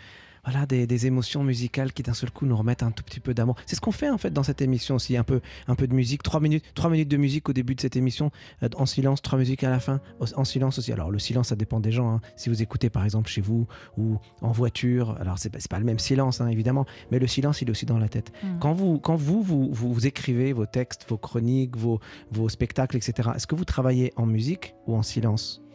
voilà 0.46 0.64
des, 0.64 0.86
des 0.86 1.06
émotions 1.06 1.42
musicales 1.42 1.92
qui 1.92 2.02
d'un 2.02 2.14
seul 2.14 2.30
coup 2.30 2.46
nous 2.46 2.56
remettent 2.56 2.82
un 2.84 2.92
tout 2.92 3.02
petit 3.02 3.20
peu 3.20 3.34
d'amour. 3.34 3.56
C'est 3.66 3.74
ce 3.76 3.80
qu'on 3.80 3.92
fait 3.92 4.08
en 4.08 4.18
fait 4.18 4.30
dans 4.30 4.44
cette 4.44 4.62
émission 4.62 4.94
aussi, 4.94 5.16
un 5.16 5.24
peu 5.24 5.40
un 5.66 5.74
peu 5.74 5.86
de 5.88 5.94
musique, 5.94 6.22
trois 6.22 6.40
minutes, 6.40 6.64
trois 6.74 6.88
minutes 6.88 7.08
de 7.08 7.16
musique 7.16 7.48
au 7.48 7.52
début 7.52 7.74
de 7.74 7.80
cette 7.80 7.96
émission, 7.96 8.30
euh, 8.62 8.68
en 8.76 8.86
silence, 8.86 9.22
trois 9.22 9.38
musiques 9.38 9.64
à 9.64 9.70
la 9.70 9.80
fin, 9.80 10.00
en 10.36 10.44
silence 10.44 10.78
aussi. 10.78 10.92
Alors 10.92 11.10
le 11.10 11.18
silence, 11.18 11.48
ça 11.48 11.56
dépend 11.56 11.80
des 11.80 11.92
gens. 11.92 12.10
hein. 12.14 12.20
Si 12.36 12.48
vous 12.48 12.62
écoutez 12.62 12.90
par 12.90 13.04
exemple 13.04 13.28
chez 13.28 13.40
vous 13.40 13.66
ou 13.98 14.18
en 14.40 14.52
voiture, 14.52 15.16
alors 15.20 15.38
c'est 15.38 15.50
pas, 15.68 15.78
le 15.78 15.84
même 15.84 15.98
silence 15.98 16.40
hein, 16.40 16.48
évidemment, 16.48 16.86
mais 17.10 17.18
le 17.18 17.26
silence 17.26 17.60
il 17.62 17.68
est 17.68 17.70
aussi 17.72 17.86
dans 17.86 17.98
la 17.98 18.08
tête. 18.08 18.32
Mm. 18.42 18.58
Quand 18.60 18.72
vous 18.72 18.98
quand 19.00 19.16
vous 19.16 19.42
vous, 19.42 19.68
vous 19.72 19.92
vous 19.92 20.06
écrivez 20.06 20.52
vos 20.52 20.66
textes, 20.66 21.06
vos 21.08 21.18
chroniques, 21.18 21.76
vos 21.76 22.00
vos 22.30 22.48
spectacles, 22.48 22.96
etc. 22.96 23.30
Est-ce 23.34 23.46
que 23.48 23.56
vous 23.56 23.64
travaillez 23.64 24.12
en 24.16 24.26
musique 24.26 24.74
ou 24.86 24.94
en 24.94 25.02
silence? 25.02 25.65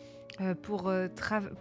Euh, 0.41 0.55
pour, 0.59 0.87
euh, 0.87 1.07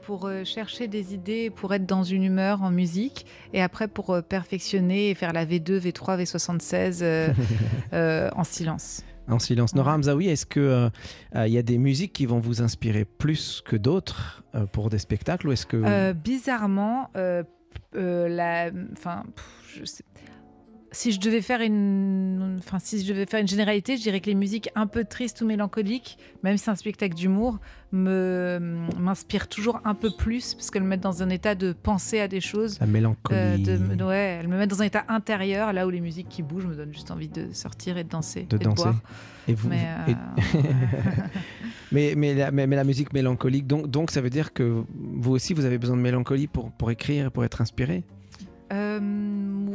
pour 0.02 0.26
euh, 0.26 0.44
chercher 0.44 0.88
des 0.88 1.12
idées, 1.12 1.50
pour 1.50 1.74
être 1.74 1.84
dans 1.84 2.02
une 2.02 2.24
humeur 2.24 2.62
en 2.62 2.70
musique, 2.70 3.26
et 3.52 3.60
après 3.60 3.88
pour 3.88 4.22
perfectionner 4.22 5.10
et 5.10 5.14
faire 5.14 5.32
la 5.34 5.44
V2, 5.44 5.80
V3, 5.80 6.22
V76 6.22 7.00
euh, 7.02 7.28
euh, 7.92 8.30
en 8.34 8.44
silence. 8.44 9.02
En 9.28 9.38
silence. 9.38 9.74
Nora. 9.74 9.96
Hamzaoui, 9.96 10.28
est-ce 10.28 10.46
euh, 10.56 10.88
il 11.34 11.52
y 11.52 11.58
a 11.58 11.62
des 11.62 11.78
musiques 11.78 12.12
qui 12.12 12.24
vont 12.26 12.40
vous 12.40 12.62
inspirer 12.62 13.04
plus 13.04 13.60
que 13.64 13.76
d'autres 13.76 14.42
pour 14.72 14.88
des 14.88 14.98
spectacles 14.98 15.48
ou 15.48 15.52
est-ce 15.52 15.66
que 15.66 16.12
bizarrement, 16.12 17.10
la, 17.92 18.70
enfin, 18.92 19.24
pff, 19.36 19.78
je 19.78 19.84
sais- 19.84 20.04
si 20.92 21.12
je 21.12 21.20
devais 21.20 21.40
faire 21.40 21.60
une, 21.60 22.56
enfin, 22.58 22.78
si 22.80 23.04
je 23.04 23.12
devais 23.12 23.24
faire 23.26 23.40
une 23.40 23.46
généralité, 23.48 23.96
je 23.96 24.02
dirais 24.02 24.20
que 24.20 24.26
les 24.26 24.34
musiques 24.34 24.70
un 24.74 24.86
peu 24.88 25.04
tristes 25.04 25.40
ou 25.40 25.46
mélancoliques, 25.46 26.18
même 26.42 26.56
si 26.56 26.64
c'est 26.64 26.70
un 26.72 26.74
spectacle 26.76 27.14
d'humour, 27.14 27.58
me 27.92 28.58
m'inspirent 28.98 29.48
toujours 29.48 29.80
un 29.84 29.94
peu 29.94 30.10
plus 30.10 30.54
parce 30.54 30.70
qu'elles 30.70 30.82
me 30.82 30.88
mettent 30.88 31.00
dans 31.00 31.22
un 31.22 31.30
état 31.30 31.54
de 31.54 31.72
penser 31.72 32.18
à 32.20 32.28
des 32.28 32.40
choses. 32.40 32.78
la 32.80 32.86
mélancolie 32.86 33.38
Euh, 33.38 33.56
de- 33.58 33.94
de- 33.94 34.04
ouais, 34.04 34.38
elles 34.40 34.48
me 34.48 34.56
mettent 34.56 34.70
dans 34.70 34.82
un 34.82 34.86
état 34.86 35.04
intérieur, 35.08 35.72
là 35.72 35.86
où 35.86 35.90
les 35.90 36.00
musiques 36.00 36.28
qui 36.28 36.42
bougent 36.42 36.66
me 36.66 36.74
donnent 36.74 36.92
juste 36.92 37.10
envie 37.10 37.28
de 37.28 37.52
sortir 37.52 37.96
et 37.96 38.04
de 38.04 38.08
danser, 38.08 38.46
de 38.48 38.56
et 38.56 38.58
danser 38.58 38.82
boire. 38.82 39.00
Et 39.48 39.54
vous, 39.54 39.68
Mais, 39.68 39.86
et- 40.08 40.10
euh, 40.56 40.62
mais, 41.92 42.14
mais, 42.16 42.34
la, 42.34 42.50
mais, 42.50 42.66
mais 42.66 42.76
la 42.76 42.84
musique 42.84 43.12
mélancolique, 43.12 43.66
donc, 43.66 43.88
donc 43.88 44.10
ça 44.10 44.20
veut 44.20 44.30
dire 44.30 44.52
que 44.52 44.82
vous 44.94 45.30
aussi 45.32 45.54
vous 45.54 45.64
avez 45.64 45.78
besoin 45.78 45.96
de 45.96 46.02
mélancolie 46.02 46.46
pour, 46.46 46.70
pour 46.72 46.90
écrire 46.90 47.26
et 47.26 47.30
pour 47.30 47.44
être 47.44 47.60
inspiré? 47.60 48.04
Euh, 48.72 49.00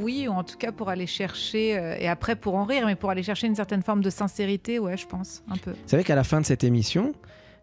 oui, 0.05 0.27
ou 0.27 0.31
en 0.31 0.43
tout 0.43 0.57
cas 0.57 0.71
pour 0.71 0.89
aller 0.89 1.07
chercher, 1.07 1.77
euh, 1.77 1.97
et 1.99 2.07
après 2.07 2.35
pour 2.35 2.53
en 2.55 2.63
rire, 2.63 2.85
mais 2.85 2.95
pour 2.95 3.09
aller 3.09 3.23
chercher 3.23 3.47
une 3.47 3.55
certaine 3.55 3.81
forme 3.81 4.01
de 4.01 4.11
sincérité, 4.11 4.77
ouais, 4.77 4.97
je 4.97 5.07
pense, 5.07 5.41
un 5.49 5.57
peu. 5.57 5.71
Vous 5.71 5.87
savez 5.87 6.03
qu'à 6.03 6.13
la 6.13 6.23
fin 6.23 6.39
de 6.39 6.45
cette 6.45 6.63
émission, 6.63 7.13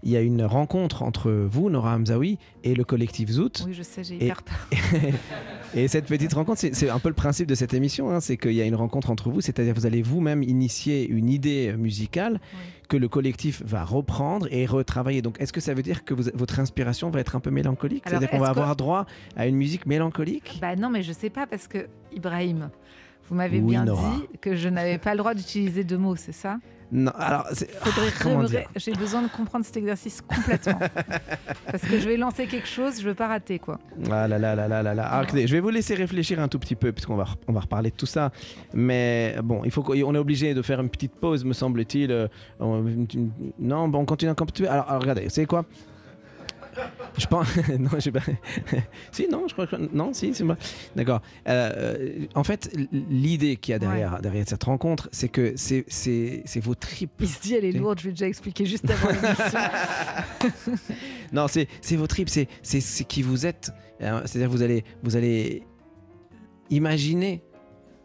il 0.02 0.10
y 0.10 0.16
a 0.16 0.20
une 0.20 0.42
rencontre 0.44 1.02
entre 1.02 1.30
vous, 1.30 1.70
Nora 1.70 1.94
Hamzaoui, 1.94 2.38
et 2.64 2.74
le 2.74 2.84
collectif 2.84 3.30
Zout. 3.30 3.62
Oui, 3.66 3.72
je 3.74 3.82
sais, 3.82 4.02
j'ai 4.04 4.16
hyper 4.16 4.42
peur. 4.42 4.56
Et 5.74 5.88
cette 5.88 6.04
petite 6.06 6.32
rencontre, 6.34 6.60
c'est 6.60 6.90
un 6.90 6.98
peu 6.98 7.08
le 7.08 7.14
principe 7.14 7.46
de 7.46 7.54
cette 7.54 7.72
émission, 7.72 8.10
hein, 8.10 8.20
c'est 8.20 8.36
qu'il 8.36 8.52
y 8.52 8.60
a 8.60 8.64
une 8.66 8.74
rencontre 8.74 9.10
entre 9.10 9.30
vous, 9.30 9.40
c'est-à-dire 9.40 9.72
vous 9.74 9.86
allez 9.86 10.02
vous-même 10.02 10.42
initier 10.42 11.08
une 11.08 11.30
idée 11.30 11.74
musicale 11.78 12.40
Oui. 12.54 12.60
que 12.90 12.96
le 12.98 13.08
collectif 13.08 13.62
va 13.64 13.82
reprendre 13.82 14.48
et 14.50 14.66
retravailler. 14.66 15.22
Donc 15.22 15.40
est-ce 15.40 15.52
que 15.52 15.60
ça 15.62 15.72
veut 15.72 15.82
dire 15.82 16.04
que 16.04 16.12
vous- 16.12 16.30
votre 16.34 16.60
inspiration 16.60 17.08
va 17.08 17.20
être 17.20 17.36
un 17.36 17.40
peu 17.40 17.50
mélancolique? 17.50 18.04
C'est-à-dire 18.06 18.28
qu'on 18.28 18.38
va 18.38 18.48
avoir 18.50 18.76
droit 18.76 19.06
à 19.34 19.46
une 19.46 19.56
musique 19.56 19.86
mélancolique? 19.86 20.58
Bah 20.60 20.76
non, 20.76 20.90
mais 20.90 21.02
je 21.02 21.12
sais 21.12 21.30
pas, 21.30 21.46
parce 21.46 21.66
que, 21.68 21.86
Ibrahim, 22.14 22.68
vous 23.30 23.34
m'avez 23.36 23.60
Oui, 23.60 23.70
bien 23.70 23.84
Nora. 23.86 24.14
dit 24.30 24.38
que 24.42 24.54
je 24.54 24.68
n'avais 24.68 24.98
pas 24.98 25.12
le 25.12 25.18
droit 25.18 25.32
d'utiliser 25.32 25.84
deux 25.84 25.96
mots, 25.98 26.16
c'est 26.16 26.32
ça? 26.32 26.58
Non, 26.94 27.10
alors 27.18 27.46
J'ai 28.76 28.92
besoin 28.92 29.22
de 29.22 29.28
comprendre 29.28 29.64
cet 29.64 29.78
exercice 29.78 30.20
complètement. 30.20 30.78
parce 31.66 31.82
que 31.82 31.98
je 31.98 32.06
vais 32.06 32.18
lancer 32.18 32.46
quelque 32.46 32.68
chose, 32.68 33.00
je 33.00 33.08
veux 33.08 33.14
pas 33.14 33.28
rater, 33.28 33.58
quoi. 33.58 33.78
Ah 34.10 34.28
là 34.28 34.38
là 34.38 34.54
là 34.54 34.68
là 34.68 34.82
là 34.82 34.94
là. 34.94 35.04
Alors, 35.06 35.24
écoutez, 35.24 35.46
je 35.46 35.52
vais 35.54 35.60
vous 35.60 35.70
laisser 35.70 35.94
réfléchir 35.94 36.38
un 36.38 36.48
tout 36.48 36.58
petit 36.58 36.76
peu 36.76 36.92
puisqu'on 36.92 37.16
va, 37.16 37.24
on 37.48 37.52
va 37.54 37.60
reparler 37.60 37.90
de 37.90 37.96
tout 37.96 38.04
ça. 38.04 38.30
Mais 38.74 39.36
bon, 39.42 39.62
il 39.64 39.70
faut 39.70 39.82
qu'on 39.82 39.94
on 39.94 40.14
est 40.14 40.18
obligé 40.18 40.52
de 40.52 40.60
faire 40.60 40.80
une 40.80 40.90
petite 40.90 41.14
pause, 41.14 41.46
me 41.46 41.54
semble-t-il. 41.54 42.12
Euh, 42.12 42.28
Non, 43.58 43.88
bon, 43.88 44.00
on 44.00 44.04
continue 44.04 44.30
un 44.30 44.34
peu. 44.34 44.68
Alors, 44.68 44.90
alors 44.90 45.00
regardez, 45.00 45.30
c'est 45.30 45.46
quoi? 45.46 45.64
Je 47.18 47.26
pense. 47.26 47.46
non, 47.78 47.90
j'ai 47.98 48.12
pas. 48.12 48.20
si, 49.12 49.28
non, 49.28 49.46
je 49.48 49.52
crois 49.52 49.66
que. 49.66 49.76
Non, 49.76 50.12
si, 50.12 50.34
c'est 50.34 50.44
moi. 50.44 50.56
D'accord. 50.96 51.20
Euh, 51.48 52.26
en 52.34 52.44
fait, 52.44 52.70
l'idée 52.92 53.56
qu'il 53.56 53.72
y 53.72 53.74
a 53.74 53.78
derrière, 53.78 54.20
derrière 54.20 54.44
cette 54.48 54.64
rencontre, 54.64 55.08
c'est 55.12 55.28
que 55.28 55.52
c'est 55.56 55.84
c'est- 55.88 56.42
c'est 56.44 56.60
vos 56.60 56.74
tripes. 56.74 57.10
Il 57.20 57.28
se 57.28 57.40
dit, 57.40 57.54
elle 57.54 57.64
est 57.64 57.72
lourde, 57.72 57.98
je 58.00 58.04
vais 58.06 58.10
déjà 58.12 58.26
expliquer 58.26 58.66
juste 58.66 58.88
avant 58.90 59.08
l'émission. 59.08 59.58
Non, 61.32 61.48
c'est 61.48 61.66
c'est 61.80 61.96
vos 61.96 62.06
tripes, 62.06 62.28
c'est 62.28 62.48
c'est 62.62 62.80
c'est 62.80 63.04
qui 63.04 63.22
vous 63.22 63.46
êtes. 63.46 63.70
Euh, 64.02 64.20
C'est-à-dire 64.26 64.50
vous 64.50 64.62
allez 64.62 64.84
vous 65.02 65.16
allez 65.16 65.62
imaginer 66.70 67.42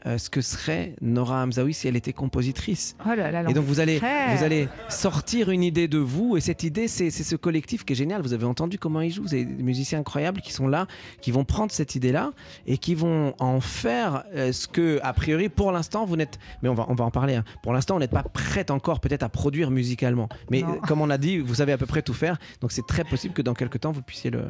euh, 0.07 0.17
ce 0.17 0.29
que 0.29 0.41
serait 0.41 0.93
Nora 1.01 1.43
Hamzaoui 1.43 1.73
si 1.73 1.87
elle 1.87 1.95
était 1.95 2.13
compositrice. 2.13 2.95
Oh 3.05 3.09
là 3.15 3.29
là, 3.31 3.49
Et 3.49 3.53
donc 3.53 3.65
vous 3.65 3.79
allez 3.79 3.99
vous 3.99 4.43
allez 4.43 4.67
sortir 4.89 5.49
une 5.49 5.63
idée 5.63 5.87
de 5.87 5.97
vous 5.99 6.37
et 6.37 6.41
cette 6.41 6.63
idée 6.63 6.87
c'est 6.87 7.11
ce 7.11 7.35
collectif 7.35 7.83
qui 7.85 7.93
est 7.93 7.95
génial. 7.95 8.21
Vous 8.21 8.33
avez 8.33 8.45
entendu 8.45 8.77
comment 8.79 9.01
ils 9.01 9.11
jouent, 9.11 9.23
vous 9.23 9.33
avez 9.33 9.45
des 9.45 9.63
musiciens 9.63 9.99
incroyables 9.99 10.41
qui 10.41 10.51
sont 10.53 10.67
là, 10.67 10.87
qui 11.21 11.31
vont 11.31 11.43
prendre 11.45 11.71
cette 11.71 11.95
idée 11.95 12.11
là 12.11 12.31
et 12.65 12.77
qui 12.77 12.95
vont 12.95 13.33
en 13.39 13.59
faire 13.59 14.23
euh, 14.35 14.51
ce 14.51 14.67
que 14.67 14.99
a 15.03 15.13
priori 15.13 15.49
pour 15.49 15.71
l'instant 15.71 16.05
vous 16.05 16.15
n'êtes. 16.15 16.39
Mais 16.61 16.69
on 16.69 16.73
va 16.73 16.85
on 16.89 16.95
va 16.95 17.05
en 17.05 17.11
parler. 17.11 17.35
hein. 17.35 17.43
Pour 17.63 17.73
l'instant 17.73 17.95
on 17.95 17.99
n'est 17.99 18.07
pas 18.07 18.23
prête 18.23 18.71
encore 18.71 18.99
peut-être 18.99 19.23
à 19.23 19.29
produire 19.29 19.71
musicalement. 19.71 20.29
Mais 20.49 20.61
Non. 20.61 20.69
euh, 20.73 20.79
comme 20.87 21.01
on 21.01 21.09
a 21.09 21.17
dit, 21.17 21.37
vous 21.39 21.55
savez 21.55 21.73
à 21.73 21.77
peu 21.77 21.85
près 21.85 22.01
tout 22.01 22.13
faire. 22.13 22.37
Donc 22.61 22.71
c'est 22.71 22.85
très 22.87 23.03
possible 23.03 23.33
que 23.33 23.41
dans 23.41 23.53
quelques 23.53 23.79
temps 23.81 23.91
vous 23.91 24.01
puissiez 24.01 24.29
le. 24.31 24.45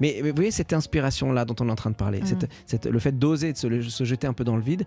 Mais, 0.00 0.20
mais 0.22 0.30
vous 0.30 0.36
voyez 0.36 0.50
cette 0.50 0.72
inspiration 0.72 1.32
là 1.32 1.44
dont 1.44 1.54
on 1.60 1.68
est 1.68 1.72
en 1.72 1.76
train 1.76 1.90
de 1.90 1.96
parler, 1.96 2.20
Mm. 2.20 2.26
cette- 2.26 2.48
cette- 2.66 2.86
le 2.86 2.98
fait 2.98 3.18
d'oser 3.18 3.52
de 3.52 3.58
se, 3.58 3.80
se 3.82 4.04
jeter 4.04 4.26
un 4.26 4.32
peu 4.32 4.44
dans 4.44 4.56
le 4.56 4.62
vide, 4.62 4.84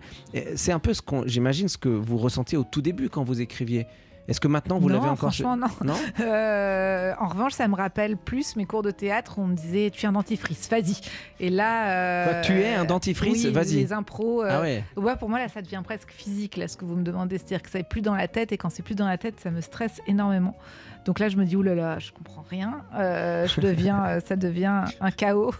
c'est 0.56 0.72
un 0.72 0.78
peu 0.78 0.94
ce 0.94 1.02
qu'on, 1.02 1.26
j'imagine, 1.26 1.68
ce 1.68 1.78
que 1.78 1.88
vous 1.88 2.16
ressentiez 2.18 2.58
au 2.58 2.64
tout 2.64 2.82
début 2.82 3.08
quand 3.08 3.24
vous 3.24 3.40
écriviez. 3.40 3.86
Est-ce 4.28 4.40
que 4.40 4.46
maintenant 4.46 4.78
vous 4.78 4.88
l'avez 4.88 5.08
encore 5.08 5.30
franchement, 5.34 5.56
non. 5.56 5.66
Non 5.84 5.94
Euh, 6.20 7.12
en 7.18 7.26
revanche, 7.26 7.54
ça 7.54 7.66
me 7.66 7.74
rappelle 7.74 8.16
plus 8.16 8.54
mes 8.54 8.66
cours 8.66 8.82
de 8.82 8.92
théâtre 8.92 9.38
où 9.38 9.42
on 9.42 9.48
me 9.48 9.56
disait 9.56 9.90
tu 9.90 10.04
es 10.06 10.08
un 10.08 10.12
dentifrice, 10.12 10.68
vas-y. 10.70 10.94
Et 11.40 11.50
là. 11.50 11.90
euh, 11.90 12.24
Quoi, 12.32 12.40
tu 12.42 12.52
es 12.60 12.72
un 12.72 12.84
dentifrice, 12.84 13.44
oui, 13.44 13.50
vas-y. 13.50 13.74
Les 13.78 13.92
impros. 13.92 14.44
euh, 14.44 14.48
Ah 14.48 14.60
ouais. 14.60 14.84
ouais, 14.96 15.16
pour 15.16 15.28
moi, 15.28 15.40
là, 15.40 15.48
ça 15.48 15.60
devient 15.60 15.82
presque 15.84 16.10
physique, 16.12 16.56
là, 16.56 16.68
ce 16.68 16.76
que 16.76 16.84
vous 16.84 16.94
me 16.94 17.02
demandez. 17.02 17.38
C'est-à-dire 17.38 17.62
que 17.62 17.70
ça 17.70 17.78
n'est 17.78 17.84
plus 17.84 18.00
dans 18.00 18.14
la 18.14 18.28
tête, 18.28 18.52
et 18.52 18.56
quand 18.56 18.70
c'est 18.70 18.82
plus 18.84 18.94
dans 18.94 19.08
la 19.08 19.18
tête, 19.18 19.40
ça 19.40 19.50
me 19.50 19.60
stresse 19.60 20.00
énormément. 20.06 20.56
Donc 21.04 21.18
là, 21.18 21.28
je 21.28 21.36
me 21.36 21.44
dis, 21.44 21.56
oulala, 21.56 21.98
je 21.98 22.12
comprends 22.12 22.44
rien. 22.48 22.82
Euh, 22.96 23.46
je 23.46 23.60
deviens, 23.60 24.04
euh, 24.04 24.20
ça 24.24 24.36
devient 24.36 24.82
un 25.00 25.10
chaos. 25.10 25.52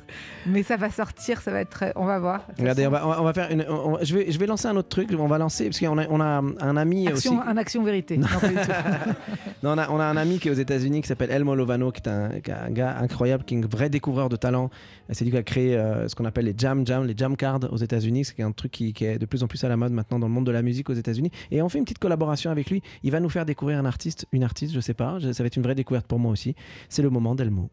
Mais 0.47 0.63
ça 0.63 0.77
va 0.77 0.89
sortir, 0.91 1.41
ça 1.41 1.51
va 1.51 1.61
être. 1.61 1.71
très- 1.71 1.93
On 1.97 2.05
va 2.05 2.19
voir. 2.19 2.47
Regardez, 2.59 2.87
on 2.87 2.91
va, 2.91 3.21
on 3.21 3.25
va- 3.25 3.33
faire 3.33 3.51
une. 3.51 3.65
on- 3.69 3.99
je, 4.03 4.15
vais, 4.15 4.31
je 4.31 4.39
vais 4.39 4.47
lancer 4.47 4.69
un 4.69 4.77
autre 4.77 4.89
truc. 4.89 5.11
On 5.19 5.27
va 5.27 5.39
lancer 5.39 5.65
parce 5.65 5.81
qu'on 5.81 5.99
a, 5.99 6.07
on 6.09 6.21
a 6.21 6.43
un 6.61 6.77
ami 6.77 7.09
Action, 7.09 7.39
aussi. 7.39 7.49
un 7.49 7.57
action 7.57 7.83
vérité. 7.83 8.19
Non, 9.63 9.75
on, 9.75 9.79
a, 9.79 9.89
on 9.91 10.01
a 10.01 10.05
un 10.05 10.17
ami 10.17 10.39
qui 10.41 10.49
est 10.49 10.51
aux 10.51 10.55
États-Unis 10.55 11.03
qui 11.03 11.09
s'appelle 11.09 11.31
Elmo 11.31 11.55
Lovano, 11.55 11.93
qui 11.93 12.01
est 12.01 12.09
un, 12.09 12.29
qui 12.41 12.51
est 12.51 12.55
un 12.55 12.71
gars 12.71 12.97
incroyable, 13.01 13.45
qui 13.45 13.55
est 13.55 13.59
un 13.59 13.67
vrai 13.69 13.89
découvreur 13.89 14.29
de 14.29 14.35
talent. 14.37 14.71
C'est 15.11 15.25
lui 15.25 15.31
qui 15.31 15.37
a 15.37 15.43
créé 15.43 15.77
euh, 15.77 16.09
ce 16.09 16.15
qu'on 16.17 16.25
appelle 16.25 16.47
les 16.47 16.55
jam 16.57 16.85
jam, 16.87 17.05
les 17.07 17.15
jam 17.17 17.37
cards 17.37 17.61
aux 17.71 17.77
États-Unis. 17.77 18.25
C'est 18.25 18.43
un 18.43 18.51
truc 18.53 18.73
qui, 18.73 18.93
qui 18.93 19.05
est 19.05 19.19
de 19.19 19.27
plus 19.27 19.43
en 19.43 19.47
plus 19.47 19.63
à 19.63 19.69
la 19.69 19.77
mode 19.77 19.93
maintenant 19.93 20.19
dans 20.19 20.27
le 20.27 20.33
monde 20.33 20.47
de 20.47 20.51
la 20.53 20.63
musique 20.63 20.91
aux 20.91 20.95
États-Unis. 20.95 21.31
Et 21.51 21.63
on 21.63 21.69
fait 21.69 21.79
une 21.79 21.85
petite 21.85 21.99
collaboration 22.01 22.51
avec 22.51 22.71
lui. 22.71 22.83
Il 23.05 23.13
va 23.13 23.21
nous 23.21 23.29
faire 23.29 23.47
découvrir 23.47 23.79
un 23.79 23.85
artiste, 23.85 24.27
une 24.33 24.43
artiste, 24.43 24.75
je 24.75 24.81
sais 24.81 24.95
pas. 24.95 25.19
Je- 25.21 25.32
Ça 25.33 25.43
va 25.43 25.47
être 25.47 25.57
une 25.57 25.63
vraie 25.63 25.75
découverte 25.75 26.07
pour 26.07 26.19
moi 26.19 26.33
aussi. 26.33 26.55
C'est 26.89 27.03
le 27.03 27.11
moment 27.11 27.35
d'Elmo. 27.35 27.71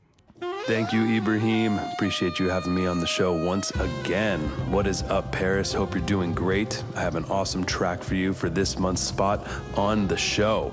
Thank 0.67 0.93
you, 0.93 1.03
Ibrahim. 1.05 1.79
Appreciate 1.93 2.37
you 2.37 2.47
having 2.47 2.75
me 2.75 2.85
on 2.85 2.99
the 2.99 3.07
show 3.07 3.33
once 3.33 3.71
again. 3.71 4.39
What 4.69 4.85
is 4.85 5.01
up, 5.09 5.31
Paris? 5.31 5.73
Hope 5.73 5.95
you're 5.95 6.05
doing 6.05 6.31
great. 6.31 6.83
I 6.95 7.01
have 7.01 7.15
an 7.15 7.25
awesome 7.25 7.65
track 7.65 8.03
for 8.03 8.13
you 8.13 8.33
for 8.33 8.51
this 8.51 8.77
month's 8.77 9.01
spot 9.01 9.47
on 9.75 10.07
the 10.07 10.15
show. 10.15 10.71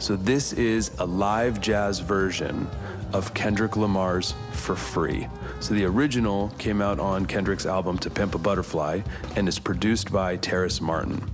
So, 0.00 0.16
this 0.16 0.52
is 0.54 0.90
a 0.98 1.06
live 1.06 1.60
jazz 1.60 2.00
version 2.00 2.68
of 3.12 3.32
Kendrick 3.32 3.76
Lamar's 3.76 4.34
For 4.52 4.74
Free. 4.74 5.28
So, 5.60 5.72
the 5.74 5.84
original 5.84 6.48
came 6.58 6.82
out 6.82 6.98
on 6.98 7.24
Kendrick's 7.24 7.66
album 7.66 7.96
To 7.98 8.10
Pimp 8.10 8.34
a 8.34 8.38
Butterfly 8.38 9.02
and 9.36 9.46
is 9.46 9.60
produced 9.60 10.10
by 10.12 10.36
Terrace 10.36 10.80
Martin. 10.80 11.30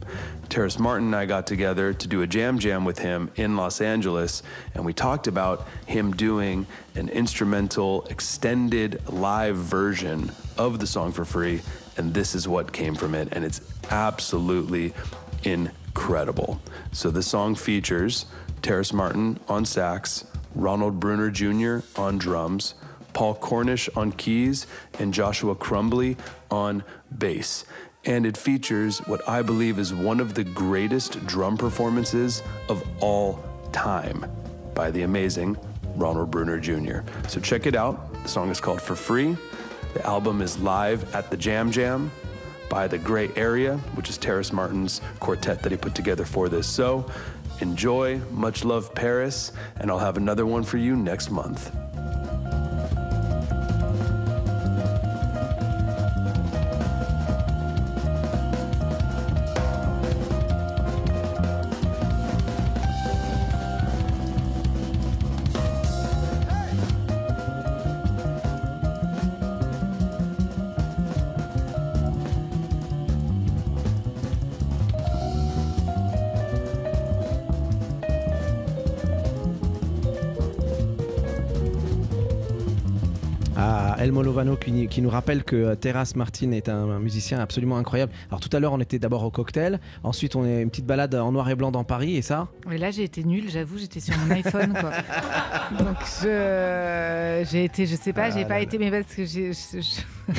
Terrace 0.54 0.78
Martin 0.78 1.06
and 1.08 1.16
I 1.16 1.26
got 1.26 1.48
together 1.48 1.92
to 1.92 2.06
do 2.06 2.22
a 2.22 2.28
jam 2.28 2.60
jam 2.60 2.84
with 2.84 3.00
him 3.00 3.28
in 3.34 3.56
Los 3.56 3.80
Angeles, 3.80 4.40
and 4.72 4.84
we 4.84 4.92
talked 4.92 5.26
about 5.26 5.66
him 5.84 6.12
doing 6.12 6.68
an 6.94 7.08
instrumental, 7.08 8.04
extended 8.04 9.02
live 9.08 9.56
version 9.56 10.30
of 10.56 10.78
the 10.78 10.86
song 10.86 11.10
for 11.10 11.24
free, 11.24 11.60
and 11.96 12.14
this 12.14 12.36
is 12.36 12.46
what 12.46 12.72
came 12.72 12.94
from 12.94 13.16
it, 13.16 13.30
and 13.32 13.44
it's 13.44 13.62
absolutely 13.90 14.94
incredible. 15.42 16.60
So 16.92 17.10
the 17.10 17.24
song 17.24 17.56
features 17.56 18.26
Terrace 18.62 18.92
Martin 18.92 19.40
on 19.48 19.64
sax, 19.64 20.24
Ronald 20.54 21.00
Bruner 21.00 21.32
Jr. 21.32 21.84
on 22.00 22.16
drums, 22.16 22.76
Paul 23.12 23.34
Cornish 23.34 23.88
on 23.96 24.12
keys, 24.12 24.68
and 25.00 25.12
Joshua 25.12 25.56
Crumbly 25.56 26.16
on 26.48 26.84
bass 27.18 27.64
and 28.06 28.26
it 28.26 28.36
features 28.36 28.98
what 29.06 29.26
I 29.28 29.42
believe 29.42 29.78
is 29.78 29.94
one 29.94 30.20
of 30.20 30.34
the 30.34 30.44
greatest 30.44 31.24
drum 31.26 31.56
performances 31.56 32.42
of 32.68 32.86
all 33.00 33.42
time 33.72 34.24
by 34.74 34.90
the 34.90 35.02
amazing 35.02 35.56
Ronald 35.96 36.30
Bruner 36.30 36.58
Jr. 36.58 37.00
So 37.28 37.40
check 37.40 37.66
it 37.66 37.74
out. 37.74 38.12
The 38.22 38.28
song 38.28 38.50
is 38.50 38.60
called 38.60 38.82
For 38.82 38.96
Free. 38.96 39.36
The 39.94 40.04
album 40.06 40.42
is 40.42 40.58
live 40.58 41.14
at 41.14 41.30
the 41.30 41.36
Jam 41.36 41.70
Jam 41.70 42.10
by 42.68 42.88
the 42.88 42.98
Gray 42.98 43.30
Area, 43.36 43.76
which 43.94 44.10
is 44.10 44.18
Terrace 44.18 44.52
Martin's 44.52 45.00
quartet 45.20 45.62
that 45.62 45.70
he 45.70 45.78
put 45.78 45.94
together 45.94 46.24
for 46.24 46.48
this. 46.48 46.66
So 46.66 47.08
enjoy, 47.60 48.18
much 48.30 48.64
love, 48.64 48.94
Paris, 48.94 49.52
and 49.76 49.90
I'll 49.90 49.98
have 49.98 50.16
another 50.16 50.46
one 50.46 50.64
for 50.64 50.78
you 50.78 50.96
next 50.96 51.30
month. 51.30 51.70
Qui, 84.56 84.86
qui 84.88 85.02
nous 85.02 85.10
rappelle 85.10 85.44
que 85.44 85.56
euh, 85.56 85.74
Terrace 85.74 86.14
Martin 86.16 86.52
est 86.52 86.68
un, 86.68 86.90
un 86.90 86.98
musicien 86.98 87.38
absolument 87.40 87.76
incroyable. 87.78 88.12
Alors 88.30 88.40
tout 88.40 88.54
à 88.54 88.60
l'heure 88.60 88.72
on 88.72 88.80
était 88.80 88.98
d'abord 88.98 89.24
au 89.24 89.30
cocktail, 89.30 89.80
ensuite 90.02 90.36
on 90.36 90.44
est 90.44 90.62
une 90.62 90.70
petite 90.70 90.86
balade 90.86 91.14
en 91.14 91.32
noir 91.32 91.48
et 91.48 91.54
blanc 91.54 91.70
dans 91.70 91.84
Paris 91.84 92.16
et 92.16 92.22
ça 92.22 92.48
Mais 92.68 92.78
là, 92.78 92.90
j'ai 92.90 93.04
été 93.04 93.24
nulle, 93.24 93.50
j'avoue, 93.50 93.78
j'étais 93.78 94.00
sur 94.00 94.16
mon 94.18 94.30
iPhone, 94.34 94.72
quoi. 94.78 94.90
Donc, 95.78 95.96
j'ai 97.50 97.64
été, 97.64 97.86
je 97.86 97.96
sais 97.96 98.12
pas, 98.12 98.30
j'ai 98.30 98.42
Ah 98.44 98.48
pas 98.48 98.54
là 98.54 98.60
été, 98.60 98.78
mais 98.78 98.90
parce 98.90 99.14
que 99.14 99.24
j'ai, 99.24 99.52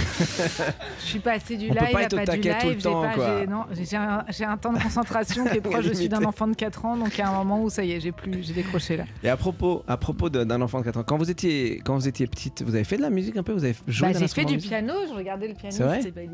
je, 1.00 1.06
suis 1.06 1.20
passée 1.20 1.58
du 1.58 1.70
On 1.70 1.74
peut 1.74 1.80
live 1.80 1.92
pas 1.94 2.00
à 2.00 2.02
être 2.04 2.14
au 2.14 2.18
pas 2.18 2.26
du 2.26 2.42
taquet 2.42 2.50
live. 2.50 2.60
tout 2.62 2.68
le 2.68 2.74
j'ai 2.74 2.80
temps, 2.82 3.02
pas- 3.02 3.14
quoi. 3.14 3.40
j'ai- 3.40 3.48
non, 3.48 3.66
j'ai 3.72 3.98
un, 3.98 4.26
j'ai 4.30 4.44
un 4.46 4.58
temps 4.58 4.74
de 4.74 4.82
concentration 4.82 5.46
qui 5.46 5.58
est 5.58 5.62
proche. 5.70 5.86
je 5.86 5.94
suis 5.94 6.10
d'un 6.10 6.18
Limité. 6.18 6.28
enfant 6.30 6.48
de 6.48 6.56
4 6.56 6.86
ans, 6.86 6.98
donc 6.98 7.10
il 7.16 7.20
y 7.20 7.22
a 7.22 7.30
un 7.30 7.38
moment 7.38 7.62
où 7.64 7.70
ça 7.70 7.84
y 7.84 7.92
est, 7.92 8.00
j'ai 8.00 8.12
plus, 8.12 8.44
j'ai 8.44 8.54
décroché 8.54 8.98
là. 8.98 9.06
Et 9.24 9.30
à 9.30 9.38
propos, 9.38 9.84
à 9.88 9.98
propos 9.98 10.30
de- 10.30 10.44
d'un 10.44 10.62
enfant 10.62 10.80
de 10.80 10.86
4 10.86 10.98
ans, 10.98 11.04
quand 11.06 11.18
vous 11.18 11.30
étiez, 11.30 11.82
quand 11.86 11.96
vous 11.96 12.08
étiez 12.08 12.28
petite, 12.28 12.62
vous 12.64 12.76
avez 12.76 12.84
fait 12.84 12.98
de 12.98 13.02
la 13.04 13.10
musique 13.10 13.38
un 13.38 13.44
peu? 13.44 13.54
Vous 13.54 13.64
avez 13.64 13.76
joué 13.88 14.08
Bah, 14.08 14.14
d'un 14.14 14.14
j'ai 14.14 14.20
fait 14.20 14.24
instrument 14.26 14.48
du 14.50 14.56
musique? 14.56 14.70
piano, 14.70 14.94
je 15.10 15.14
regardais 15.14 15.48
le 15.48 15.54
pianiste. 15.54 15.78
C'est 15.78 15.84
vrai? 16.12 16.30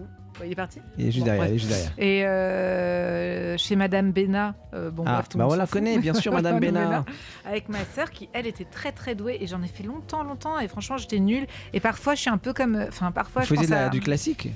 Il 0.46 0.52
est 0.52 0.56
parti. 0.56 0.80
Il 0.98 1.08
est 1.08 1.12
juste 1.12 1.20
Bon, 1.20 1.26
derrière, 1.26 1.48
il 1.48 1.54
est 1.56 1.58
juste 1.58 1.70
derrière. 1.72 1.92
Et 1.98 2.26
euh, 2.26 3.58
chez 3.58 3.76
Madame 3.76 4.12
Bénat, 4.12 4.56
euh, 4.74 4.90
bon 4.92 5.04
Ah, 5.06 5.14
bref, 5.16 5.30
tout 5.30 5.38
bah 5.38 5.44
monde 5.46 5.54
on 5.54 5.58
la 5.58 5.68
connaît, 5.68 5.98
bien 6.00 6.14
sûr, 6.14 6.32
Madame 6.34 6.60
Bénard. 6.62 7.06
avec 7.46 7.70
ma 7.70 7.84
sœur 7.96 8.10
qui 8.12 8.30
elle 8.34 8.48
était 8.48 8.66
très 8.66 8.92
très 8.92 9.16
douée 9.16 9.38
et 9.42 9.48
j'en 9.48 9.62
ai 9.64 9.68
fait 9.68 9.84
longtemps 9.84 10.24
longtemps 10.24 10.60
et 10.60 10.68
franchement 10.68 10.98
j'étais 10.98 11.20
nulle 11.20 11.48
et 11.74 11.80
parfois 11.80 12.16
je 12.16 12.22
suis 12.22 12.30
un 12.30 12.38
peu 12.38 12.54
comme 12.54 12.76
euh, 12.76 12.86
enfin 12.88 13.12
parfois 13.12 13.42
Vous 13.44 13.48
je 13.48 13.56
faisiez 13.56 13.68
pense 13.68 13.70
de 13.70 13.76
la- 13.76 13.86
à- 13.88 13.90
du 13.90 14.00
classique 14.00 14.50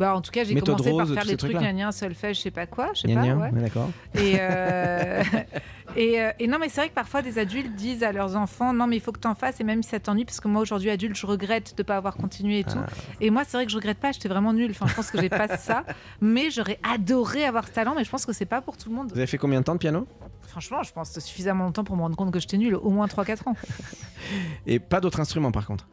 bah 0.00 0.16
en 0.16 0.20
tout 0.22 0.30
cas 0.32 0.42
j'ai 0.44 0.54
commencé 0.58 0.90
par 0.90 1.06
Rose, 1.06 1.12
faire 1.14 1.22
tous 1.22 1.28
des 1.28 1.36
trucs 1.36 1.52
trucs-là. 1.52 1.72
gna 1.72 1.92
solfège 1.92 2.36
je 2.38 2.42
sais 2.42 2.50
pas 2.50 2.66
quoi 2.66 2.90
je 2.94 3.02
sais 3.02 3.08
Gna 3.08 3.20
pas 3.20 3.26
gna, 3.26 3.36
ouais. 3.36 3.50
ouais, 3.52 3.60
d'accord. 3.60 3.90
et, 4.14 4.34
euh, 4.40 5.22
et, 5.96 6.20
euh, 6.20 6.30
et 6.38 6.46
non 6.48 6.58
mais 6.58 6.68
c'est 6.68 6.80
vrai 6.80 6.88
que 6.88 6.94
parfois 6.94 7.20
des 7.22 7.38
adultes 7.38 7.74
disent 7.76 8.02
à 8.02 8.10
leurs 8.10 8.34
enfants 8.34 8.72
non 8.72 8.86
mais 8.86 8.96
il 8.96 9.00
faut 9.00 9.12
que 9.12 9.20
tu 9.20 9.28
en 9.28 9.34
fasses 9.34 9.60
et 9.60 9.64
même 9.64 9.82
si 9.82 9.90
ça 9.90 10.00
t'ennuie 10.00 10.24
parce 10.24 10.40
que 10.40 10.48
moi 10.48 10.62
aujourd'hui 10.62 10.88
adulte 10.90 11.16
je 11.16 11.26
regrette 11.26 11.76
de 11.76 11.82
pas 11.82 11.96
avoir 11.96 12.16
continué 12.16 12.60
et 12.60 12.64
tout 12.64 12.78
Ah. 12.78 12.86
et 13.20 13.28
moi 13.30 13.42
c'est 13.46 13.56
vrai 13.56 13.66
que 13.66 13.70
je 13.72 13.76
regrette 13.76 13.98
pas 13.98 14.10
j'étais 14.12 14.28
vraiment 14.28 14.52
nulle 14.54 14.70
enfin 14.70 14.86
je 14.86 14.94
pense 14.94 15.10
que 15.10 15.20
j'ai 15.20 15.28
pas 15.28 15.48
ça 15.58 15.84
mais 16.22 16.50
j'aurais 16.50 16.78
adoré 16.82 17.44
avoir 17.44 17.66
ce 17.68 17.72
talent 17.72 17.94
mais 17.94 18.04
je 18.04 18.10
pense 18.10 18.24
que 18.24 18.32
c'est 18.32 18.46
pas 18.46 18.62
pour 18.62 18.76
tout 18.78 18.88
le 18.88 18.94
monde 18.96 19.10
Vous 19.12 19.18
avez 19.18 19.26
fait 19.26 19.38
combien 19.38 19.60
de 19.60 19.64
temps 19.64 19.74
de 19.74 19.78
piano? 19.80 20.06
Franchement 20.48 20.82
je 20.82 20.92
pense 20.92 21.10
que 21.12 21.20
suffisamment 21.20 21.64
longtemps 21.64 21.84
pour 21.84 21.96
me 21.96 22.02
rendre 22.02 22.16
compte 22.16 22.32
que 22.32 22.40
j'étais 22.40 22.56
nulle 22.56 22.74
au 22.74 22.90
moins 22.90 23.06
3-4 23.06 23.48
ans 23.50 23.54
Et 24.66 24.78
pas 24.78 25.00
d'autres 25.00 25.20
instruments 25.20 25.52
par 25.52 25.66
contre? 25.66 25.86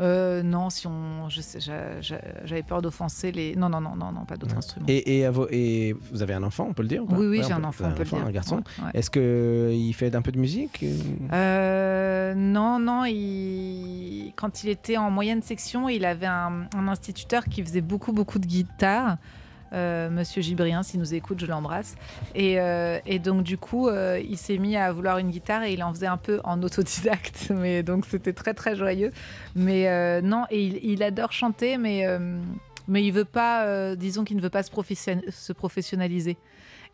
Euh, 0.00 0.42
non, 0.44 0.70
si 0.70 0.86
on, 0.86 1.28
j'avais 1.28 2.62
peur 2.62 2.82
d'offenser 2.82 3.32
les. 3.32 3.56
Non, 3.56 3.68
non, 3.68 3.80
non, 3.80 3.96
non, 3.96 4.12
non, 4.12 4.24
pas 4.24 4.36
d'autres 4.36 4.56
instruments. 4.56 4.86
et, 4.88 5.18
et, 5.18 5.24
à 5.26 5.30
vos- 5.32 5.48
et 5.50 5.96
vous 6.12 6.22
avez 6.22 6.34
un 6.34 6.42
enfant, 6.44 6.66
on 6.70 6.72
peut 6.72 6.82
le 6.82 6.88
dire 6.88 7.02
ou 7.02 7.06
pas? 7.06 7.16
Oui, 7.16 7.26
oui, 7.26 7.38
Ouais, 7.40 7.44
j'ai 7.44 7.52
un 7.52 7.64
enfant, 7.64 7.86
on 7.88 7.92
peut 7.92 8.04
le 8.04 8.08
dire. 8.08 8.24
un 8.26 8.30
garçon. 8.30 8.56
Ouais, 8.56 8.84
ouais. 8.84 8.90
Est-ce 8.94 9.10
qu'il 9.10 9.94
fait 9.94 10.14
un 10.14 10.22
peu 10.22 10.30
de 10.30 10.38
musique 10.38 10.84
ou- 10.84 11.32
Euh, 11.34 12.34
non, 12.34 12.78
non, 12.78 13.04
il... 13.06 14.32
quand 14.36 14.62
il 14.62 14.70
était 14.70 14.96
en 14.96 15.10
moyenne 15.10 15.42
section, 15.42 15.88
il 15.88 16.04
avait 16.04 16.26
un, 16.26 16.66
un 16.76 16.88
instituteur 16.88 17.44
qui 17.46 17.62
faisait 17.62 17.80
beaucoup, 17.80 18.12
beaucoup 18.12 18.38
de 18.38 18.46
guitare. 18.46 19.16
Euh, 19.72 20.10
Monsieur 20.10 20.42
Gibrien, 20.42 20.82
s'il 20.82 21.00
nous 21.00 21.14
écoute, 21.14 21.40
je 21.40 21.46
l'embrasse. 21.46 21.96
Et, 22.34 22.60
euh, 22.60 22.98
donc, 23.22 23.42
du 23.42 23.58
coup, 23.58 23.88
euh, 23.88 24.20
il 24.26 24.36
s'est 24.36 24.58
mis 24.58 24.76
à 24.76 24.92
vouloir 24.92 25.18
une 25.18 25.30
guitare 25.30 25.64
et 25.64 25.72
il 25.72 25.82
en 25.82 25.92
faisait 25.92 26.06
un 26.06 26.16
peu 26.16 26.40
en 26.44 26.62
autodidacte. 26.62 27.50
Mais 27.54 27.82
donc, 27.82 28.06
c'était 28.06 28.32
très, 28.32 28.54
très 28.54 28.76
joyeux. 28.76 29.12
Mais 29.54 30.20
non, 30.22 30.44
et 30.50 30.64
il, 30.64 31.02
adore 31.02 31.32
chanter, 31.32 31.78
mais, 31.78 32.04
mais 32.86 33.04
il 33.04 33.12
veut 33.12 33.24
pas, 33.24 33.94
disons 33.96 34.24
qu'il 34.24 34.36
ne 34.36 34.42
veut 34.42 34.50
pas 34.50 34.62
se 34.62 35.52
professionnaliser. 35.52 36.36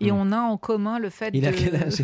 Et 0.01 0.11
Hmm. 0.11 0.17
on 0.17 0.33
a 0.33 0.39
en 0.41 0.57
commun 0.57 0.99
le 0.99 1.09
fait 1.11 1.31
Il 1.33 1.43
de. 1.43 1.47
a 1.49 1.53
quel 1.53 1.77
âge? 1.77 2.03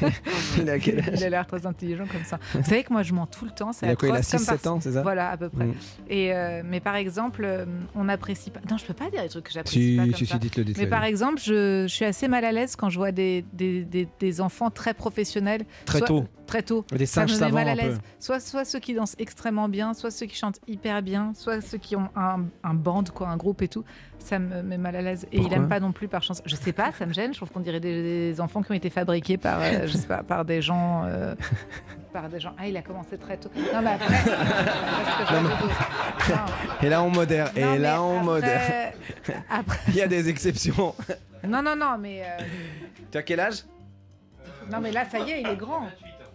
Il 0.58 0.68
a 0.70 0.78
quel 0.78 1.00
âge? 1.00 1.08
Il 1.20 1.24
a 1.24 1.30
l'air 1.30 1.46
très 1.46 1.66
intelligent 1.66 2.04
comme 2.10 2.24
ça. 2.24 2.38
Vous 2.54 2.64
savez 2.64 2.82
que 2.84 2.92
moi, 2.92 3.02
je 3.02 3.12
mens 3.12 3.26
tout 3.26 3.44
le 3.44 3.50
temps. 3.50 3.72
C'est 3.72 3.86
Il 3.86 3.90
a 3.90 3.96
quoi 3.96 4.08
Il 4.08 4.12
a 4.12 4.18
atroce 4.18 4.46
comme 4.46 4.56
6-7 4.56 4.68
ans, 4.68 4.80
c'est 4.80 4.92
ça? 4.92 5.02
Voilà, 5.02 5.30
à 5.30 5.36
peu 5.36 5.48
près. 5.48 5.66
Mm. 5.66 5.74
Et 6.08 6.32
euh, 6.34 6.62
mais 6.64 6.80
par 6.80 6.96
exemple, 6.96 7.42
euh, 7.44 7.64
on 7.94 8.04
n'apprécie 8.04 8.50
pas. 8.50 8.60
Non, 8.70 8.76
je 8.78 8.84
peux 8.84 8.94
pas 8.94 9.10
dire 9.10 9.22
des 9.22 9.28
trucs 9.28 9.44
que 9.44 9.52
j'apprécie 9.52 9.96
pas 9.96 10.04
Si, 10.04 10.10
comme 10.10 10.18
si, 10.18 10.26
ça. 10.26 10.34
si, 10.34 10.40
dites-le, 10.40 10.64
dites-le. 10.64 10.82
Mais 10.84 10.88
par 10.90 11.04
exemple, 11.04 11.40
je, 11.42 11.82
je 11.88 11.92
suis 11.94 12.04
assez 12.04 12.28
mal 12.28 12.44
à 12.44 12.52
l'aise 12.52 12.76
quand 12.76 12.88
je 12.90 12.98
vois 12.98 13.12
des, 13.12 13.44
des, 13.52 13.84
des- 13.84 14.08
des 14.18 14.40
enfants 14.40 14.70
très 14.70 14.94
professionnels. 14.94 15.64
Très 15.84 15.98
soit- 15.98 16.06
tôt. 16.08 16.24
Très 16.46 16.62
tôt. 16.62 16.84
Des 16.92 17.06
Ça 17.06 17.22
me 17.22 17.26
singes 17.26 17.40
met 17.40 17.50
mal 17.50 17.68
à 17.68 17.74
l'aise. 17.74 17.98
Soit, 18.20 18.38
soit 18.38 18.64
ceux 18.64 18.78
qui 18.78 18.94
dansent 18.94 19.16
extrêmement 19.18 19.68
bien, 19.68 19.94
soit 19.94 20.12
ceux 20.12 20.26
qui 20.26 20.36
chantent 20.36 20.60
hyper 20.68 21.02
bien, 21.02 21.32
soit 21.34 21.60
ceux 21.60 21.76
qui 21.78 21.96
ont 21.96 22.08
un, 22.14 22.44
un 22.62 22.74
band, 22.74 23.02
quoi, 23.12 23.26
un 23.28 23.36
groupe 23.36 23.62
et 23.62 23.68
tout. 23.68 23.82
Ça 24.20 24.38
me 24.38 24.62
met 24.62 24.78
mal 24.78 24.94
à 24.94 25.02
l'aise. 25.02 25.26
Et 25.32 25.38
il 25.38 25.40
Pourquoi? 25.40 25.56
aime 25.58 25.68
pas 25.68 25.80
non 25.80 25.90
plus 25.90 26.06
par 26.06 26.22
chance. 26.22 26.42
Je 26.46 26.54
sais 26.54 26.72
pas, 26.72 26.92
ça 26.96 27.04
me 27.04 27.12
gêne. 27.12 27.25
Je 27.32 27.38
trouve 27.38 27.50
qu'on 27.50 27.60
dirait 27.60 27.80
des, 27.80 28.32
des 28.32 28.40
enfants 28.40 28.62
qui 28.62 28.72
ont 28.72 28.74
été 28.74 28.90
fabriqués 28.90 29.36
par, 29.36 29.60
euh, 29.60 29.86
je 29.86 29.96
sais 29.96 30.06
pas, 30.06 30.22
par 30.22 30.44
des 30.44 30.60
gens. 30.62 31.04
euh, 31.06 31.34
par 32.12 32.28
des 32.28 32.40
gens. 32.40 32.52
Ah, 32.58 32.66
il 32.66 32.76
a 32.76 32.82
commencé 32.82 33.18
très 33.18 33.36
tôt. 33.36 33.50
Non, 33.74 33.80
mais 33.82 33.90
après. 33.92 34.14
Non, 35.34 35.42
des- 35.42 36.32
Non. 36.32 36.40
Et 36.82 36.88
là, 36.88 37.02
on 37.02 37.10
modère. 37.10 37.46
Non, 37.56 37.74
Et 37.74 37.78
là, 37.78 37.92
mais 37.94 37.98
on 37.98 38.14
après- 38.16 38.24
modère. 38.24 38.92
Après, 39.50 39.78
Il 39.88 39.94
y 39.96 40.02
a 40.02 40.08
des 40.08 40.28
exceptions. 40.28 40.94
non, 41.46 41.62
non, 41.62 41.76
non, 41.76 41.96
mais 41.98 42.22
euh, 42.22 42.44
Tu 43.10 43.18
as 43.18 43.22
quel 43.22 43.40
âge? 43.40 43.64
Non, 44.70 44.80
mais 44.80 44.90
là, 44.92 45.04
ça 45.04 45.18
y 45.20 45.30
est, 45.30 45.40
il 45.42 45.48
est 45.48 45.56
grand. 45.56 45.82
Ouais. 45.82 45.88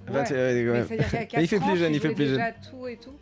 28, 0.07 0.33
ouais, 0.33 0.53
Mais 0.63 0.69
ouais. 0.71 0.85
Mais 0.89 0.95
il 0.97 1.03
fait 1.03 1.27
4 1.27 1.45
plus 1.47 1.57
ans, 1.71 1.75
jeune, 1.75 1.93
il 1.93 1.99
fait 1.99 2.09
plus 2.13 2.25
déjà 2.25 2.51
tout 2.51 2.87
et 2.87 2.97
tout. 2.97 3.13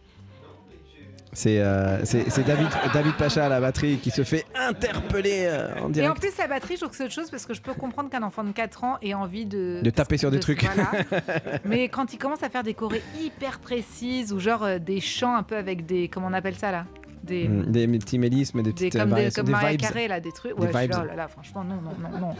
C'est 1.31 1.59
euh, 1.59 1.99
David, 2.45 2.67
David 2.93 3.13
Pacha 3.15 3.45
à 3.45 3.49
la 3.49 3.61
batterie 3.61 3.97
qui 3.97 4.09
se 4.11 4.23
fait 4.23 4.45
interpeller 4.55 5.45
euh, 5.47 5.73
en 5.75 5.77
Et 5.77 5.81
en 5.83 5.89
direct. 5.89 6.19
plus, 6.19 6.37
la 6.37 6.47
batterie, 6.47 6.73
je 6.75 6.79
trouve 6.81 6.89
que 6.91 6.95
c'est 6.97 7.03
autre 7.05 7.13
chose 7.13 7.29
parce 7.29 7.45
que 7.45 7.53
je 7.53 7.61
peux 7.61 7.73
comprendre 7.73 8.09
qu'un 8.09 8.23
enfant 8.23 8.43
de 8.43 8.51
4 8.51 8.83
ans 8.83 8.97
ait 9.01 9.13
envie 9.13 9.45
de. 9.45 9.79
De 9.83 9.89
taper 9.91 10.17
sur 10.17 10.31
des 10.31 10.37
de- 10.37 10.41
trucs. 10.41 10.63
voilà. 10.63 10.91
Mais 11.65 11.87
quand 11.89 12.13
il 12.13 12.17
commence 12.17 12.41
à 12.43 12.49
faire 12.49 12.63
des 12.63 12.73
chorés 12.73 13.03
hyper 13.21 13.59
précises 13.59 14.33
ou 14.33 14.39
genre 14.39 14.63
euh, 14.63 14.79
des 14.79 15.01
chants 15.01 15.35
un 15.35 15.43
peu 15.43 15.55
avec 15.57 15.85
des. 15.85 16.07
Comment 16.07 16.27
on 16.27 16.33
appelle 16.33 16.55
ça 16.55 16.71
là? 16.71 16.85
Des, 17.23 17.47
Mm, 17.47 17.71
Des 17.71 17.87
petits 17.99 18.17
mélismes, 18.19 18.59
des 18.61 18.71
des- 18.71 18.73
petites 18.89 18.97
comme, 18.97 19.13
des, 19.13 19.31
comme 19.31 19.45
des 19.45 19.51
Maria 19.51 19.71
vibes. 19.71 19.81
Carré, 19.81 20.07
là, 20.07 20.19
des 20.19 20.31
trucs. 20.31 20.55
Des 20.55 20.61
Ouais, 20.61 20.69
je 20.71 20.77
suis 20.77 20.87
vibes. 20.87 20.91
là, 20.97 21.05
là 21.05 21.15
là, 21.15 21.27
franchement, 21.27 21.63
non, 21.63 21.75
non, 21.75 22.09
non, 22.11 22.19
non. 22.27 22.35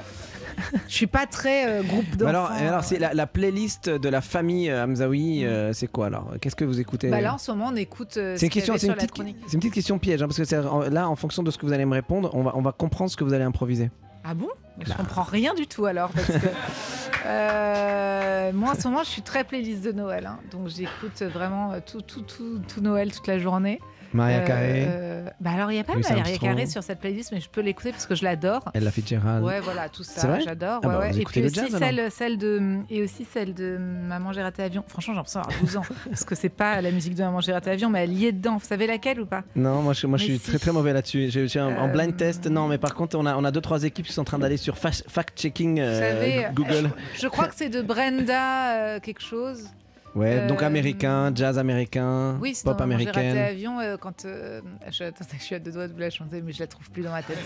je 0.88 0.94
suis 0.94 1.08
pas 1.08 1.26
très 1.26 1.68
euh, 1.70 1.84
groupe 1.84 2.10
d'enfants. 2.16 2.30
Alors, 2.30 2.52
alors 2.52 2.84
c'est 2.84 2.96
euh. 2.98 3.00
la, 3.00 3.14
la 3.14 3.28
playlist 3.28 3.90
de 3.90 4.10
la 4.10 4.22
famille 4.22 4.70
euh, 4.70 4.86
Hamzaoui, 4.86 5.46
euh, 5.46 5.74
c'est 5.74 5.88
quoi 5.88 6.08
alors? 6.08 6.34
Qu'est-ce 6.42 6.56
que 6.56 6.66
vous 6.66 6.80
écoutez? 6.80 7.10
Bah 7.10 7.22
là, 7.22 7.34
en 7.34 7.38
ce 7.38 7.52
moment, 7.52 7.70
on 7.72 7.76
écoute 7.76 8.18
euh, 8.18 8.34
C'est 8.36 8.40
ce 8.42 8.46
une, 8.46 8.52
question, 8.52 8.76
une 8.76 8.94
petite, 8.96 9.18
une 9.18 9.60
petite 9.60 9.74
question 9.74 10.00
piège, 10.00 10.22
hein, 10.22 10.28
parce 10.28 10.40
que 10.40 10.68
en- 10.68 10.90
là, 10.90 11.10
en 11.10 11.16
fonction 11.16 11.44
de 11.44 11.52
ce 11.52 11.58
que 11.58 11.66
vous 11.66 11.74
allez 11.74 11.86
me 11.86 11.94
répondre, 11.94 12.30
on 12.34 12.44
va, 12.44 12.52
on 12.56 12.62
va 12.62 12.72
comprendre 12.72 13.10
ce 13.12 13.18
que 13.18 13.24
vous 13.24 13.34
allez 13.34 13.44
improviser. 13.46 13.92
Ah 14.24 14.34
bon? 14.34 14.48
Je 14.82 14.90
Bah. 14.90 14.96
comprends 14.98 15.24
rien 15.24 15.54
du 15.56 15.68
tout 15.68 15.86
alors 15.86 16.10
parce 16.12 16.28
que 16.28 16.34
euh, 17.26 18.52
moi 18.54 18.72
en 18.72 18.76
ce 18.76 18.88
moment 18.88 19.04
je 19.04 19.10
suis 19.10 19.22
très 19.22 19.44
playlist 19.44 19.84
de 19.84 19.92
Noël 19.92 20.26
hein. 20.26 20.40
donc 20.52 20.68
j'écoute 20.70 21.22
vraiment 21.34 21.74
tout, 21.86 22.02
tout, 22.02 22.22
tout, 22.22 22.60
tout 22.68 22.82
Noël 22.82 23.12
toute 23.12 23.28
la 23.28 23.40
journée. 23.40 23.80
Maria 24.14 24.40
Euh, 24.40 24.48
Carré, 24.48 24.86
euh, 24.88 25.30
bah 25.40 25.52
alors 25.52 25.72
il 25.72 25.76
y 25.76 25.80
a 25.80 25.84
pas 25.84 25.94
Maria. 25.96 26.38
Carré 26.38 26.66
sur 26.66 26.82
cette 26.84 27.00
playlist 27.00 27.32
mais 27.32 27.40
je 27.42 27.50
peux 27.50 27.62
l'écouter 27.62 27.92
parce 27.92 28.06
que 28.08 28.16
je 28.16 28.24
l'adore. 28.24 28.64
Ella 28.74 28.92
Fitzgerald. 28.92 29.44
Ouais 29.44 29.60
voilà 29.60 29.88
tout 29.90 30.04
ça 30.04 30.40
j'adore 30.40 30.80
Ah 30.84 30.88
ouais, 30.88 30.94
bah, 30.94 31.00
ouais. 31.02 31.18
et 31.22 31.24
puis 31.26 31.44
aussi 31.46 31.56
jazz, 31.56 31.76
celle, 31.78 32.12
celle 32.12 32.38
de 32.38 32.80
et 32.90 33.04
aussi 33.04 33.26
celle 33.26 33.54
de 33.54 33.78
Maman 33.78 34.34
j'ai 34.34 34.42
raté 34.42 34.64
avion 34.64 34.84
franchement 34.88 35.14
j'ai 35.14 35.18
l'impression 35.18 35.42
d'avoir 35.42 35.60
12 35.62 35.78
ans 35.78 35.82
parce 36.10 36.24
que 36.24 36.36
c'est 36.36 36.50
pas 36.50 36.82
la 36.82 36.92
musique 36.92 37.16
de 37.16 37.22
Maman 37.24 37.40
j'ai 37.42 37.54
raté 37.54 37.70
avion 37.72 37.90
mais 37.90 38.04
elle 38.04 38.14
y 38.14 38.26
est 38.26 38.32
dedans 38.32 38.58
vous 38.58 38.66
savez 38.66 38.88
laquelle 38.88 39.20
ou 39.22 39.26
pas? 39.26 39.44
Non, 39.56 39.82
moi 39.82 39.94
je, 39.94 40.08
moi, 40.08 40.18
je 40.18 40.24
suis 40.26 40.38
si. 40.40 40.50
très 40.50 40.58
très 40.60 40.72
mauvais 40.72 40.94
là-dessus. 40.94 41.30
Je, 41.30 41.42
je 41.42 41.46
suis 41.46 41.60
en, 41.60 41.70
Euh, 41.72 41.88
blind 41.88 42.16
test, 42.18 42.48
non, 42.48 42.68
mais 42.68 42.78
par 42.78 42.94
contre, 42.96 43.18
on 43.18 43.26
a, 43.26 43.36
on 43.36 43.44
a 43.44 43.52
deux 43.52 43.62
trois 43.62 43.84
équipes 43.84 44.06
qui 44.08 44.14
sont 44.14 44.22
en 44.22 44.26
train 44.26 44.40
d'aller 44.40 44.58
sur 44.58 44.78
fa- 44.78 44.92
fact-checking 44.92 45.80
euh, 45.80 46.50
Google. 46.54 46.90
je 47.16 47.28
crois 47.28 47.48
que 47.48 47.56
c'est 47.56 47.70
de 47.70 47.82
Brenda 47.82 48.76
euh, 48.96 49.00
quelque 49.00 49.22
chose 49.22 49.70
Ouais, 50.16 50.48
donc 50.48 50.62
euh, 50.62 50.66
américain, 50.66 51.32
jazz 51.36 51.58
américain, 51.60 52.38
Oui, 52.42 52.56
c'est 52.56 52.64
pop 52.64 52.80
Maman, 52.80 52.98
J'ai 52.98 53.06
raté 53.06 53.20
américaine. 53.20 53.46
avion 53.56 53.80
euh, 53.80 53.96
quand. 53.98 54.26
euh, 54.26 54.60
je, 54.92 55.04
attends, 55.04 55.26
je 55.38 55.44
suis 55.44 55.56
à 55.56 55.60
deux 55.60 55.72
doigts 55.72 55.88
de 55.88 55.94
vous 55.94 56.00
la 56.00 56.10
chanter, 56.10 56.42
mais 56.42 56.52
je 56.52 56.60
la 56.60 56.68
trouve 56.68 56.90
plus 56.90 57.04
dans 57.04 57.12
ma 57.12 57.22
tête. 57.24 57.38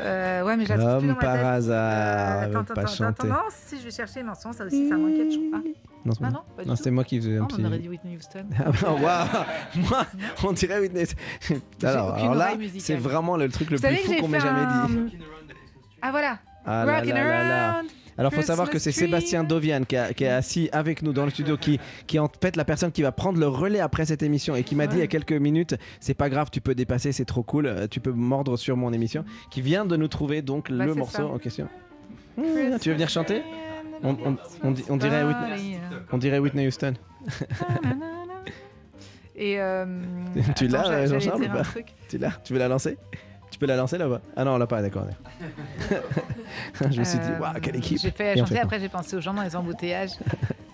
Euh, 0.00 0.42
ouais, 0.44 0.56
mais 0.56 0.64
je 0.64 0.70
la 0.72 0.78
trouve 0.78 0.98
plus 0.98 1.08
dans 1.08 1.14
ma 1.14 1.20
par 1.20 1.34
tête. 1.34 1.44
hasard, 1.44 2.38
Euh, 2.38 2.42
elle 2.44 2.50
veut 2.50 2.56
attends, 2.58 2.74
pas 2.74 2.80
attends, 2.82 2.90
attends, 3.04 3.04
chanter. 3.24 3.28
non, 3.28 3.36
si, 3.50 3.78
je 3.78 3.84
vais 3.84 3.90
chercher, 3.90 4.22
moment, 4.22 4.34
ça 4.34 4.64
aussi, 4.64 4.88
ça 4.88 4.96
m'inquiète, 4.96 5.32
je 5.32 5.48
crois. 5.48 5.60
Non, 6.04 6.12
c'est 6.14 6.18
Ah, 6.22 6.26
pas- 6.28 6.30
non, 6.30 6.42
pas 6.56 6.64
non, 6.64 6.76
c'était 6.76 6.90
moi 6.92 7.04
qui 7.04 7.18
faisais 7.20 7.36
un 7.36 7.40
Non, 7.40 7.46
petit. 7.48 7.60
on 7.60 7.64
aurait 7.66 7.78
dit 7.78 7.88
Whitney 7.88 8.16
Houston. 8.16 8.46
Ah 8.58 8.70
bah, 8.70 8.92
waouh 8.92 9.82
Moi, 9.90 10.06
on 10.44 10.52
dirait 10.52 10.78
Whitney. 10.80 11.04
Alors, 11.82 12.14
alors 12.14 12.34
là, 12.36 12.50
c'est 12.78 12.94
vraiment 12.96 13.36
le 13.36 13.48
truc 13.48 13.70
le 13.70 13.76
Vous 13.76 13.86
plus 13.86 13.96
fou 13.96 14.14
qu'on 14.20 14.28
m'ait 14.28 14.40
jamais 14.40 14.60
un- 14.60 14.86
dit. 14.86 15.18
Ah, 16.00 16.10
voilà. 16.10 16.38
Ah 16.64 16.84
Rockin' 16.84 17.14
là 17.14 17.24
là 17.24 17.48
là. 17.48 17.70
around. 17.74 17.86
Alors, 18.18 18.32
faut 18.32 18.42
savoir 18.42 18.70
que 18.70 18.78
c'est. 18.78 18.92
Sébastien 18.92 19.44
Dovian 19.44 19.82
qui, 19.84 19.96
a- 19.96 20.12
qui 20.14 20.24
est 20.24 20.28
assis 20.28 20.68
avec 20.72 21.02
nous 21.02 21.12
dans 21.12 21.24
le 21.24 21.30
studio, 21.30 21.56
qui, 21.56 21.78
qui 22.06 22.16
est 22.16 22.20
en 22.20 22.30
fait 22.40 22.56
la 22.56 22.64
personne 22.64 22.90
qui 22.92 23.02
va 23.02 23.12
prendre 23.12 23.38
le 23.38 23.46
relais 23.48 23.80
après 23.80 24.06
cette 24.06 24.22
émission 24.22 24.54
et 24.56 24.62
qui 24.62 24.74
m'a 24.74 24.86
dit 24.86 24.96
il 24.96 25.00
y 25.00 25.02
a 25.02 25.06
quelques 25.06 25.32
minutes 25.32 25.74
c'est 26.00 26.14
pas 26.14 26.28
grave, 26.30 26.48
tu 26.50 26.60
peux 26.60 26.74
dépasser, 26.74 27.12
c'est 27.12 27.24
trop 27.26 27.42
cool, 27.42 27.66
euh, 27.66 27.86
tu 27.88 28.00
peux 28.00 28.12
mordre 28.12 28.56
sur 28.56 28.76
mon 28.76 28.92
émission. 28.92 29.24
Qui 29.50 29.60
vient 29.60 29.84
de 29.84 29.96
nous 29.96 30.08
trouver 30.08 30.40
donc 30.42 30.70
Bah, 30.70 30.84
le 30.86 30.92
c'est 30.92 30.98
morceau 30.98 31.16
ça. 31.18 31.26
en 31.26 31.38
question. 31.38 31.68
Mmh, 32.38 32.78
tu 32.80 32.88
veux 32.88 32.94
venir 32.94 33.08
chanter 33.08 33.42
on, 34.02 34.10
on- 34.24 34.36
on 34.62 34.70
di- 34.72 34.84
on 34.90 34.96
dirait 34.96 35.22
Whitney, 35.24 35.78
on 36.12 36.18
dirait 36.18 36.38
Whitney 36.38 36.66
Houston. 36.66 36.94
Et. 39.36 39.60
euh, 39.60 39.84
Tu 40.56 40.66
l'as, 40.68 40.80
euh, 40.80 40.84
j'allais 40.84 41.06
Jean-Charles, 41.08 41.40
dire 41.42 41.50
ou 41.50 41.54
un 41.54 41.56
pas 41.58 41.62
truc. 41.64 41.86
Tu 42.08 42.18
l'as 42.18 42.30
Tu 42.44 42.52
veux 42.52 42.58
la 42.58 42.68
lancer? 42.68 42.96
Tu 43.56 43.60
peux 43.60 43.64
la 43.66 43.76
lancer 43.76 43.96
là-bas? 43.96 44.20
Ah 44.36 44.44
non, 44.44 44.56
on 44.56 44.58
l'a 44.58 44.66
pas, 44.66 44.82
d'accord. 44.82 45.06
Je 46.90 46.98
me 46.98 47.04
suis 47.04 47.18
dit, 47.18 47.24
Euh, 47.26 47.38
waouh, 47.38 47.54
quelle 47.62 47.76
équipe. 47.76 47.98
J'ai 47.98 48.10
fait 48.10 48.34
fait 48.44 48.60
après 48.60 48.78
j'ai 48.78 48.90
pensé 48.90 49.16
aux 49.16 49.20
gens 49.22 49.32
dans 49.32 49.40
les 49.40 49.56
embouteillages 49.56 50.10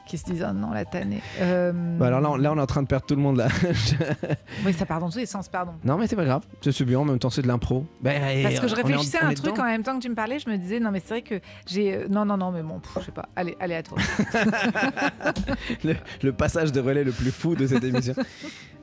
qui 0.07 0.19
se 0.19 0.25
disent 0.25 0.45
oh 0.49 0.53
non, 0.53 0.71
la 0.73 0.85
tannée. 0.85 1.21
Euh, 1.41 1.73
Bah 1.99 2.07
alors 2.09 2.21
là 2.21 2.31
on, 2.31 2.37
là, 2.37 2.53
on 2.53 2.57
est 2.59 2.61
en 2.61 2.67
train 2.67 2.83
de 2.83 2.87
perdre 2.89 3.07
tout 3.07 3.15
le 3.17 3.23
monde 3.23 3.37
là. 3.37 3.49
Oui, 4.67 4.73
ça 4.73 4.85
part 4.87 5.01
dans 5.01 5.11
tous 5.11 5.19
les 5.19 5.27
sens, 5.27 5.49
pardon. 5.49 5.73
non, 5.85 5.97
mais 5.97 6.07
c'est 6.07 6.17
pas 6.17 6.25
grave, 6.25 6.43
c'est 6.61 6.85
bien, 6.85 6.99
en 7.01 7.05
même 7.05 7.19
temps, 7.19 7.31
c'est 7.31 7.43
de 7.43 7.49
l'impro. 7.49 7.87
Bah, 8.01 8.11
Parce 8.43 8.61
que 8.61 8.69
je 8.69 8.75
est 8.75 8.79
en- 8.81 8.87
réfléchissais 8.87 9.19
à 9.19 9.27
un 9.27 9.35
truc 9.35 9.53
dedans. 9.53 9.63
en 9.63 9.67
même 9.67 9.83
temps 9.83 9.97
que 9.97 10.03
tu 10.03 10.09
me 10.09 10.15
parlais, 10.15 10.39
je 10.39 10.49
me 10.51 10.57
disais 10.57 10.81
non 10.81 10.91
mais 10.91 11.01
c'est 11.01 11.09
vrai 11.15 11.23
que 11.23 11.41
j'ai 11.67 11.95
euh, 11.95 12.09
non 12.09 12.25
non 12.25 12.37
non 12.37 12.51
mais 12.53 12.63
bon 12.63 12.81
pff, 12.81 12.93
je 13.01 13.07
sais 13.07 13.13
pas 13.13 13.29
allez 13.37 13.57
allez 13.61 13.75
à 13.77 13.83
toi 13.83 13.99
le, 15.85 15.95
le 16.23 16.33
passage 16.33 16.73
de 16.73 16.81
relais 16.81 17.05
le 17.05 17.13
plus 17.13 17.31
fou 17.31 17.55
de 17.55 17.67
cette 17.67 17.85
émission. 17.85 18.15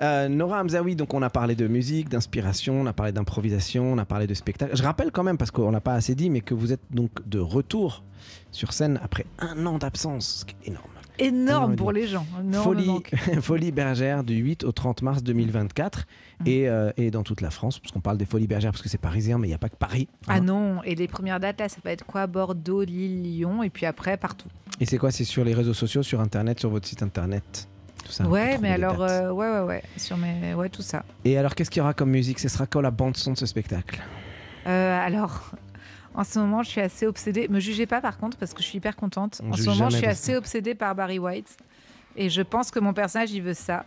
Euh, 0.02 0.30
Nora 0.30 0.62
Hamzaoui, 0.62 0.96
donc 0.96 1.14
on 1.14 1.22
a 1.22 1.30
parlé 1.30 1.56
de 1.56 1.68
musique, 1.68 2.08
d'inspiration, 2.08 2.80
on 2.80 2.86
a 2.86 2.94
parlé 2.94 3.12
d'improvisation, 3.12 3.84
on 3.92 3.98
a 3.98 4.06
parlé 4.06 4.28
de 4.28 4.34
spectacle. 4.34 4.74
Je 4.74 4.82
rappelle 4.82 5.12
quand 5.12 5.24
même, 5.24 5.38
parce 5.38 5.52
qu'on 5.52 5.72
l'a 5.72 5.82
pas 5.82 5.92
assez 5.92 6.16
dit, 6.16 6.30
mais 6.30 6.40
que 6.40 6.54
vous 6.54 6.72
êtes 6.72 6.80
donc 6.90 7.12
de 7.28 7.38
retour 7.38 8.06
sur 8.50 8.72
scène 8.72 8.98
après 9.04 9.26
un 9.40 9.66
an 9.66 9.78
d'absence, 9.78 10.40
ce 10.40 10.46
qui 10.46 10.56
est 10.64 10.70
énorme. 10.70 10.86
Énorme 11.20 11.76
pour 11.76 11.92
les 11.92 12.08
gens 12.08 12.26
Folie. 12.52 13.04
Folie 13.42 13.72
Bergère 13.72 14.24
du 14.24 14.36
8 14.36 14.64
au 14.64 14.72
30 14.72 15.02
mars 15.02 15.24
2024 15.24 16.06
Mm. 16.40 16.48
et, 16.48 16.70
euh, 16.70 16.92
et 16.96 17.12
dans 17.12 17.24
toute 17.24 17.42
la 17.42 17.50
France, 17.50 17.80
parce 17.80 17.92
qu'on 17.92 18.00
parle 18.00 18.18
des 18.18 18.26
Folies 18.26 18.48
Bergères 18.48 18.72
parce 18.72 18.82
que 18.82 18.88
c'est 18.90 18.98
parisien, 18.98 19.38
mais 19.38 19.48
il 19.48 19.52
n'y 19.52 19.56
a 19.56 19.60
pas 19.60 19.70
que 19.70 19.76
Paris. 19.76 20.08
ah 20.28 20.36
hein. 20.36 20.40
non 20.40 20.82
et 20.84 20.96
les 20.96 21.08
premières 21.08 21.40
dates 21.40 21.60
là 21.60 21.68
ça 21.68 21.78
va 21.84 21.92
être 21.92 22.06
quoi? 22.06 22.28
Bordeaux 22.28 22.84
Lille 22.84 23.22
Lyon 23.24 23.62
et 23.64 23.70
puis 23.70 23.86
après 23.86 24.16
partout. 24.16 24.48
Et 24.80 24.86
c'est 24.86 24.98
quoi? 24.98 25.12
C'est 25.12 25.26
sur 25.26 25.44
les 25.44 25.54
réseaux 25.54 25.74
sociaux, 25.74 26.02
sur 26.04 26.22
Internet, 26.22 26.60
sur 26.60 26.70
votre 26.70 26.88
site 26.88 27.04
Internet? 27.04 27.68
Tout 28.06 28.12
ça, 28.14 28.26
ouais 28.26 28.58
mais 28.60 28.72
alors 28.72 29.02
euh, 29.02 29.32
ouais 29.32 29.50
ouais 29.50 29.62
ouais 29.62 29.84
sur 29.98 30.16
mes 30.16 30.54
ouais 30.54 30.70
tout 30.70 30.82
ça. 30.82 31.04
Et 31.26 31.38
alors, 31.38 31.54
qu'est-ce 31.54 31.70
qu'il 31.70 31.82
y 31.82 31.84
aura 31.84 31.94
comme 31.94 32.12
musique? 32.12 32.40
Ce 32.40 32.48
sera 32.48 32.66
quoi 32.66 32.82
la 32.82 32.92
bande-son 32.92 33.34
de 33.34 33.38
ce 33.38 33.46
spectacle? 33.46 34.00
Euh, 34.68 35.06
alors 35.06 35.52
en 36.20 36.24
ce 36.24 36.38
moment 36.40 36.64
je 36.64 36.70
suis 36.70 36.82
assez 36.82 37.06
obsédée 37.08 37.48
me 37.50 37.60
jugez 37.60 37.86
pas 37.86 38.02
par 38.02 38.18
contre 38.18 38.38
parce 38.38 38.54
que 38.54 38.62
je 38.62 38.68
suis 38.68 38.78
hyper 38.78 38.96
contente 38.96 39.42
On 39.44 39.52
en 39.52 39.56
ce 39.56 39.70
moment 39.70 39.90
je 39.90 39.98
suis 39.98 40.06
assez 40.06 40.36
obsédée 40.36 40.76
par 40.76 40.94
Barry 40.96 41.18
White 41.20 41.58
et 42.16 42.30
je 42.30 42.42
pense 42.42 42.72
que 42.72 42.80
mon 42.80 42.94
personnage 42.94 43.32
il 43.32 43.42
veut 43.42 43.54
ça 43.54 43.86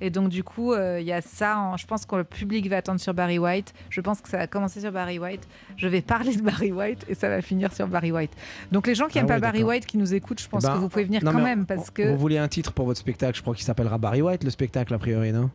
et 0.00 0.10
donc 0.10 0.28
du 0.28 0.42
coup, 0.42 0.72
euh, 0.72 0.98
il 1.00 1.06
y 1.06 1.12
a 1.12 1.20
ça. 1.22 1.56
en- 1.56 1.76
je 1.76 1.86
pense 1.86 2.04
que 2.04 2.16
le 2.16 2.24
public 2.24 2.68
va 2.68 2.78
attendre 2.78 2.98
sur 3.00 3.14
Barry 3.14 3.38
White. 3.38 3.72
Je 3.90 4.00
pense 4.00 4.20
que 4.20 4.28
ça 4.28 4.36
va 4.38 4.48
commencer 4.48 4.80
sur 4.80 4.90
Barry 4.90 5.20
White. 5.20 5.46
Je 5.76 5.86
vais 5.86 6.02
parler 6.02 6.34
de 6.34 6.42
Barry 6.42 6.72
White 6.72 7.06
et 7.08 7.14
ça 7.14 7.28
va 7.28 7.40
finir 7.40 7.72
sur 7.72 7.86
Barry 7.86 8.10
White. 8.10 8.32
Donc 8.72 8.88
les 8.88 8.96
gens 8.96 9.06
qui 9.06 9.18
Ah 9.18 9.22
aiment 9.22 9.28
ouais, 9.28 9.34
pas 9.36 9.40
Barry. 9.40 9.62
White, 9.62 9.86
qui 9.86 9.96
nous 9.96 10.12
écoutent, 10.12 10.40
je 10.42 10.48
pense 10.48 10.64
Eh 10.64 10.66
ben, 10.66 10.74
que 10.74 10.78
vous 10.80 10.88
pouvez 10.88 11.04
venir 11.04 11.22
non, 11.22 11.30
quand 11.32 11.38
même 11.40 11.64
parce 11.64 11.90
que 11.90 12.10
Vous 12.10 12.18
vouliez 12.18 12.38
un 12.38 12.48
titre 12.48 12.72
pour 12.72 12.86
votre 12.86 12.98
spectacle 12.98 13.36
Je 13.36 13.42
crois 13.42 13.54
qu'il 13.54 13.64
s'appellera 13.64 13.96
Barry 13.96 14.20
White, 14.20 14.42
le 14.42 14.50
spectacle, 14.50 14.92
a 14.92 14.98
priori, 14.98 15.32
non? 15.32 15.48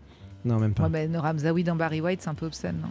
Non, 0.45 0.57
même 0.57 0.73
pas. 0.73 0.83
Ouais, 0.83 0.89
ben, 0.89 1.11
Nora 1.11 1.31
Hamzaoui 1.31 1.63
dans 1.63 1.75
Barry 1.75 1.99
White, 2.01 2.21
c'est 2.21 2.29
un 2.29 2.33
peu 2.33 2.45
obscène, 2.45 2.77
non 2.81 2.89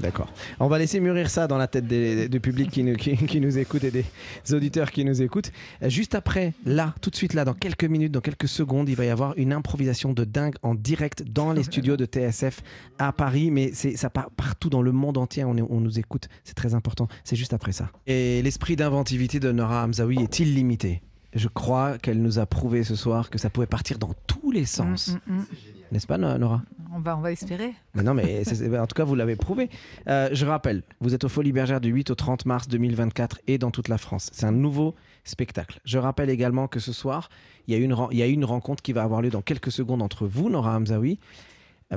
D'accord. 0.00 0.30
On 0.60 0.68
va 0.68 0.78
laisser 0.78 1.00
mûrir 1.00 1.30
ça 1.30 1.46
dans 1.46 1.56
la 1.56 1.66
tête 1.66 1.86
des- 1.86 2.28
du 2.28 2.40
public 2.40 2.70
qui 2.70 2.82
nous, 2.82 2.94
qui, 2.96 3.16
qui 3.16 3.40
nous 3.40 3.56
écoute 3.56 3.84
et 3.84 3.90
des 3.90 4.04
auditeurs 4.52 4.90
qui 4.90 5.02
nous 5.04 5.22
écoutent. 5.22 5.50
Euh, 5.82 5.88
Juste 5.88 6.14
après, 6.14 6.52
là, 6.66 6.94
tout 7.00 7.08
de 7.08 7.16
suite, 7.16 7.32
là, 7.32 7.46
dans 7.46 7.54
quelques 7.54 7.84
minutes, 7.84 8.12
dans 8.12 8.20
quelques 8.20 8.48
secondes, 8.48 8.88
il 8.90 8.96
va 8.96 9.06
y 9.06 9.08
avoir 9.08 9.32
une 9.38 9.52
improvisation 9.52 10.12
de 10.12 10.24
dingue 10.24 10.56
en 10.62 10.74
direct 10.74 11.22
dans 11.26 11.52
les 11.54 11.62
studios 11.62 11.96
de 11.96 12.04
TSF 12.04 12.60
à 12.98 13.12
Paris. 13.12 13.50
Mais 13.50 13.70
c'est 13.72 13.96
ça 13.96 14.10
part 14.10 14.30
partout 14.32 14.68
dans 14.68 14.82
le 14.82 14.92
monde 14.92 15.16
entier. 15.16 15.44
On, 15.44 15.56
est- 15.56 15.64
on 15.70 15.80
nous 15.80 15.98
écoute. 15.98 16.28
C'est 16.44 16.54
très 16.54 16.74
important. 16.74 17.08
C'est 17.24 17.36
juste 17.36 17.54
après 17.54 17.72
ça. 17.72 17.88
Et 18.06 18.42
l'esprit 18.42 18.76
d'inventivité 18.76 19.40
de 19.40 19.52
Nora 19.52 19.84
Hamzaoui 19.84 20.18
est 20.22 20.38
illimité. 20.40 21.00
Je 21.34 21.48
crois 21.48 21.96
qu'elle 21.96 22.20
nous 22.20 22.38
a 22.38 22.44
prouvé 22.44 22.84
ce 22.84 22.94
soir 22.94 23.30
que 23.30 23.38
ça 23.38 23.48
pouvait 23.48 23.66
partir 23.66 23.98
dans 23.98 24.12
tous 24.26 24.50
les 24.50 24.66
sens. 24.66 25.16
Mm, 25.26 25.32
mm, 25.32 25.38
mm. 25.38 25.44
N'est-ce 25.92 26.06
pas, 26.06 26.16
Nora? 26.18 26.62
On 26.94 27.00
va, 27.00 27.16
on 27.18 27.20
va 27.20 27.30
espérer. 27.32 27.74
mais 27.94 28.02
non, 28.02 28.14
mais 28.14 28.44
c'est- 28.44 28.78
en 28.78 28.86
tout 28.86 28.94
cas, 28.94 29.04
vous 29.04 29.14
l'avez 29.14 29.36
prouvé. 29.36 29.68
Euh, 30.08 30.30
je 30.32 30.46
rappelle, 30.46 30.82
vous 31.00 31.14
êtes 31.14 31.24
au 31.24 31.28
Folie 31.28 31.52
Bergère 31.52 31.80
du 31.82 31.90
8 31.90 32.10
au 32.10 32.14
30 32.14 32.46
mars 32.46 32.66
2024 32.66 33.40
et 33.46 33.58
dans 33.58 33.70
toute 33.70 33.88
la 33.88 33.98
France. 33.98 34.30
C'est 34.32 34.46
un 34.46 34.52
nouveau 34.52 34.94
spectacle. 35.24 35.80
Je 35.84 35.98
rappelle 35.98 36.30
également 36.30 36.66
que 36.66 36.80
ce 36.80 36.92
soir, 36.92 37.28
il 37.68 37.74
y, 37.74 37.76
a 37.76 37.80
une, 37.80 37.94
il 38.10 38.18
y 38.18 38.22
a 38.22 38.26
une 38.26 38.44
rencontre 38.46 38.82
qui 38.82 38.92
va 38.94 39.02
avoir 39.02 39.20
lieu 39.20 39.28
dans 39.30 39.42
quelques 39.42 39.70
secondes 39.70 40.00
entre 40.02 40.26
vous, 40.26 40.48
Nora 40.48 40.74
Hamzaoui, 40.76 41.18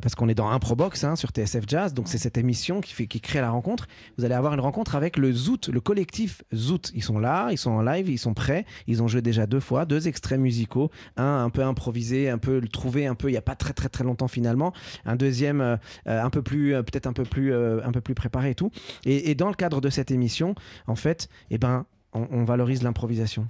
parce 0.02 0.16
qu'on 0.16 0.28
est 0.30 0.36
dans 0.36 0.50
Improbox 0.50 1.04
hein, 1.04 1.16
sur 1.16 1.30
TSF 1.30 1.66
Jazz, 1.68 1.94
donc 1.94 2.08
c'est 2.08 2.18
cette 2.18 2.38
émission 2.38 2.82
qui, 2.82 2.94
fait, 2.94 3.08
qui 3.08 3.22
crée 3.22 3.42
la 3.42 3.50
rencontre. 3.50 3.88
Vous 4.18 4.26
allez 4.26 4.36
avoir 4.36 4.54
une 4.54 4.60
rencontre 4.60 4.96
avec 4.96 5.18
le 5.18 5.32
Zoot, 5.32 5.70
le 5.70 5.82
collectif 5.82 6.44
Zoot. 6.54 6.92
Ils 6.94 7.04
sont 7.04 7.20
là, 7.20 7.50
ils 7.52 7.58
sont 7.58 7.72
en 7.72 7.82
live, 7.82 8.10
ils 8.10 8.18
sont 8.18 8.34
prêts. 8.34 8.66
Ils 8.88 9.02
ont 9.02 9.08
joué 9.08 9.22
déjà 9.22 9.46
deux 9.46 9.60
fois, 9.60 9.86
deux 9.86 10.08
extraits 10.08 10.40
musicaux, 10.40 10.92
un 11.18 11.46
un 11.46 11.50
peu 11.50 11.64
improvisé, 11.64 12.30
un 12.30 12.38
peu 12.38 12.60
le 12.60 12.68
trouvé 12.68 13.08
un 13.08 13.16
peu 13.16 13.30
il 13.30 13.34
y 13.34 13.38
a 13.38 13.42
pas 13.42 13.56
très 13.56 13.74
très 13.74 13.90
très 13.90 14.04
longtemps 14.04 14.28
finalement, 14.28 14.74
un 15.06 15.16
deuxième 15.16 15.62
euh, 15.62 15.78
euh, 16.08 16.22
un 16.22 16.30
peu 16.30 16.42
plus 16.42 16.74
euh, 16.74 16.84
peut-être 16.84 17.08
un 17.08 17.14
peu 17.14 17.24
plus 17.24 17.54
euh, 17.54 17.84
un 17.84 17.92
peu 17.92 18.02
plus 18.02 18.16
préparé 18.16 18.52
et 18.52 18.56
tout. 18.56 18.72
Et, 19.06 19.32
et 19.32 19.36
dans 19.36 19.50
le 19.50 19.56
cadre 19.56 19.82
de 19.82 19.90
cette 19.90 20.12
émission, 20.12 20.56
en 20.88 20.96
fait, 20.96 21.30
eh 21.50 21.58
ben 21.58 21.86
on, 22.14 22.28
on 22.32 22.44
valorise 22.44 22.84
l'improvisation. 22.84 23.48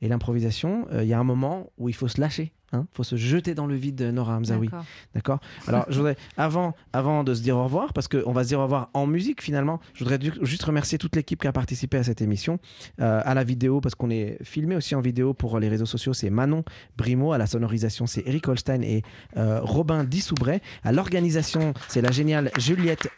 Et 0.00 0.08
l'improvisation, 0.08 0.86
euh, 0.92 1.02
il 1.02 1.08
y 1.08 1.14
a 1.14 1.18
un 1.18 1.24
moment 1.24 1.70
où 1.78 1.88
il 1.88 1.94
faut 1.94 2.08
se 2.08 2.20
lâcher. 2.20 2.52
Il 2.82 2.96
faut 2.96 3.02
se 3.04 3.16
jeter 3.16 3.54
dans 3.54 3.66
le 3.66 3.74
vide, 3.74 4.00
Nora 4.02 4.36
Hamzaoui. 4.36 4.68
D'accord. 5.14 5.38
Alors, 5.68 5.84
je 5.88 5.96
voudrais, 5.96 6.16
avant, 6.36 6.74
avant 6.92 7.24
de 7.24 7.34
se 7.34 7.42
dire 7.42 7.56
au 7.56 7.64
revoir, 7.64 7.92
parce 7.92 8.08
qu'on 8.08 8.32
va 8.32 8.42
se 8.42 8.48
dire 8.48 8.58
au 8.60 8.64
revoir 8.64 8.90
en 8.94 9.06
musique 9.06 9.42
finalement, 9.42 9.80
je 9.94 10.00
voudrais 10.04 10.18
du- 10.18 10.32
juste 10.42 10.62
remercier 10.64 10.98
toute 10.98 11.16
l'équipe 11.16 11.40
qui 11.40 11.46
a 11.46 11.52
participé 11.52 11.96
à 11.98 12.02
cette 12.04 12.20
émission, 12.22 12.58
euh, 13.00 13.20
à 13.24 13.34
la 13.34 13.44
vidéo, 13.44 13.80
parce 13.80 13.94
qu'on 13.94 14.10
est 14.10 14.38
filmé 14.42 14.76
aussi 14.76 14.94
en 14.94 15.00
vidéo 15.00 15.34
pour 15.34 15.58
les 15.58 15.68
réseaux 15.68 15.86
sociaux. 15.86 16.12
C'est 16.12 16.30
Manon 16.30 16.64
Brimo, 16.96 17.32
à 17.32 17.38
la 17.38 17.46
sonorisation, 17.46 18.06
c'est 18.06 18.22
Eric 18.26 18.48
Holstein 18.48 18.82
et 18.82 19.02
euh, 19.36 19.60
Robin 19.62 20.04
Dissoubret. 20.04 20.60
À 20.82 20.92
l'organisation, 20.92 21.74
c'est 21.88 22.00
la 22.02 22.10
géniale 22.10 22.50
Juliette 22.58 23.08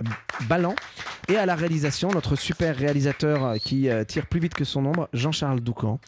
Ballan. 0.49 0.75
Et 1.29 1.37
à 1.37 1.47
la 1.47 1.55
réalisation, 1.55 2.09
notre 2.11 2.37
super 2.37 2.77
réalisateur 2.77 3.45
euh, 3.45 3.57
qui 3.57 3.89
euh, 3.89 4.05
tire 4.05 4.27
plus 4.27 4.41
vite 4.41 4.55
que 4.55 4.65
son 4.65 4.85
ombre, 4.87 5.09
Jean-Charles 5.13 5.61
Doucan. 5.61 5.99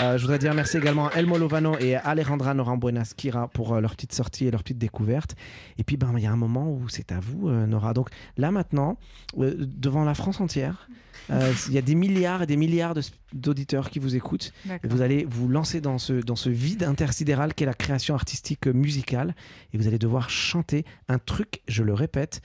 Euh, 0.00 0.16
je 0.16 0.22
voudrais 0.22 0.38
dire 0.38 0.54
merci 0.54 0.78
également 0.78 1.08
à 1.08 1.12
Elmo 1.16 1.36
Lovano 1.38 1.76
et 1.78 1.94
à 1.96 2.00
Alejandra 2.00 2.54
Norambuenas 2.54 3.12
Kira 3.16 3.48
pour 3.48 3.74
euh, 3.74 3.80
leur 3.80 3.94
petite 3.94 4.12
sortie 4.14 4.46
et 4.46 4.50
leur 4.50 4.62
petite 4.62 4.78
découverte. 4.78 5.36
Et 5.78 5.84
puis, 5.84 5.96
ben, 5.96 6.12
il 6.16 6.22
y 6.22 6.26
a 6.26 6.32
un 6.32 6.36
moment 6.36 6.70
où 6.70 6.88
c'est 6.88 7.12
à 7.12 7.20
vous, 7.20 7.48
euh, 7.48 7.66
Nora. 7.66 7.92
Donc 7.92 8.08
là, 8.36 8.50
maintenant, 8.50 8.96
devant 9.36 10.04
la 10.04 10.14
France 10.14 10.40
entière, 10.40 10.88
il 11.68 11.72
y 11.72 11.78
a 11.78 11.82
des 11.82 11.94
milliards 11.94 12.42
et 12.42 12.46
des 12.46 12.56
milliards 12.56 12.94
de- 12.94 13.02
d'auditeurs 13.32 13.90
qui 13.90 13.98
vous 13.98 14.16
écoutent. 14.16 14.52
Et 14.82 14.88
vous 14.88 15.02
allez 15.02 15.24
vous 15.28 15.46
lancer 15.48 15.80
dans 15.80 15.98
ce, 15.98 16.14
dans 16.14 16.36
ce 16.36 16.48
vide 16.50 16.82
intersidéral 16.82 17.54
qu'est 17.54 17.66
la 17.66 17.74
création 17.74 18.14
artistique 18.14 18.66
musicale. 18.66 19.34
Et 19.72 19.78
vous 19.78 19.86
allez 19.86 19.98
devoir 19.98 20.30
chanter 20.30 20.84
un 21.08 21.18
truc, 21.18 21.60
je 21.68 21.82
le 21.84 21.94
répète, 21.94 22.40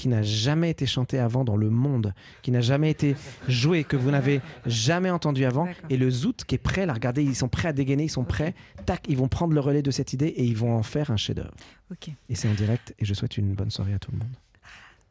qui 0.00 0.08
n'a 0.08 0.22
jamais 0.22 0.70
été 0.70 0.86
chanté 0.86 1.18
avant 1.18 1.44
dans 1.44 1.58
le 1.58 1.68
monde, 1.68 2.14
qui 2.40 2.50
n'a 2.50 2.62
jamais 2.62 2.90
été 2.90 3.16
joué, 3.48 3.84
que 3.84 3.96
vous 3.96 4.10
n'avez 4.10 4.40
jamais 4.64 5.10
entendu 5.10 5.44
avant. 5.44 5.68
Et 5.90 5.98
le 5.98 6.10
Zout 6.10 6.42
qui 6.46 6.54
est 6.54 6.58
prêt, 6.58 6.86
là, 6.86 6.94
regardez, 6.94 7.22
ils 7.22 7.36
sont 7.36 7.50
prêts 7.50 7.68
à 7.68 7.74
dégainer, 7.74 8.04
ils 8.04 8.10
sont 8.10 8.24
prêts. 8.24 8.54
Tac, 8.86 9.04
ils 9.08 9.18
vont 9.18 9.28
prendre 9.28 9.52
le 9.52 9.60
relais 9.60 9.82
de 9.82 9.90
cette 9.90 10.14
idée 10.14 10.28
et 10.28 10.42
ils 10.42 10.56
vont 10.56 10.74
en 10.74 10.82
faire 10.82 11.10
un 11.10 11.18
chef-d'œuvre. 11.18 11.52
Ok. 11.92 12.08
Et 12.30 12.34
c'est 12.34 12.48
en 12.48 12.54
direct. 12.54 12.94
Et 12.98 13.04
je 13.04 13.12
souhaite 13.12 13.36
une 13.36 13.52
bonne 13.52 13.70
soirée 13.70 13.92
à 13.92 13.98
tout 13.98 14.10
le 14.10 14.16
monde. 14.16 14.32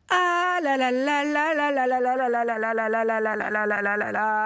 Ah 0.10 0.58
la 0.64 0.76
la 0.76 0.90
la 0.90 1.24
la 1.24 1.54
la 1.54 1.72
la 1.72 1.86
la 1.86 2.00
la 2.00 2.18
la 2.18 2.28
la 2.28 2.58
la 2.58 2.74
la 2.74 2.90
la 2.90 3.20
la 3.20 3.36
la 3.36 3.66
la 3.68 3.82
la 3.82 3.98
la 3.98 4.12
la 4.12 4.46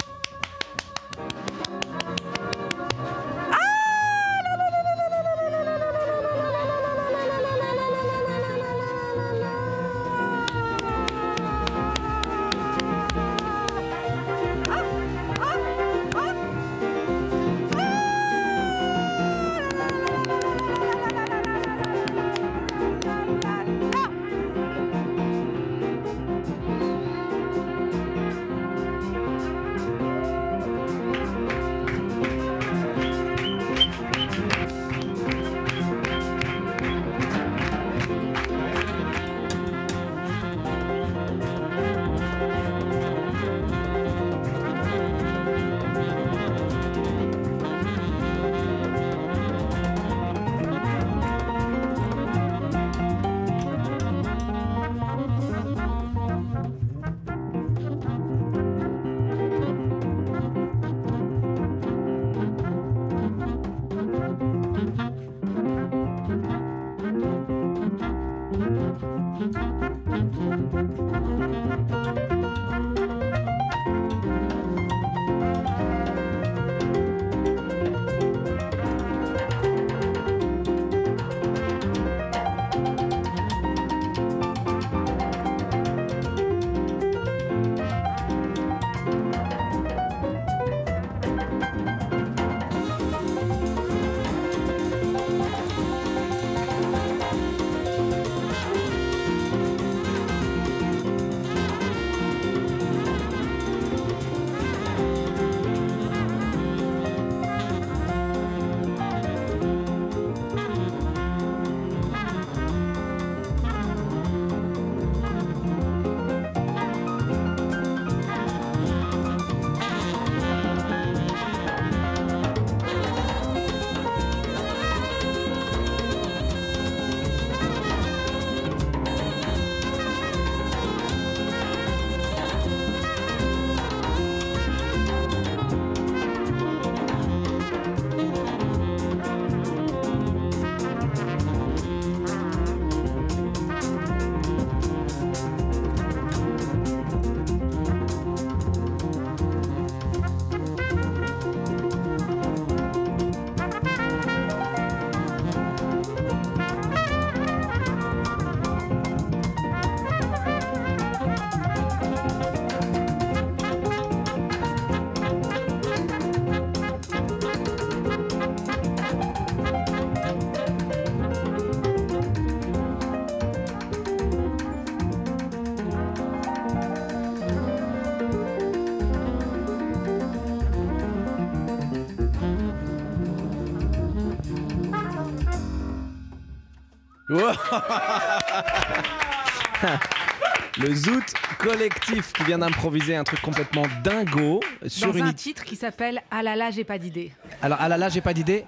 Le 190.77 190.93
Zoot 190.95 191.33
collectif 191.57 192.31
qui 192.33 192.43
vient 192.43 192.59
d'improviser 192.59 193.15
un 193.15 193.23
truc 193.23 193.41
complètement 193.41 193.83
dingo 194.03 194.59
sur 194.87 195.07
Dans 195.11 195.17
une. 195.17 195.25
un 195.25 195.33
titre 195.33 195.63
qui 195.63 195.75
s'appelle 195.75 196.21
Ah 196.31 196.43
là 196.43 196.55
là, 196.55 196.71
j'ai 196.71 196.83
pas 196.83 196.97
d'idée. 196.97 197.31
Alors, 197.61 197.77
ah 197.81 197.89
là 197.89 197.97
là, 197.97 198.09
j'ai 198.09 198.21
pas 198.21 198.33
d'idée. 198.33 198.65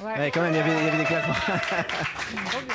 Ouais. 0.00 0.18
Ouais, 0.18 0.30
quand 0.32 0.42
même, 0.42 0.52
il 0.52 0.56
y 0.56 0.60
avait, 0.60 0.72
il 0.78 0.84
y 0.84 0.88
avait 0.88 0.98
des 0.98 1.04
claquements. 1.04 1.34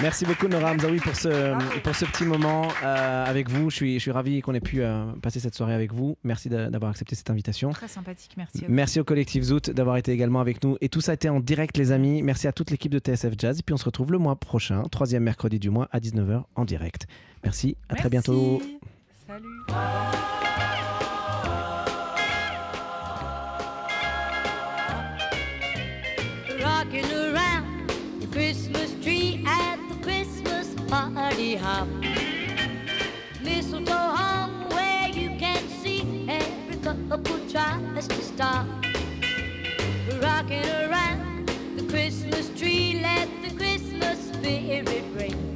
Merci 0.02 0.26
beaucoup 0.26 0.48
Nora 0.48 0.72
Hamzaoui 0.74 1.00
pour 1.00 1.16
ce, 1.16 1.80
pour 1.80 1.96
ce 1.96 2.06
petit 2.06 2.24
moment 2.26 2.68
euh, 2.84 3.26
avec 3.26 3.50
vous. 3.50 3.70
Je 3.70 3.76
suis, 3.76 3.94
je 3.96 4.00
suis 4.00 4.12
ravi 4.12 4.42
qu'on 4.42 4.54
ait 4.54 4.60
pu 4.60 4.82
euh, 4.82 5.06
passer 5.22 5.40
cette 5.40 5.56
soirée 5.56 5.74
avec 5.74 5.92
vous. 5.94 6.18
Merci 6.24 6.50
d'a- 6.50 6.70
d'avoir 6.70 6.92
accepté 6.92 7.16
cette 7.16 7.30
invitation. 7.30 7.72
Très 7.72 7.88
sympathique, 7.88 8.32
merci. 8.38 8.64
à 8.64 8.68
vous. 8.68 8.74
Merci 8.74 9.00
au 9.00 9.04
collectif 9.04 9.44
Zoot 9.44 9.70
d'avoir 9.72 9.98
été 9.98 10.12
également 10.12 10.40
avec 10.40 10.64
nous. 10.64 10.78
Et 10.82 10.90
tout 10.90 11.02
ça 11.02 11.12
a 11.12 11.16
été 11.16 11.30
en 11.30 11.40
direct, 11.40 11.78
les 11.78 11.92
amis. 11.92 12.22
Merci 12.22 12.48
à 12.48 12.52
toute 12.52 12.70
l'équipe 12.72 12.92
de 12.92 13.00
TSF 13.00 13.34
Jazz. 13.38 13.60
Et 13.60 13.64
puis 13.64 13.74
on 13.74 13.78
se 13.78 13.86
retrouve 13.86 14.12
le 14.12 14.18
mois 14.20 14.36
prochain, 14.36 14.84
troisième 14.92 15.24
mercredi 15.24 15.60
du 15.60 15.70
mois 15.70 15.88
à 15.92 16.00
19h 16.00 16.44
en 16.56 16.66
direct. 16.66 17.08
Merci, 17.44 17.78
à 17.90 17.96
très 17.96 18.10
bientôt. 18.10 18.62
Salut. 19.28 19.48
rocking 26.62 27.06
around 27.12 27.27
hop. 31.58 31.88
Mistletoe 33.44 33.94
hung 33.94 34.70
where 34.70 35.10
you 35.10 35.30
can 35.38 35.68
see 35.82 36.26
every 36.30 36.78
couple 36.78 37.40
tries 37.50 38.08
to 38.08 38.22
stop. 38.22 38.66
Rocking 40.22 40.66
around 40.66 41.50
the 41.76 41.84
Christmas 41.90 42.50
tree, 42.60 43.00
let 43.02 43.28
the 43.44 43.56
Christmas 43.56 44.20
spirit 44.32 45.04
ring. 45.16 45.47